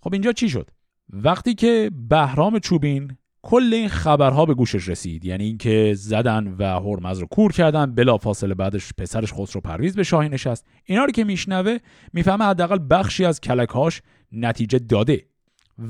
خب 0.00 0.12
اینجا 0.12 0.32
چی 0.32 0.48
شد؟ 0.48 0.70
وقتی 1.10 1.54
که 1.54 1.90
بهرام 2.08 2.58
چوبین 2.58 3.16
کل 3.42 3.74
این 3.74 3.88
خبرها 3.88 4.46
به 4.46 4.54
گوشش 4.54 4.88
رسید 4.88 5.24
یعنی 5.24 5.44
اینکه 5.44 5.94
زدن 5.96 6.54
و 6.58 6.64
هرمز 6.80 7.18
رو 7.18 7.26
کور 7.26 7.52
کردن 7.52 7.94
بلا 7.94 8.18
فاصله 8.18 8.54
بعدش 8.54 8.92
پسرش 8.98 9.32
خسرو 9.32 9.60
پرویز 9.60 9.96
به 9.96 10.02
شاهی 10.02 10.28
نشست. 10.28 10.66
اینا 10.84 11.04
رو 11.04 11.10
که 11.10 11.24
میشنوه 11.24 11.78
می‌فهمه 12.12 12.44
حداقل 12.44 12.78
بخشی 12.90 13.24
از 13.24 13.40
کلکهاش 13.40 14.02
نتیجه 14.32 14.78
داده. 14.78 15.26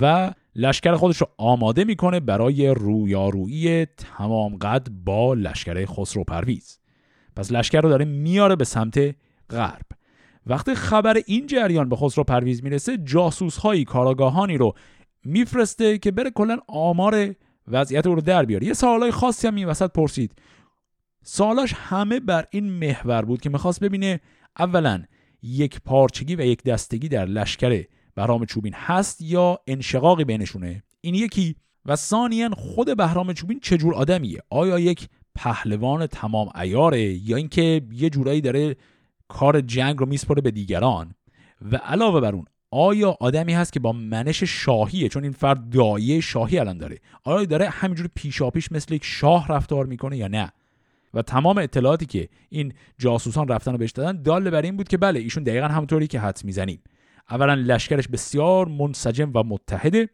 و 0.01 0.32
لشکر 0.55 0.95
خودش 0.95 1.16
رو 1.16 1.28
آماده 1.37 1.84
می‌کنه 1.84 2.20
برای 2.20 2.68
رویارویی 2.68 3.87
تمام 3.87 4.57
قد 4.57 4.89
با 5.05 5.34
لشکر 5.34 5.87
خسرو 5.87 6.24
پرویز 6.24 6.78
پس 7.37 7.53
لشکر 7.53 7.80
رو 7.80 7.89
داره 7.89 8.05
میاره 8.05 8.57
به 8.57 8.64
سمت 8.64 9.14
غرب. 9.51 9.87
وقتی 10.47 10.74
خبر 10.74 11.16
این 11.26 11.47
جریان 11.47 11.89
به 11.89 11.97
خسرو 11.97 12.24
پرویز 12.24 12.64
می‌رسه 12.64 12.99
جاسوس 12.99 13.57
هایی 13.57 13.84
کاراگاهانی 13.84 14.57
رو 14.57 14.74
میفرسته 15.24 15.99
که 15.99 16.11
بره 16.11 16.30
کلا 16.30 16.59
آمار 16.68 17.34
وضعیت 17.68 18.07
رو 18.07 18.20
در 18.20 18.45
بیاره. 18.45 18.66
یه 18.66 18.74
سوالای 18.74 19.11
خاصی 19.11 19.47
هم 19.47 19.55
این 19.55 19.66
وسط 19.66 19.93
پرسید. 19.93 20.32
سالاش 21.22 21.74
همه 21.76 22.20
بر 22.20 22.47
این 22.51 22.70
محور 22.70 23.22
بود 23.22 23.41
که 23.41 23.51
می‌خواست 23.51 23.80
ببینه 23.80 24.20
اولا 24.59 25.03
یک 25.43 25.80
پارچگی 25.84 26.37
و 26.37 26.41
یک 26.41 26.62
دستگی 26.62 27.09
در 27.09 27.24
لشکر 27.26 27.84
بهرام 28.17 28.45
چوبین 28.45 28.75
هست 28.75 29.23
یا 29.23 29.59
انشقاقی 29.67 30.25
بینشونه؟ 30.25 30.83
این 31.01 31.14
یکی. 31.14 31.57
و 31.87 31.97
ثانیا 31.97 32.51
خود 32.51 32.97
بهرام 32.97 33.33
چوبین 33.33 33.61
چجور 33.61 33.95
آدمیه؟ 33.95 34.43
آیا 34.51 34.79
یک 34.79 35.09
پهلوان 35.35 36.07
تمام 36.07 36.49
ایاره 36.61 37.03
یا 37.03 37.37
اینکه 37.37 37.83
یه 37.93 38.11
جورایی 38.11 38.41
داره 38.41 38.77
کار 39.29 39.61
جنگ 39.61 39.99
رو 39.99 40.07
میسپره 40.07 40.43
به 40.43 40.51
دیگران؟ 40.51 41.14
و 41.73 41.77
علاوه 41.77 42.21
بر 42.21 42.33
اون 42.33 42.45
آیا 42.71 43.17
آدمی 43.21 43.53
هست 43.53 43.73
که 43.73 43.81
با 43.81 43.93
منش 43.93 44.43
شاهیه؟ 44.43 45.09
چون 45.09 45.23
این 45.23 45.33
فرد 45.33 45.71
دایه 45.71 46.21
شاهی 46.21 46.59
الان 46.59 46.79
داره. 46.79 46.99
آیا 47.25 47.45
داره 47.45 47.69
همینجور 47.69 48.09
پیشاپیش 48.14 48.73
مثل 48.73 48.95
یک 48.95 49.05
شاه 49.05 49.49
رفتار 49.49 49.87
می‌کنه 49.87 50.17
یا 50.17 50.29
نه؟ 50.29 50.53
و 51.14 51.23
تمام 51.23 51.59
اطلاعاتی 51.59 52.07
که 52.07 52.29
این 52.49 52.73
جاسوسان 52.99 53.49
رفتن 53.49 53.75
و 53.75 53.79
بهش 53.79 53.91
دادن 53.91 54.23
داله 54.23 54.51
بر 54.51 54.62
این 54.62 54.77
بود 54.77 54.89
که 54.89 54.97
بله 54.97 55.21
ایشون 55.21 55.43
دقیقا 55.43 55.69
همونطوری 55.69 56.07
که 56.07 56.21
حد 56.21 56.41
می‌زنیم. 56.45 56.83
اولا 57.31 57.55
لشکرش 57.55 58.09
بسیار 58.09 58.68
منسجم 58.68 59.31
و 59.35 59.43
متحده. 59.43 60.09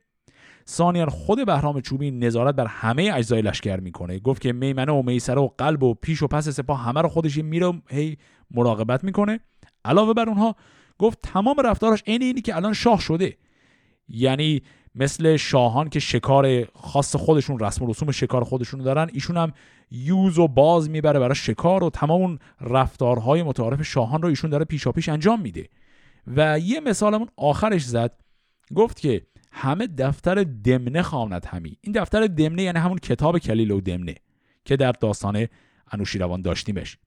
ثانیا 0.68 1.06
خود 1.06 1.46
بهرام 1.46 1.80
چوبی 1.80 2.10
نظارت 2.10 2.54
بر 2.54 2.66
همه 2.66 3.10
اجزای 3.14 3.42
لشکر 3.42 3.80
می‌کنه. 3.80 4.18
گفت 4.18 4.42
که 4.42 4.52
میمنه 4.52 4.92
و 4.92 5.02
میسره 5.02 5.40
و 5.40 5.48
قلب 5.58 5.82
و 5.82 5.94
پیش 5.94 6.22
و 6.22 6.26
پس 6.26 6.48
سپاه 6.48 6.84
همه 6.84 7.00
رو 7.00 7.08
خودش 7.08 7.36
میره 7.36 7.72
هی 7.90 8.16
مراقبت 8.50 9.04
می‌کنه. 9.04 9.40
علاوه 9.84 10.14
بر 10.14 10.28
اونها 10.28 10.56
گفت 10.98 11.18
تمام 11.22 11.56
رفتارش 11.64 12.02
عین 12.06 12.22
اینی 12.22 12.40
که 12.40 12.56
الان 12.56 12.72
شاه 12.72 13.00
شده. 13.00 13.36
یعنی 14.08 14.62
مثل 14.94 15.36
شاهان 15.36 15.88
که 15.88 16.00
شکار 16.00 16.64
خاص 16.74 17.16
خودشون 17.16 17.58
رسم 17.58 17.84
و 17.84 17.90
رسوم 17.90 18.10
شکار 18.10 18.44
خودشون 18.44 18.80
دارن 18.80 19.10
ایشون 19.12 19.36
هم 19.36 19.52
یوز 19.90 20.38
و 20.38 20.48
باز 20.48 20.90
می‌بره 20.90 21.20
برای 21.20 21.34
شکار 21.34 21.84
و 21.84 21.90
تمام 21.90 22.22
اون 22.22 22.38
رفتارهای 22.60 23.42
متعارف 23.42 23.82
شاهان 23.82 24.22
رو 24.22 24.28
ایشون 24.28 24.50
داره 24.50 24.64
پیشاپیش 24.64 25.08
انجام 25.08 25.40
میده. 25.40 25.68
و 26.26 26.58
یه 26.58 26.80
مثالمون 26.80 27.28
آخرش 27.36 27.84
زد. 27.84 28.20
گفت 28.74 29.00
که 29.00 29.26
همه 29.52 29.86
دفتر 29.86 30.42
دمنه 30.44 31.02
خواند 31.02 31.46
همی. 31.46 31.78
این 31.80 31.92
دفتر 31.92 32.26
دمنه 32.26 32.62
یعنی 32.62 32.78
همون 32.78 32.98
کتاب 32.98 33.38
کلیل 33.38 33.70
و 33.70 33.80
دمنه 33.80 34.14
که 34.64 34.76
در 34.76 34.92
داستان 34.92 35.48
انوشیروان 35.90 36.42
داشتیمش. 36.42 36.98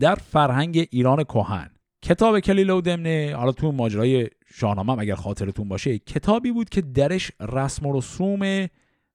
در 0.00 0.14
فرهنگ 0.14 0.88
ایران 0.90 1.24
کهن 1.24 1.70
کتاب 2.02 2.40
کلیل 2.40 2.70
و 2.70 2.80
دمنه 2.80 3.34
حالا 3.36 3.52
تو 3.52 3.72
ماجرای 3.72 4.28
شاهنامه 4.54 4.98
اگر 4.98 5.14
خاطرتون 5.14 5.68
باشه 5.68 5.98
کتابی 5.98 6.52
بود 6.52 6.68
که 6.68 6.80
درش 6.80 7.32
رسم 7.40 7.86
و 7.86 7.98
رسوم 7.98 8.66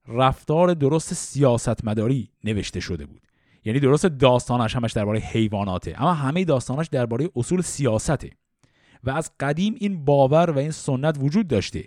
رفتار 0.08 0.74
درست 0.74 1.14
سیاستمداری 1.14 2.30
نوشته 2.44 2.80
شده 2.80 3.06
بود. 3.06 3.20
یعنی 3.64 3.80
درست 3.80 4.06
داستانش 4.06 4.76
همش 4.76 4.92
درباره 4.92 5.18
حیواناته 5.18 5.94
اما 5.98 6.14
همه 6.14 6.44
داستانش 6.44 6.86
درباره 6.86 7.28
اصول 7.36 7.60
سیاسته. 7.60 8.30
و 9.08 9.10
از 9.10 9.30
قدیم 9.40 9.74
این 9.78 10.04
باور 10.04 10.50
و 10.50 10.58
این 10.58 10.70
سنت 10.70 11.18
وجود 11.20 11.48
داشته 11.48 11.84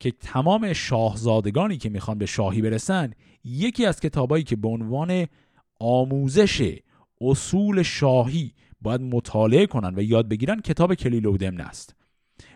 که 0.00 0.10
تمام 0.10 0.72
شاهزادگانی 0.72 1.76
که 1.76 1.88
می‌خوان 1.88 2.18
به 2.18 2.26
شاهی 2.26 2.62
برسن 2.62 3.10
یکی 3.44 3.86
از 3.86 4.00
کتابایی 4.00 4.44
که 4.44 4.56
به 4.56 4.68
عنوان 4.68 5.26
آموزش 5.80 6.78
اصول 7.20 7.82
شاهی 7.82 8.52
باید 8.80 9.00
مطالعه 9.00 9.66
کنن 9.66 9.94
و 9.94 10.02
یاد 10.02 10.28
بگیرن 10.28 10.60
کتاب 10.60 10.94
کلیل 10.94 11.26
و 11.26 11.36
دمنه 11.36 11.62
است. 11.62 11.94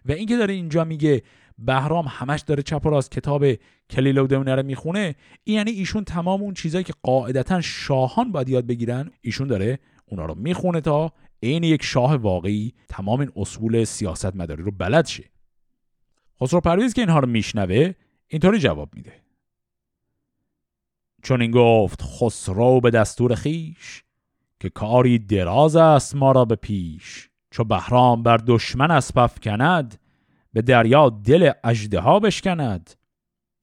و 0.05 0.13
اینکه 0.13 0.37
داره 0.37 0.55
اینجا 0.55 0.85
میگه 0.85 1.23
بهرام 1.59 2.05
همش 2.09 2.41
داره 2.41 2.63
چپ 2.63 2.87
و 2.87 2.91
راست 2.91 3.11
کتاب 3.11 3.45
کلیل 3.91 4.19
و 4.19 4.27
دمنه 4.27 4.55
رو 4.55 4.63
می‌خونه 4.63 5.15
این 5.45 5.57
یعنی 5.57 5.71
ایشون 5.71 6.05
تمام 6.05 6.43
اون 6.43 6.55
چیزایی 6.55 6.85
که 6.85 6.93
قاعدتا 7.03 7.61
شاهان 7.61 8.33
باید 8.33 8.49
یاد 8.49 8.67
بگیرن 8.67 9.11
ایشون 9.21 9.49
داره 9.49 9.79
اونا 10.07 10.25
رو 10.25 10.35
می‌خونه 10.35 10.81
تا 10.81 11.13
عین 11.43 11.65
یک 11.65 11.83
شاه 11.83 12.17
واقعی 12.17 12.73
تمام 12.89 13.21
این 13.21 13.33
اصول 13.37 13.85
سیاست 13.85 14.37
مداری 14.37 14.63
رو 14.63 14.71
بلد 14.71 15.07
شه. 15.07 15.25
خسرو 16.43 16.61
پرویز 16.61 16.95
که 16.95 17.01
اینها 17.01 17.19
رو 17.19 17.29
میشنوه 17.29 17.93
اینطوری 18.29 18.59
جواب 18.59 18.95
میده. 18.95 19.13
چون 21.23 21.43
این 21.43 21.51
گفت 21.51 22.03
خسرو 22.03 22.81
به 22.81 22.91
دستور 22.91 23.35
خویش 23.35 24.05
که 24.61 24.71
کاری 24.71 25.19
دراز 25.19 25.77
است 25.77 26.17
ما 26.17 26.33
را 26.33 26.45
به 26.45 26.57
پیش. 26.57 27.29
چو 27.51 27.65
بهرام 27.65 28.23
بر 28.23 28.37
دشمن 28.37 28.91
اسپ 28.91 29.41
افکند 29.41 30.01
به 30.53 30.63
دریا 30.63 31.09
دل 31.09 31.53
اژدها 31.95 32.21
بشکند. 32.21 32.91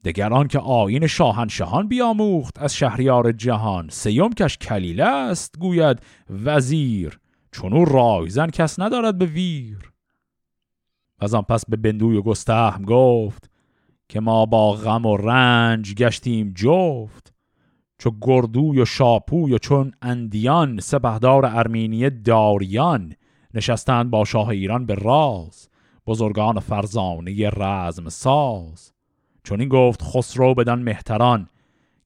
دگر 0.03 0.30
آن 0.30 0.47
که 0.47 0.59
آیین 0.59 1.07
شاهنشهان 1.07 1.87
بیاموخت 1.87 2.59
از 2.59 2.75
شهریار 2.75 3.31
جهان. 3.31 3.89
سیوم 3.89 4.33
کش 4.33 4.57
کلیله 4.57 5.05
است 5.05 5.59
گوید 5.59 5.99
وزیر. 6.29 7.18
چون 7.51 7.78
او 7.78 7.85
رایزن 7.85 8.49
کس 8.49 8.79
ندارد 8.79 9.17
به 9.17 9.25
ویر. 9.25 9.91
و 11.21 11.35
آن 11.35 11.41
پس 11.41 11.65
به 11.65 11.77
بندوی 11.77 12.17
و 12.17 12.21
گستهم 12.21 12.85
گفت 12.85 13.49
که 14.09 14.19
ما 14.19 14.45
با 14.45 14.71
غم 14.71 15.05
و 15.05 15.17
رنج 15.17 15.95
گشتیم 15.95 16.53
جفت 16.55 17.33
چو 17.97 18.11
گردوی 18.21 18.81
و 18.81 18.85
شاپوی 18.85 19.53
و 19.53 19.57
چون 19.57 19.91
اندیان 20.01 20.79
سپهدار 20.79 21.45
ارمینی 21.45 22.09
داریان 22.09 23.13
نشستند 23.53 24.09
با 24.09 24.25
شاه 24.25 24.47
ایران 24.47 24.85
به 24.85 24.95
راز 24.95 25.69
بزرگان 26.07 26.59
فرزانه 26.59 27.49
رزم 27.49 28.09
ساز. 28.09 28.91
چون 29.43 29.59
این 29.59 29.69
گفت 29.69 30.01
خسرو 30.03 30.53
بدن 30.53 30.79
مهتران 30.79 31.49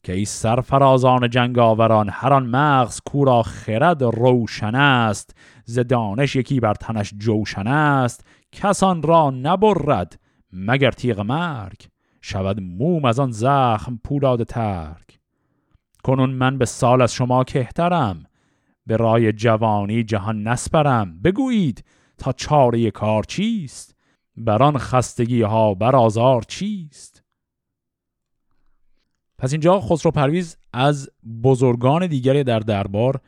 که 0.04 0.14
ای 0.14 0.26
سرفرازان 0.26 1.30
جنگ 1.30 1.60
آوران 1.60 2.10
هر 2.12 2.34
آن 2.34 2.46
مغز 2.46 3.00
کورا 3.06 3.44
خرد 3.44 4.04
روشن 4.04 4.76
است 4.76 5.36
ز 5.66 5.80
دانش 5.80 6.36
یکی 6.36 6.60
بر 6.60 6.74
تنش 6.74 7.14
جوشن 7.18 7.68
است 7.68 8.26
کسان 8.52 9.04
را 9.04 9.30
نبرد 9.30 10.20
مگر 10.54 10.92
تیغ 10.92 11.20
مرگ؟ 11.20 11.88
شود 12.22 12.62
موم 12.62 13.06
از 13.06 13.20
آن 13.20 13.32
زخم 13.32 14.00
پولاد 14.04 14.44
ترک 14.44 15.20
کنون 16.04 16.30
من 16.30 16.58
به 16.58 16.66
سال 16.66 17.02
از 17.02 17.14
شما 17.14 17.44
کهترم 17.44 18.24
به 18.88 18.98
رای 18.98 19.34
جوانی 19.34 20.04
جهان 20.04 20.44
نسپرم. 20.44 21.22
بگویید 21.22 21.84
تا 22.18 22.32
چاره 22.32 22.92
کار 22.92 23.24
چیست؟ 23.24 23.96
بران 24.38 24.78
خستگی 24.78 25.42
ها 25.42 25.74
بر 25.74 25.96
آزار 25.96 26.42
چیست؟ 26.42 27.13
پس 29.44 29.52
اینجا 29.52 29.80
خسرو 29.80 30.12
پرویز 30.12 30.58
از 30.74 31.10
بزرگان 31.44 32.08
دیگری 32.08 32.44
در 32.44 32.60
دربار 32.60 33.20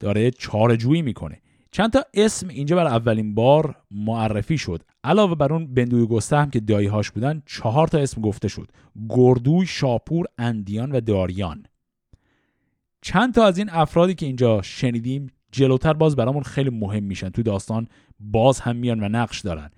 داره 0.00 0.30
چارجویی 0.30 1.02
می‌کنه. 1.02 1.40
چند 1.70 1.92
تا 1.92 2.04
اسم 2.14 2.48
اینجا 2.48 2.76
بر 2.76 2.86
اولین 2.86 3.34
بار 3.34 3.76
معرفی 3.90 4.58
شد. 4.58 4.82
علاوه 5.04 5.34
بر 5.34 5.52
اون 5.52 5.74
بندوی 5.74 6.06
گسته 6.06 6.36
هم 6.36 6.50
که 6.50 6.60
دایهاش 6.60 7.10
بودن 7.10 7.42
چهار 7.46 7.88
تا 7.88 7.98
اسم 7.98 8.20
گفته 8.20 8.48
شد. 8.48 8.70
گردوی 9.08 9.66
شاپور 9.66 10.26
اندیان 10.38 10.92
و 10.92 11.00
داریان. 11.00 11.66
چند 13.02 13.34
تا 13.34 13.44
از 13.46 13.58
این 13.58 13.70
افرادی 13.70 14.14
که 14.14 14.26
اینجا 14.26 14.62
شنیدیم 14.62 15.26
جلوتر 15.52 15.92
باز 15.92 16.16
برامون 16.16 16.42
خیلی 16.42 16.70
مهم 16.70 17.02
میشن. 17.02 17.28
تو 17.28 17.42
داستان 17.42 17.88
باز 18.20 18.60
هم 18.60 18.76
میان 18.76 19.02
و 19.02 19.08
نقش 19.08 19.40
دارن. 19.40 19.70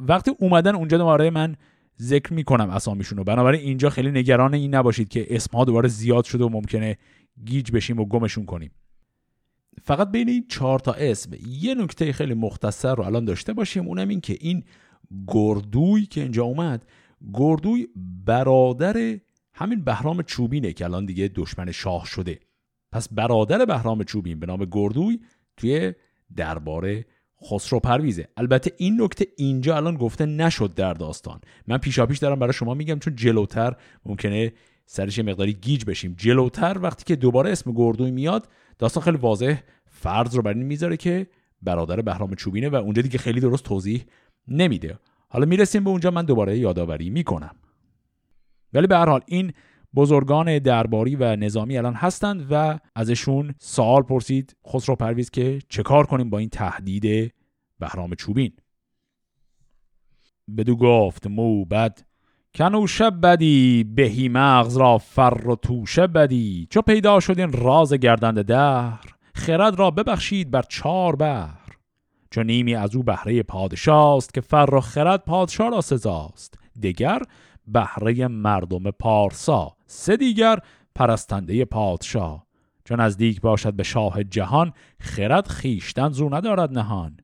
وقتی 0.00 0.32
اومدن 0.38 0.74
اونجا 0.74 0.98
دوباره 0.98 1.30
من 1.30 1.56
ذکر 2.02 2.32
می‌کنم 2.32 2.70
اسامیشون 2.70 3.18
رو 3.18 3.24
بنابراین 3.24 3.60
اینجا 3.60 3.90
خیلی 3.90 4.10
نگران 4.10 4.54
این 4.54 4.74
نباشید 4.74 5.08
که 5.08 5.36
اسمها 5.36 5.64
دوباره 5.64 5.88
زیاد 5.88 6.24
شده 6.24 6.44
و 6.44 6.48
ممکنه 6.48 6.98
گیج 7.44 7.72
بشیم 7.72 8.00
و 8.00 8.04
گمشون 8.04 8.46
کنیم. 8.46 8.70
فقط 9.82 10.10
بین 10.10 10.28
این 10.28 10.44
چهار 10.48 10.78
تا 10.78 10.92
اسم 10.92 11.30
یه 11.46 11.74
نکته 11.74 12.12
خیلی 12.12 12.34
مختصر 12.34 12.94
رو 12.94 13.04
الان 13.04 13.24
داشته 13.24 13.52
باشیم 13.52 13.86
اونم 13.86 14.08
این 14.08 14.20
که 14.20 14.36
این 14.40 14.64
گردوی 15.26 16.06
که 16.06 16.22
اینجا 16.22 16.44
اومد 16.44 16.86
گردوی 17.34 17.88
برادر 18.24 19.18
همین 19.54 19.84
بهرام 19.84 20.22
چوبینه 20.22 20.72
که 20.72 20.84
الان 20.84 21.06
دیگه 21.06 21.30
دشمن 21.34 21.70
شاه 21.70 22.06
شده. 22.06 22.40
پس 22.92 23.08
برادر 23.08 23.64
بهرام 23.64 24.04
چوبین 24.04 24.40
به 24.40 24.46
نام 24.46 24.64
گردوی 24.64 25.20
توی 25.56 25.92
درباره 26.36 27.06
خسرو 27.50 27.80
پرویزه 27.80 28.28
البته 28.36 28.72
این 28.76 29.02
نکته 29.02 29.26
اینجا 29.36 29.76
الان 29.76 29.96
گفته 29.96 30.26
نشد 30.26 30.74
در 30.74 30.94
داستان. 30.94 31.40
من 31.66 31.78
پیشاپیش 31.78 32.18
دارم 32.18 32.38
برای 32.38 32.52
شما 32.52 32.74
میگم 32.74 32.98
چون 32.98 33.16
جلوتر 33.16 33.76
ممکنه 34.06 34.52
سرش 34.86 35.18
مقداری 35.18 35.52
گیج 35.52 35.84
بشیم. 35.84 36.14
جلوتر 36.18 36.78
وقتی 36.82 37.04
که 37.04 37.16
دوباره 37.16 37.52
اسم 37.52 37.72
گردوی 37.72 38.10
میاد 38.10 38.48
داستان 38.78 39.02
خیلی 39.02 39.16
واضح 39.16 39.60
فرض 39.90 40.34
رو 40.36 40.42
بر 40.42 40.52
این 40.52 40.62
می‌ذاره 40.62 40.96
که 40.96 41.26
برادر 41.62 42.00
بهرام 42.00 42.34
چوبینه 42.34 42.68
و 42.68 42.74
اونجا 42.74 43.02
دیگه 43.02 43.18
خیلی 43.18 43.40
درست 43.40 43.64
توضیح 43.64 44.04
نمیده. 44.48 44.98
حالا 45.28 45.46
می‌رسیم 45.46 45.84
به 45.84 45.90
اونجا 45.90 46.10
من 46.10 46.24
دوباره 46.24 46.58
یادآوری 46.58 47.10
می‌کنم. 47.10 47.54
ولی 48.72 48.86
به 48.86 48.96
هر 48.96 49.08
حال 49.08 49.20
این 49.26 49.52
بزرگان 49.94 50.58
درباری 50.58 51.16
و 51.16 51.36
نظامی 51.36 51.78
الان 51.78 51.94
هستند 51.94 52.46
و 52.50 52.78
ازشون 52.94 53.54
سوال 53.58 54.02
پرسید 54.02 54.56
خسرو 54.68 54.96
پرویز 54.96 55.30
که 55.30 55.58
چه 55.68 55.82
کار 55.82 56.06
کنیم 56.06 56.30
با 56.30 56.38
این 56.38 56.48
تهدید 56.48 57.34
بهرام 57.78 58.14
چوبین؟ 58.14 58.52
بدو 60.56 60.76
گفت 60.76 61.26
موبد 61.26 62.02
کنوشه 62.54 63.10
بدی 63.10 63.84
بهی 63.84 64.28
مغز 64.28 64.76
را 64.76 64.98
فر 64.98 65.48
و 65.48 65.56
توشه 65.56 66.06
بدی 66.06 66.66
چو 66.70 66.82
پیدا 66.82 67.20
شد 67.20 67.38
این 67.38 67.52
راز 67.52 67.92
گردند 67.92 68.42
دهر 68.42 69.14
خرد 69.34 69.78
را 69.78 69.90
ببخشید 69.90 70.50
بر 70.50 70.62
چار 70.62 71.16
بر 71.16 71.50
چون 72.30 72.46
نیمی 72.46 72.74
از 72.74 72.96
او 72.96 73.02
بهره 73.02 73.42
پادشاست 73.42 74.34
که 74.34 74.40
فر 74.40 74.68
و 74.72 74.80
خرد 74.80 75.24
پادشاه 75.24 75.70
را 75.70 75.80
سزاست 75.80 76.58
دگر 76.82 77.22
بهره 77.66 78.28
مردم 78.28 78.90
پارسا. 78.90 79.76
سه 79.92 80.16
دیگر 80.16 80.58
پرستنده 80.94 81.64
پادشاه. 81.64 82.46
چون 82.84 83.00
نزدیک 83.00 83.40
باشد 83.40 83.74
به 83.74 83.82
شاه 83.82 84.24
جهان 84.24 84.72
خرد 85.00 85.48
خیشتن 85.48 86.10
زو 86.10 86.34
ندارد 86.34 86.78
نهان. 86.78 87.16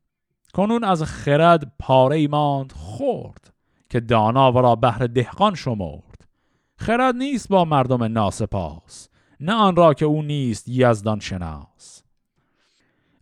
کنون 0.54 0.84
از 0.84 1.02
خرد 1.02 1.72
پاره 1.78 2.28
ماند 2.28 2.72
خورد 2.72 3.52
که 3.90 4.00
دانا 4.00 4.48
را 4.48 4.74
بهر 4.74 5.06
دهقان 5.06 5.54
شمرد. 5.54 6.28
خرد 6.76 7.14
نیست 7.14 7.48
با 7.48 7.64
مردم 7.64 8.04
ناسپاس 8.04 9.08
نه 9.40 9.52
آن 9.52 9.76
را 9.76 9.94
که 9.94 10.04
او 10.04 10.22
نیست 10.22 10.68
یزدان 10.68 11.20
شناس. 11.20 12.02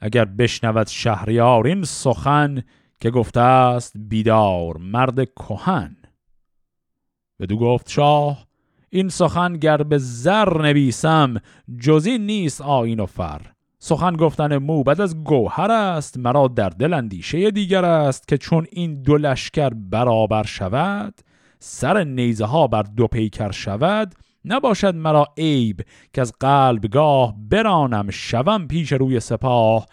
اگر 0.01 0.25
بشنود 0.25 0.87
شهریار 0.87 1.67
این 1.67 1.85
سخن 1.85 2.63
که 3.01 3.11
گفته 3.11 3.41
است 3.41 3.93
بیدار 3.97 4.77
مرد 4.77 5.25
کهن. 5.35 5.97
بدو 7.41 7.59
گفت 7.59 7.91
شاه 7.91 8.46
این 8.91 9.09
سخن 9.09 9.57
گر 9.57 9.77
به 9.77 9.99
زر 9.99 10.63
نویسم 10.63 11.35
جزی 11.79 12.19
نیست 12.19 12.61
آین 12.61 13.01
و 13.01 13.07
فر. 13.07 13.41
سخن 13.79 14.17
گفتن 14.17 14.57
موبد 14.57 15.01
از 15.01 15.25
گوهر 15.25 15.71
است 15.71 16.19
مرا 16.19 16.49
در 16.49 16.69
دل 16.69 16.93
اندیشه 16.93 17.51
دیگر 17.51 17.85
است 17.85 18.29
که 18.29 18.39
چون 18.39 18.67
این 18.73 19.03
دو 19.03 19.17
لشکر 19.17 19.69
برابر 19.69 20.43
شود 20.43 21.15
سر 21.59 22.05
نیزه 22.05 22.45
ها 22.45 22.67
بر 22.67 22.83
دو 22.83 23.07
پیکر 23.07 23.51
شود 23.51 24.15
نباشد 24.45 24.95
مرا 24.95 25.27
عیب 25.39 25.81
که 26.13 26.21
از 26.21 26.33
قلبگاه 26.41 27.35
برانم 27.51 28.11
شوم 28.11 28.67
پیش 28.67 28.93
روی 28.93 29.21
سپاه 29.21 29.87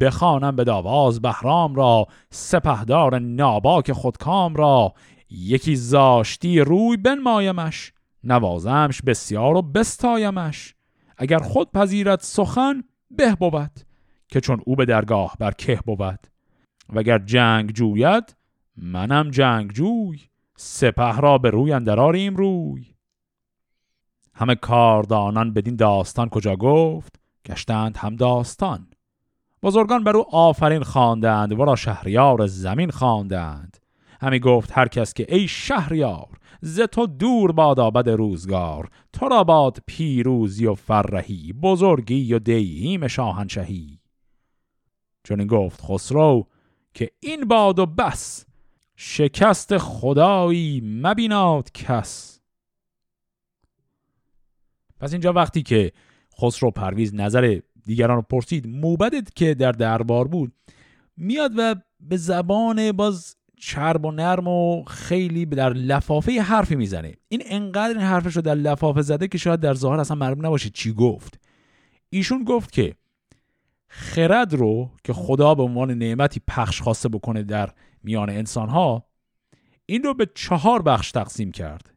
بخوانم 0.00 0.56
به 0.56 0.64
داواز 0.64 1.22
بهرام 1.22 1.74
را 1.74 2.06
سپهدار 2.30 3.18
ناباک 3.18 3.92
خودکام 3.92 4.54
را. 4.54 4.92
یکی 5.30 5.76
زاشتی 5.76 6.60
روی 6.60 6.96
بنمایمش 6.96 7.92
نوازمش 8.24 9.02
بسیار 9.02 9.56
و 9.56 9.62
بستایمش. 9.62 10.74
اگر 11.16 11.38
خود 11.38 11.72
پذیرد 11.72 12.20
سخن 12.20 12.84
به 13.10 13.34
بود 13.34 13.80
که 14.28 14.40
چون 14.40 14.60
او 14.66 14.76
به 14.76 14.84
درگاه 14.84 15.36
بر 15.38 15.50
که 15.50 15.80
بود. 15.86 16.26
وگر 16.88 17.18
جنگ 17.18 17.72
جوید 17.72 18.36
منم 18.76 19.30
جنگ 19.30 19.72
جوی 19.72 20.20
سپه 20.56 21.16
را 21.16 21.38
به 21.38 21.50
روی 21.50 21.72
اندراریم 21.72 22.36
روی. 22.36 22.86
همه 24.34 24.54
کاردانان 24.54 25.52
بدین 25.52 25.76
داستان 25.76 26.28
کجا 26.28 26.56
گفت؟ 26.56 27.20
گشتند 27.46 27.96
هم 27.96 28.16
داستان. 28.16 28.86
بزرگان 29.62 30.04
بر 30.04 30.16
او 30.16 30.34
آفرین 30.34 30.82
خواندند 30.82 31.60
ورا 31.60 31.76
شهریار 31.76 32.46
زمین 32.46 32.90
خواندند. 32.90 33.76
همی 34.20 34.40
گفت 34.40 34.78
هر 34.78 34.88
کس 34.88 35.14
که 35.14 35.26
ای 35.34 35.48
شهریار 35.48 36.28
ز 36.60 36.80
تو 36.80 37.06
دور 37.06 37.52
باد 37.52 37.80
آبد 37.80 38.08
روزگار. 38.08 38.88
تو 39.12 39.28
را 39.28 39.44
باد 39.44 39.78
پیروزی 39.86 40.66
و 40.66 40.74
فرهی 40.74 41.52
بزرگی 41.52 42.34
و 42.34 42.38
دیهیم 42.38 43.08
شاهنشهی. 43.08 44.00
چون 45.24 45.40
این 45.40 45.48
گفت 45.48 45.80
خسرو 45.82 46.46
که 46.94 47.10
این 47.20 47.44
باد 47.44 47.78
و 47.78 47.86
بس 47.86 48.46
شکست 48.96 49.78
خدایی 49.78 50.80
مبیناد 50.84 51.72
کس. 51.72 52.40
پس 55.00 55.12
اینجا 55.12 55.32
وقتی 55.32 55.62
که 55.62 55.92
خسرو 56.40 56.70
پرویز 56.70 57.14
نظر 57.14 57.60
دیگران 57.84 58.16
رو 58.16 58.22
پرسید 58.22 58.66
موبدت 58.66 59.34
که 59.34 59.54
در 59.54 59.72
دربار 59.72 60.28
بود 60.28 60.52
میاد 61.16 61.52
و 61.56 61.74
به 62.00 62.16
زبان 62.16 62.92
باز 62.92 63.36
چرب 63.60 64.04
و 64.04 64.10
نرم 64.10 64.48
و 64.48 64.84
خیلی 64.84 65.46
در 65.46 65.72
لفافه 65.72 66.42
حرفی 66.42 66.76
می‌زنه. 66.76 67.14
این 67.28 67.42
انقدر 67.46 67.98
این 67.98 68.06
حرفش 68.06 68.36
رو 68.36 68.42
در 68.42 68.54
لفافه 68.54 69.02
زده 69.02 69.28
که 69.28 69.38
شاید 69.38 69.60
در 69.60 69.74
ظاهر 69.74 70.00
اصلا 70.00 70.16
معلوم 70.16 70.46
نباشه 70.46 70.70
چی 70.70 70.92
گفت. 70.92 71.40
ایشون 72.10 72.44
گفت 72.44 72.72
که 72.72 72.94
خرد 73.88 74.54
رو 74.54 74.90
که 75.04 75.12
خدا 75.12 75.54
به 75.54 75.62
عنوان 75.62 75.90
نعمتی 75.90 76.40
پخش 76.48 76.82
خواسته 76.82 77.08
بکنه 77.08 77.42
در 77.42 77.70
میان 78.02 78.30
انسان 78.30 78.68
ها 78.68 79.04
این 79.86 80.02
رو 80.02 80.14
به 80.14 80.28
چهار 80.34 80.82
بخش 80.82 81.10
تقسیم 81.12 81.52
کرد. 81.52 81.94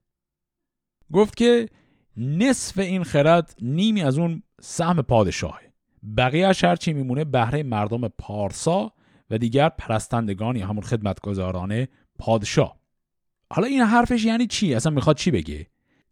گفت 1.14 1.38
که 1.38 1.70
نصف 2.18 2.80
این 2.80 3.04
خرد 3.04 3.56
نیمی 3.62 4.02
از 4.02 4.18
اون 4.18 4.44
سهم 4.62 5.02
پادشاهه. 5.02 5.74
بقیهش 6.18 6.64
هرچی 6.64 6.94
میمونه 6.94 7.24
بهره 7.24 7.64
مردم 7.64 8.08
پارسا 8.08 8.92
و 9.34 9.38
دیگر 9.38 9.70
پرستندگان 9.70 10.56
یا 10.56 10.68
همون 10.68 10.84
خدمتگزاران 10.84 11.88
پادشاه. 12.20 12.78
حالا 13.54 13.68
این 13.68 13.82
حرفش 13.82 14.26
یعنی 14.26 14.48
چی؟ 14.48 14.76
اصلا 14.76 14.92
می‌خواد 14.92 15.16
چی 15.16 15.32
بگه؟ 15.32 15.68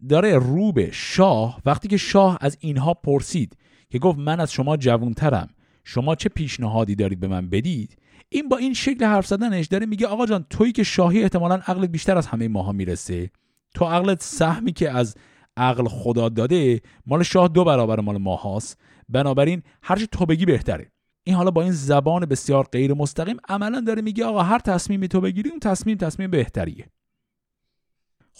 داره 0.09 0.37
رو 0.37 0.71
به 0.71 0.89
شاه 0.91 1.61
وقتی 1.65 1.87
که 1.87 1.97
شاه 1.97 2.37
از 2.41 2.57
اینها 2.59 2.93
پرسید 2.93 3.57
که 3.89 3.99
گفت 3.99 4.19
من 4.19 4.39
از 4.39 4.51
شما 4.51 4.77
جوونترم 4.77 5.49
شما 5.83 6.15
چه 6.15 6.29
پیشنهادی 6.29 6.95
دارید 6.95 7.19
به 7.19 7.27
من 7.27 7.49
بدید؟ 7.49 7.97
این 8.29 8.49
با 8.49 8.57
این 8.57 8.73
شکل 8.73 9.05
حرف 9.05 9.27
زدنش 9.27 9.67
داره 9.67 9.85
میگه 9.85 10.07
آقا 10.07 10.25
جان 10.25 10.45
تویی 10.49 10.71
که 10.71 10.83
شاهی 10.83 11.23
احتمالا 11.23 11.55
عقلت 11.55 11.89
بیشتر 11.89 12.17
از 12.17 12.27
همه 12.27 12.47
ماها 12.47 12.71
می‌رسه. 12.71 13.31
تو 13.75 13.85
عقلت 13.85 14.23
سهمی 14.23 14.71
که 14.71 14.91
از 14.91 15.15
عقل 15.57 15.87
خدا 15.87 16.29
داده 16.29 16.81
مال 17.05 17.23
شاه 17.23 17.47
دو 17.47 17.63
برابر 17.63 17.99
مال 17.99 18.17
ماهاست. 18.17 18.79
بنابراین 19.09 19.63
هرچی 19.83 20.07
تو 20.07 20.25
بگی 20.25 20.45
بهتره. 20.45 20.91
این 21.23 21.35
حالا 21.35 21.51
با 21.51 21.61
این 21.61 21.71
زبان 21.71 22.25
بسیار 22.25 22.67
غیر 22.71 22.93
مستقیم 22.93 23.37
عملا 23.49 23.81
داره 23.81 24.01
میگه 24.01 24.25
آقا 24.25 24.43
هر 24.43 24.59
تصمیمی 24.59 25.07
تو 25.07 25.21
بگیری 25.21 25.49
اون 25.49 25.59
تصمیم 25.59 25.97
تصمیم 25.97 26.31
بهتریه. 26.31 26.85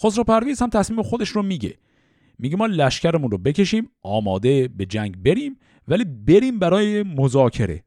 خسرو 0.02 0.24
پرویز 0.24 0.62
هم 0.62 0.68
تصمیم 0.68 1.02
خودش 1.02 1.28
رو 1.28 1.42
میگه. 1.42 1.78
میگه 2.38 2.56
ما 2.56 2.66
لشکرمون 2.66 3.30
رو 3.30 3.38
بکشیم 3.38 3.90
آماده 4.02 4.68
به 4.68 4.86
جنگ 4.86 5.22
بریم 5.22 5.58
ولی 5.88 6.04
بریم 6.04 6.58
برای 6.58 7.02
مذاکره. 7.02 7.84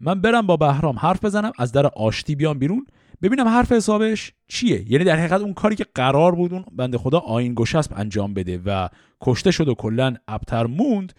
من 0.00 0.20
برم 0.20 0.46
با 0.46 0.56
بهرام 0.56 0.98
حرف 0.98 1.24
بزنم 1.24 1.52
از 1.58 1.72
در 1.72 1.86
آشتی 1.86 2.34
بیام 2.34 2.58
بیرون. 2.58 2.86
ببینم 3.22 3.48
حرف 3.48 3.72
حسابش 3.72 4.32
چیه. 4.48 4.92
یعنی 4.92 5.04
در 5.04 5.16
حقیقت 5.16 5.40
اون 5.40 5.54
کاری 5.54 5.76
که 5.76 5.86
قرار 5.94 6.34
بود 6.34 6.52
اون 6.52 6.64
بنده 6.72 6.98
خدا 6.98 7.18
آین 7.18 7.54
گشسب 7.56 7.92
انجام 7.96 8.34
بده 8.34 8.60
و 8.66 8.88
کشته 9.20 9.50
شد 9.50 9.68
و 9.68 9.74
کلا 9.74 10.14
ابتر 10.28 10.66
موند. 10.66 11.12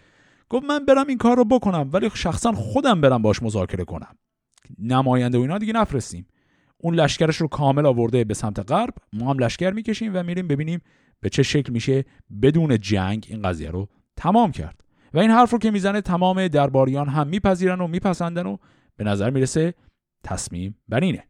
گفت 0.50 0.64
من 0.64 0.84
برم 0.84 1.06
این 1.08 1.18
کار 1.18 1.36
رو 1.36 1.44
بکنم 1.44 1.90
ولی 1.92 2.10
شخصا 2.14 2.52
خودم 2.52 3.00
برم 3.00 3.22
باش 3.22 3.42
مذاکره 3.42 3.84
کنم. 3.84 4.16
نماینده 4.78 5.38
و 5.38 5.40
اینا 5.40 5.58
دیگه 5.58 5.72
نفرستیم. 5.72 6.26
اون 6.78 6.94
لشکرش 6.94 7.36
رو 7.36 7.48
کامل 7.48 7.86
آورده 7.86 8.24
به 8.24 8.34
سمت 8.34 8.72
غرب 8.72 8.94
ما 9.12 9.30
هم 9.30 9.38
لشکر 9.38 9.70
می‌کشیم 9.70 10.12
و 10.14 10.22
میریم 10.22 10.48
ببینیم 10.48 10.80
به 11.20 11.28
چه 11.28 11.42
شکل 11.42 11.72
میشه 11.72 12.04
بدون 12.42 12.80
جنگ 12.80 13.26
این 13.28 13.42
قضیه 13.42 13.70
رو 13.70 13.88
تمام 14.16 14.52
کرد. 14.52 14.84
و 15.14 15.18
این 15.18 15.30
حرف 15.30 15.50
رو 15.50 15.58
که 15.58 15.70
می‌زنه 15.70 16.00
تمام 16.00 16.48
درباریان 16.48 17.08
هم 17.08 17.26
میپذیرن 17.26 17.80
و 17.80 17.86
میپسندن 17.86 18.46
و 18.46 18.56
به 18.96 19.04
نظر 19.04 19.30
می‌رسه 19.30 19.74
تصمیم 20.24 20.78
بر 20.88 21.00
اینه. 21.00 21.24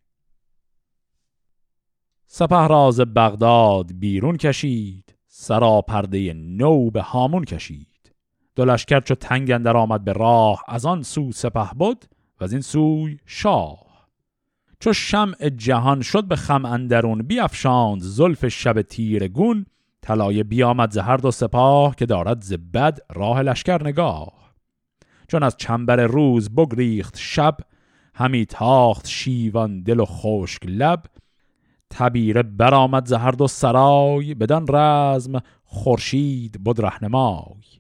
سپه 2.27 2.66
راز 2.66 3.01
بغداد 3.01 3.93
بیرون 3.99 4.37
کشید 4.37 5.14
سرا 5.27 5.83
پرده 5.83 6.33
نو 6.35 6.91
به 6.91 7.01
هامون 7.03 7.45
کشید. 7.45 7.88
دو 8.59 8.65
لشکر 8.65 9.01
چو 9.01 9.15
تنگ 9.15 9.51
اندر 9.51 9.77
آمد 9.77 10.05
به 10.05 10.13
راه. 10.13 10.65
از 10.69 10.87
آن 10.87 11.03
سو 11.03 11.33
سپه 11.33 11.71
بود 11.77 12.05
و 12.41 12.45
از 12.45 12.53
این 12.53 12.61
سوی 12.61 13.19
شاه. 13.27 14.09
چو 14.81 14.93
شمع 14.93 15.49
جهان 15.49 16.03
شد 16.03 16.25
به 16.25 16.37
خم 16.37 16.65
اندرون 16.65 17.23
بیافشاند 17.23 18.03
زلف 18.03 18.49
شب 18.49 18.83
تیرگون 18.83 19.67
طلایه 20.03 20.45
بیامد 20.45 20.91
ز 20.91 20.99
هر 20.99 21.17
دو 21.17 21.31
سپاه 21.31 21.97
که 21.97 22.07
دارد 22.07 22.43
ز 22.43 22.53
بد 22.53 22.99
راه 23.15 23.43
لشکر 23.43 23.85
نگاه. 23.85 24.55
چون 25.29 25.43
از 25.43 25.57
چنبر 25.57 25.97
روز 25.97 26.51
بگریخت 26.51 27.17
شب 27.19 27.57
همی 28.15 28.47
تاخت 28.47 29.07
شیوان 29.07 29.83
دل 29.83 30.01
و 30.01 30.05
خشک 30.05 30.63
لب. 30.67 31.03
تبیره 31.91 32.43
برآمد 32.43 33.07
ز 33.07 33.13
هر 33.13 33.31
دو 33.31 33.49
سرای 33.49 34.35
بدان 34.35 34.67
رزم 34.69 35.41
خورشید 35.65 36.65
بود 36.65 36.81
رهنمای. 36.81 37.78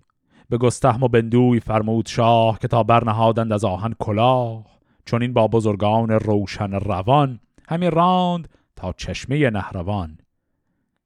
به 0.50 0.58
گستهم 0.58 1.02
و 1.02 1.08
بندوی 1.08 1.60
فرمود 1.60 2.06
شاه 2.06 2.58
که 2.58 2.68
تا 2.68 2.82
برنهادند 2.82 3.52
از 3.52 3.64
آهن 3.64 3.94
کلاه. 3.98 4.66
چون 5.04 5.22
این 5.22 5.32
با 5.32 5.48
بزرگان 5.48 6.10
روشن 6.10 6.72
روان 6.72 7.40
همی 7.68 7.90
راند 7.90 8.48
تا 8.76 8.92
چشمه 8.92 9.50
نهروان. 9.50 10.18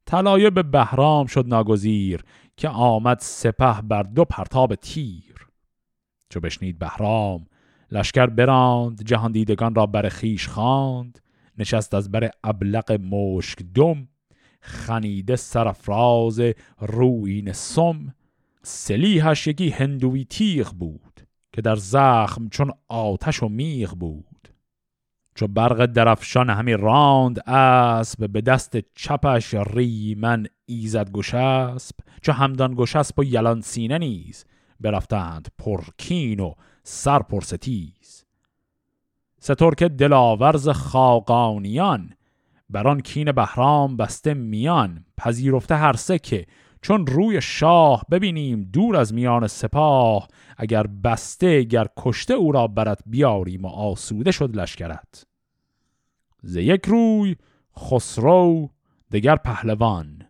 طلایه 0.06 0.50
به 0.50 0.62
بهرام 0.62 1.26
شد 1.26 1.44
ناگزیر 1.48 2.24
که 2.56 2.68
آمد 2.68 3.18
سپه 3.20 3.82
بر 3.82 4.02
دو 4.02 4.24
پرتاب 4.24 4.74
تیر. 4.74 5.46
چو 6.30 6.40
بشنید 6.40 6.78
بهرام 6.78 7.46
لشکر 7.90 8.26
براند 8.26 9.02
جهان 9.04 9.32
دیدگان 9.32 9.74
را 9.74 9.86
بر 9.86 10.08
خیش 10.08 10.48
خواند. 10.48 11.18
نشست 11.58 11.94
از 11.94 12.10
بر 12.10 12.30
ابلق 12.44 12.92
مشک 12.92 13.58
دم 13.74 14.08
خنیده 14.60 15.36
سرفراز 15.36 16.40
روین 16.78 17.52
سم. 17.52 18.14
سلیحش 18.64 19.46
یکی 19.46 19.70
هندوی 19.70 20.24
تیغ 20.24 20.72
بود 20.72 21.26
که 21.52 21.62
در 21.62 21.76
زخم 21.76 22.48
چون 22.48 22.72
آتش 22.88 23.42
و 23.42 23.48
میغ 23.48 23.90
بود. 23.90 24.48
چو 25.34 25.46
برق 25.46 25.86
درفشان 25.86 26.50
همی 26.50 26.72
راند 26.72 27.48
اسب 27.48 28.30
به 28.30 28.40
دست 28.40 28.76
چپش 28.94 29.54
ریمن 29.54 30.46
ایزد 30.66 31.10
گشسب. 31.10 31.94
چو 32.22 32.32
همدان 32.32 32.74
گشسب 32.74 33.18
و 33.18 33.24
یلان 33.24 33.60
سینه 33.60 33.98
نیز 33.98 34.44
برفتند 34.80 35.48
پرکین 35.58 36.40
و 36.40 36.54
سر 36.82 37.18
پرستیز. 37.18 38.24
سترک 39.38 39.82
دلاورز 39.82 40.68
خاقانیان 40.68 42.14
بران 42.70 43.00
کین 43.00 43.32
بهرام 43.32 43.96
بسته 43.96 44.34
میان. 44.34 45.04
پذیرفته 45.16 45.76
هر 45.76 45.92
سه 45.92 46.18
که 46.18 46.46
چون 46.82 47.06
روی 47.06 47.40
شاه 47.40 48.04
ببینیم 48.10 48.62
دور 48.72 48.96
از 48.96 49.14
میان 49.14 49.46
سپاه 49.46 50.28
اگر 50.56 50.86
بسته 50.86 51.62
گر 51.62 51.86
کشته 51.96 52.34
او 52.34 52.52
را 52.52 52.66
برت 52.66 53.00
بیاریم 53.06 53.64
و 53.64 53.68
آسوده 53.68 54.30
شد 54.30 54.56
لشکرت. 54.56 55.26
ز 56.42 56.56
یک 56.56 56.86
روی 56.86 57.36
خسرو 57.78 58.70
دگر 59.12 59.36
پهلوان 59.36 60.22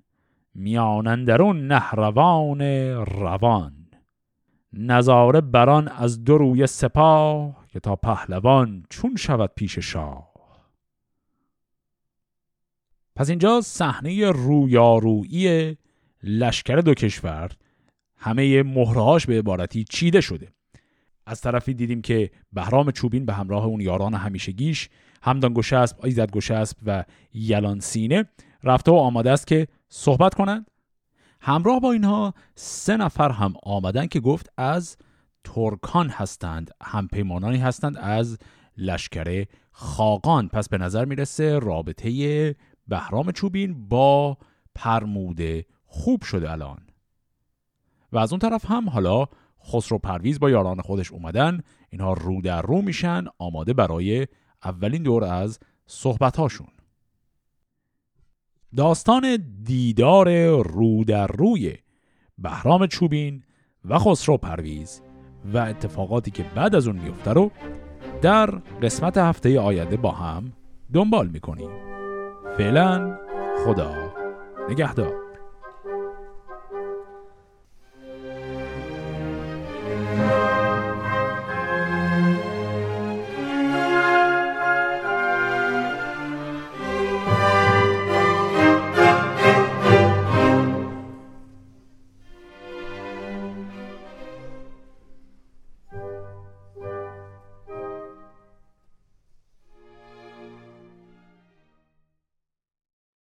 میانندرون 0.54 1.66
نهروان 1.66 2.62
روان. 3.04 3.72
نظاره 4.72 5.40
بران 5.40 5.88
از 5.88 6.24
دو 6.24 6.38
روی 6.38 6.66
سپاه 6.66 7.66
که 7.68 7.80
تا 7.80 7.96
پهلوان 7.96 8.84
چون 8.90 9.16
شود 9.16 9.50
پیش 9.56 9.78
شاه. 9.78 10.32
پس 13.16 13.28
اینجا 13.28 13.60
صحنه 13.60 14.30
رویارویی 14.30 15.76
لشکر 16.22 16.76
دو 16.76 16.94
کشور 16.94 17.50
همه 18.16 18.62
مهرهاش 18.62 19.26
به 19.26 19.38
عبارتی 19.38 19.84
چیده 19.84 20.20
شده. 20.20 20.48
از 21.26 21.40
طرفی 21.40 21.74
دیدیم 21.74 22.02
که 22.02 22.30
بهرام 22.52 22.90
چوبین 22.90 23.26
به 23.26 23.32
همراه 23.32 23.64
اون 23.64 23.80
یاران 23.80 24.14
همیشگیش 24.14 24.88
همدان 25.22 25.54
گشسب، 25.54 26.04
ایزد 26.04 26.30
گشسب 26.30 26.76
و 26.86 27.04
یلان 27.34 27.80
سینه 27.80 28.24
رفته 28.64 28.90
و 28.90 28.94
آماده 28.94 29.30
است 29.30 29.46
که 29.46 29.68
صحبت 29.88 30.34
کنند. 30.34 30.66
همراه 31.40 31.80
با 31.80 31.92
اینها 31.92 32.34
سه 32.54 32.96
نفر 32.96 33.30
هم 33.30 33.54
آمدن 33.62 34.06
که 34.06 34.20
گفت 34.20 34.52
از 34.56 34.96
ترکان 35.44 36.08
هستند 36.08 36.70
هم 36.82 37.08
پیمانانی 37.08 37.58
هستند 37.58 37.96
از 37.96 38.38
لشکر 38.76 39.44
خاقان. 39.70 40.48
پس 40.48 40.68
به 40.68 40.78
نظر 40.78 41.04
می‌رسه 41.04 41.58
رابطه 41.58 42.54
بهرام 42.88 43.32
چوبین 43.32 43.88
با 43.88 44.38
پرموده 44.74 45.66
خوب 45.92 46.22
شده 46.22 46.52
الان. 46.52 46.78
و 48.12 48.18
از 48.18 48.32
اون 48.32 48.38
طرف 48.38 48.70
هم 48.70 48.90
حالا 48.90 49.26
خسرو 49.64 49.98
پرویز 49.98 50.40
با 50.40 50.50
یاران 50.50 50.80
خودش 50.80 51.12
اومدن 51.12 51.60
اینها 51.90 52.12
رو 52.12 52.40
در 52.40 52.62
رو 52.62 52.82
میشن 52.82 53.24
آماده 53.38 53.72
برای 53.72 54.26
اولین 54.64 55.02
دور 55.02 55.24
از 55.24 55.58
صحبت 55.86 56.36
هاشون 56.36 56.68
داستان 58.76 59.36
دیدار 59.62 60.56
رو 60.62 61.04
در 61.04 61.26
روی 61.26 61.76
بهرام 62.38 62.86
چوبین 62.86 63.42
و 63.84 63.98
خسرو 63.98 64.36
پرویز 64.36 65.02
و 65.44 65.58
اتفاقاتی 65.58 66.30
که 66.30 66.42
بعد 66.54 66.74
از 66.74 66.86
اون 66.86 66.96
میفته 66.96 67.32
رو 67.32 67.50
در 68.22 68.50
قسمت 68.82 69.18
هفته 69.18 69.60
آینده 69.60 69.96
با 69.96 70.10
هم 70.10 70.52
دنبال 70.92 71.28
می‌کنیم. 71.28 71.70
فعلا 72.58 73.18
خدا 73.64 74.12
نگهدار. 74.70 75.21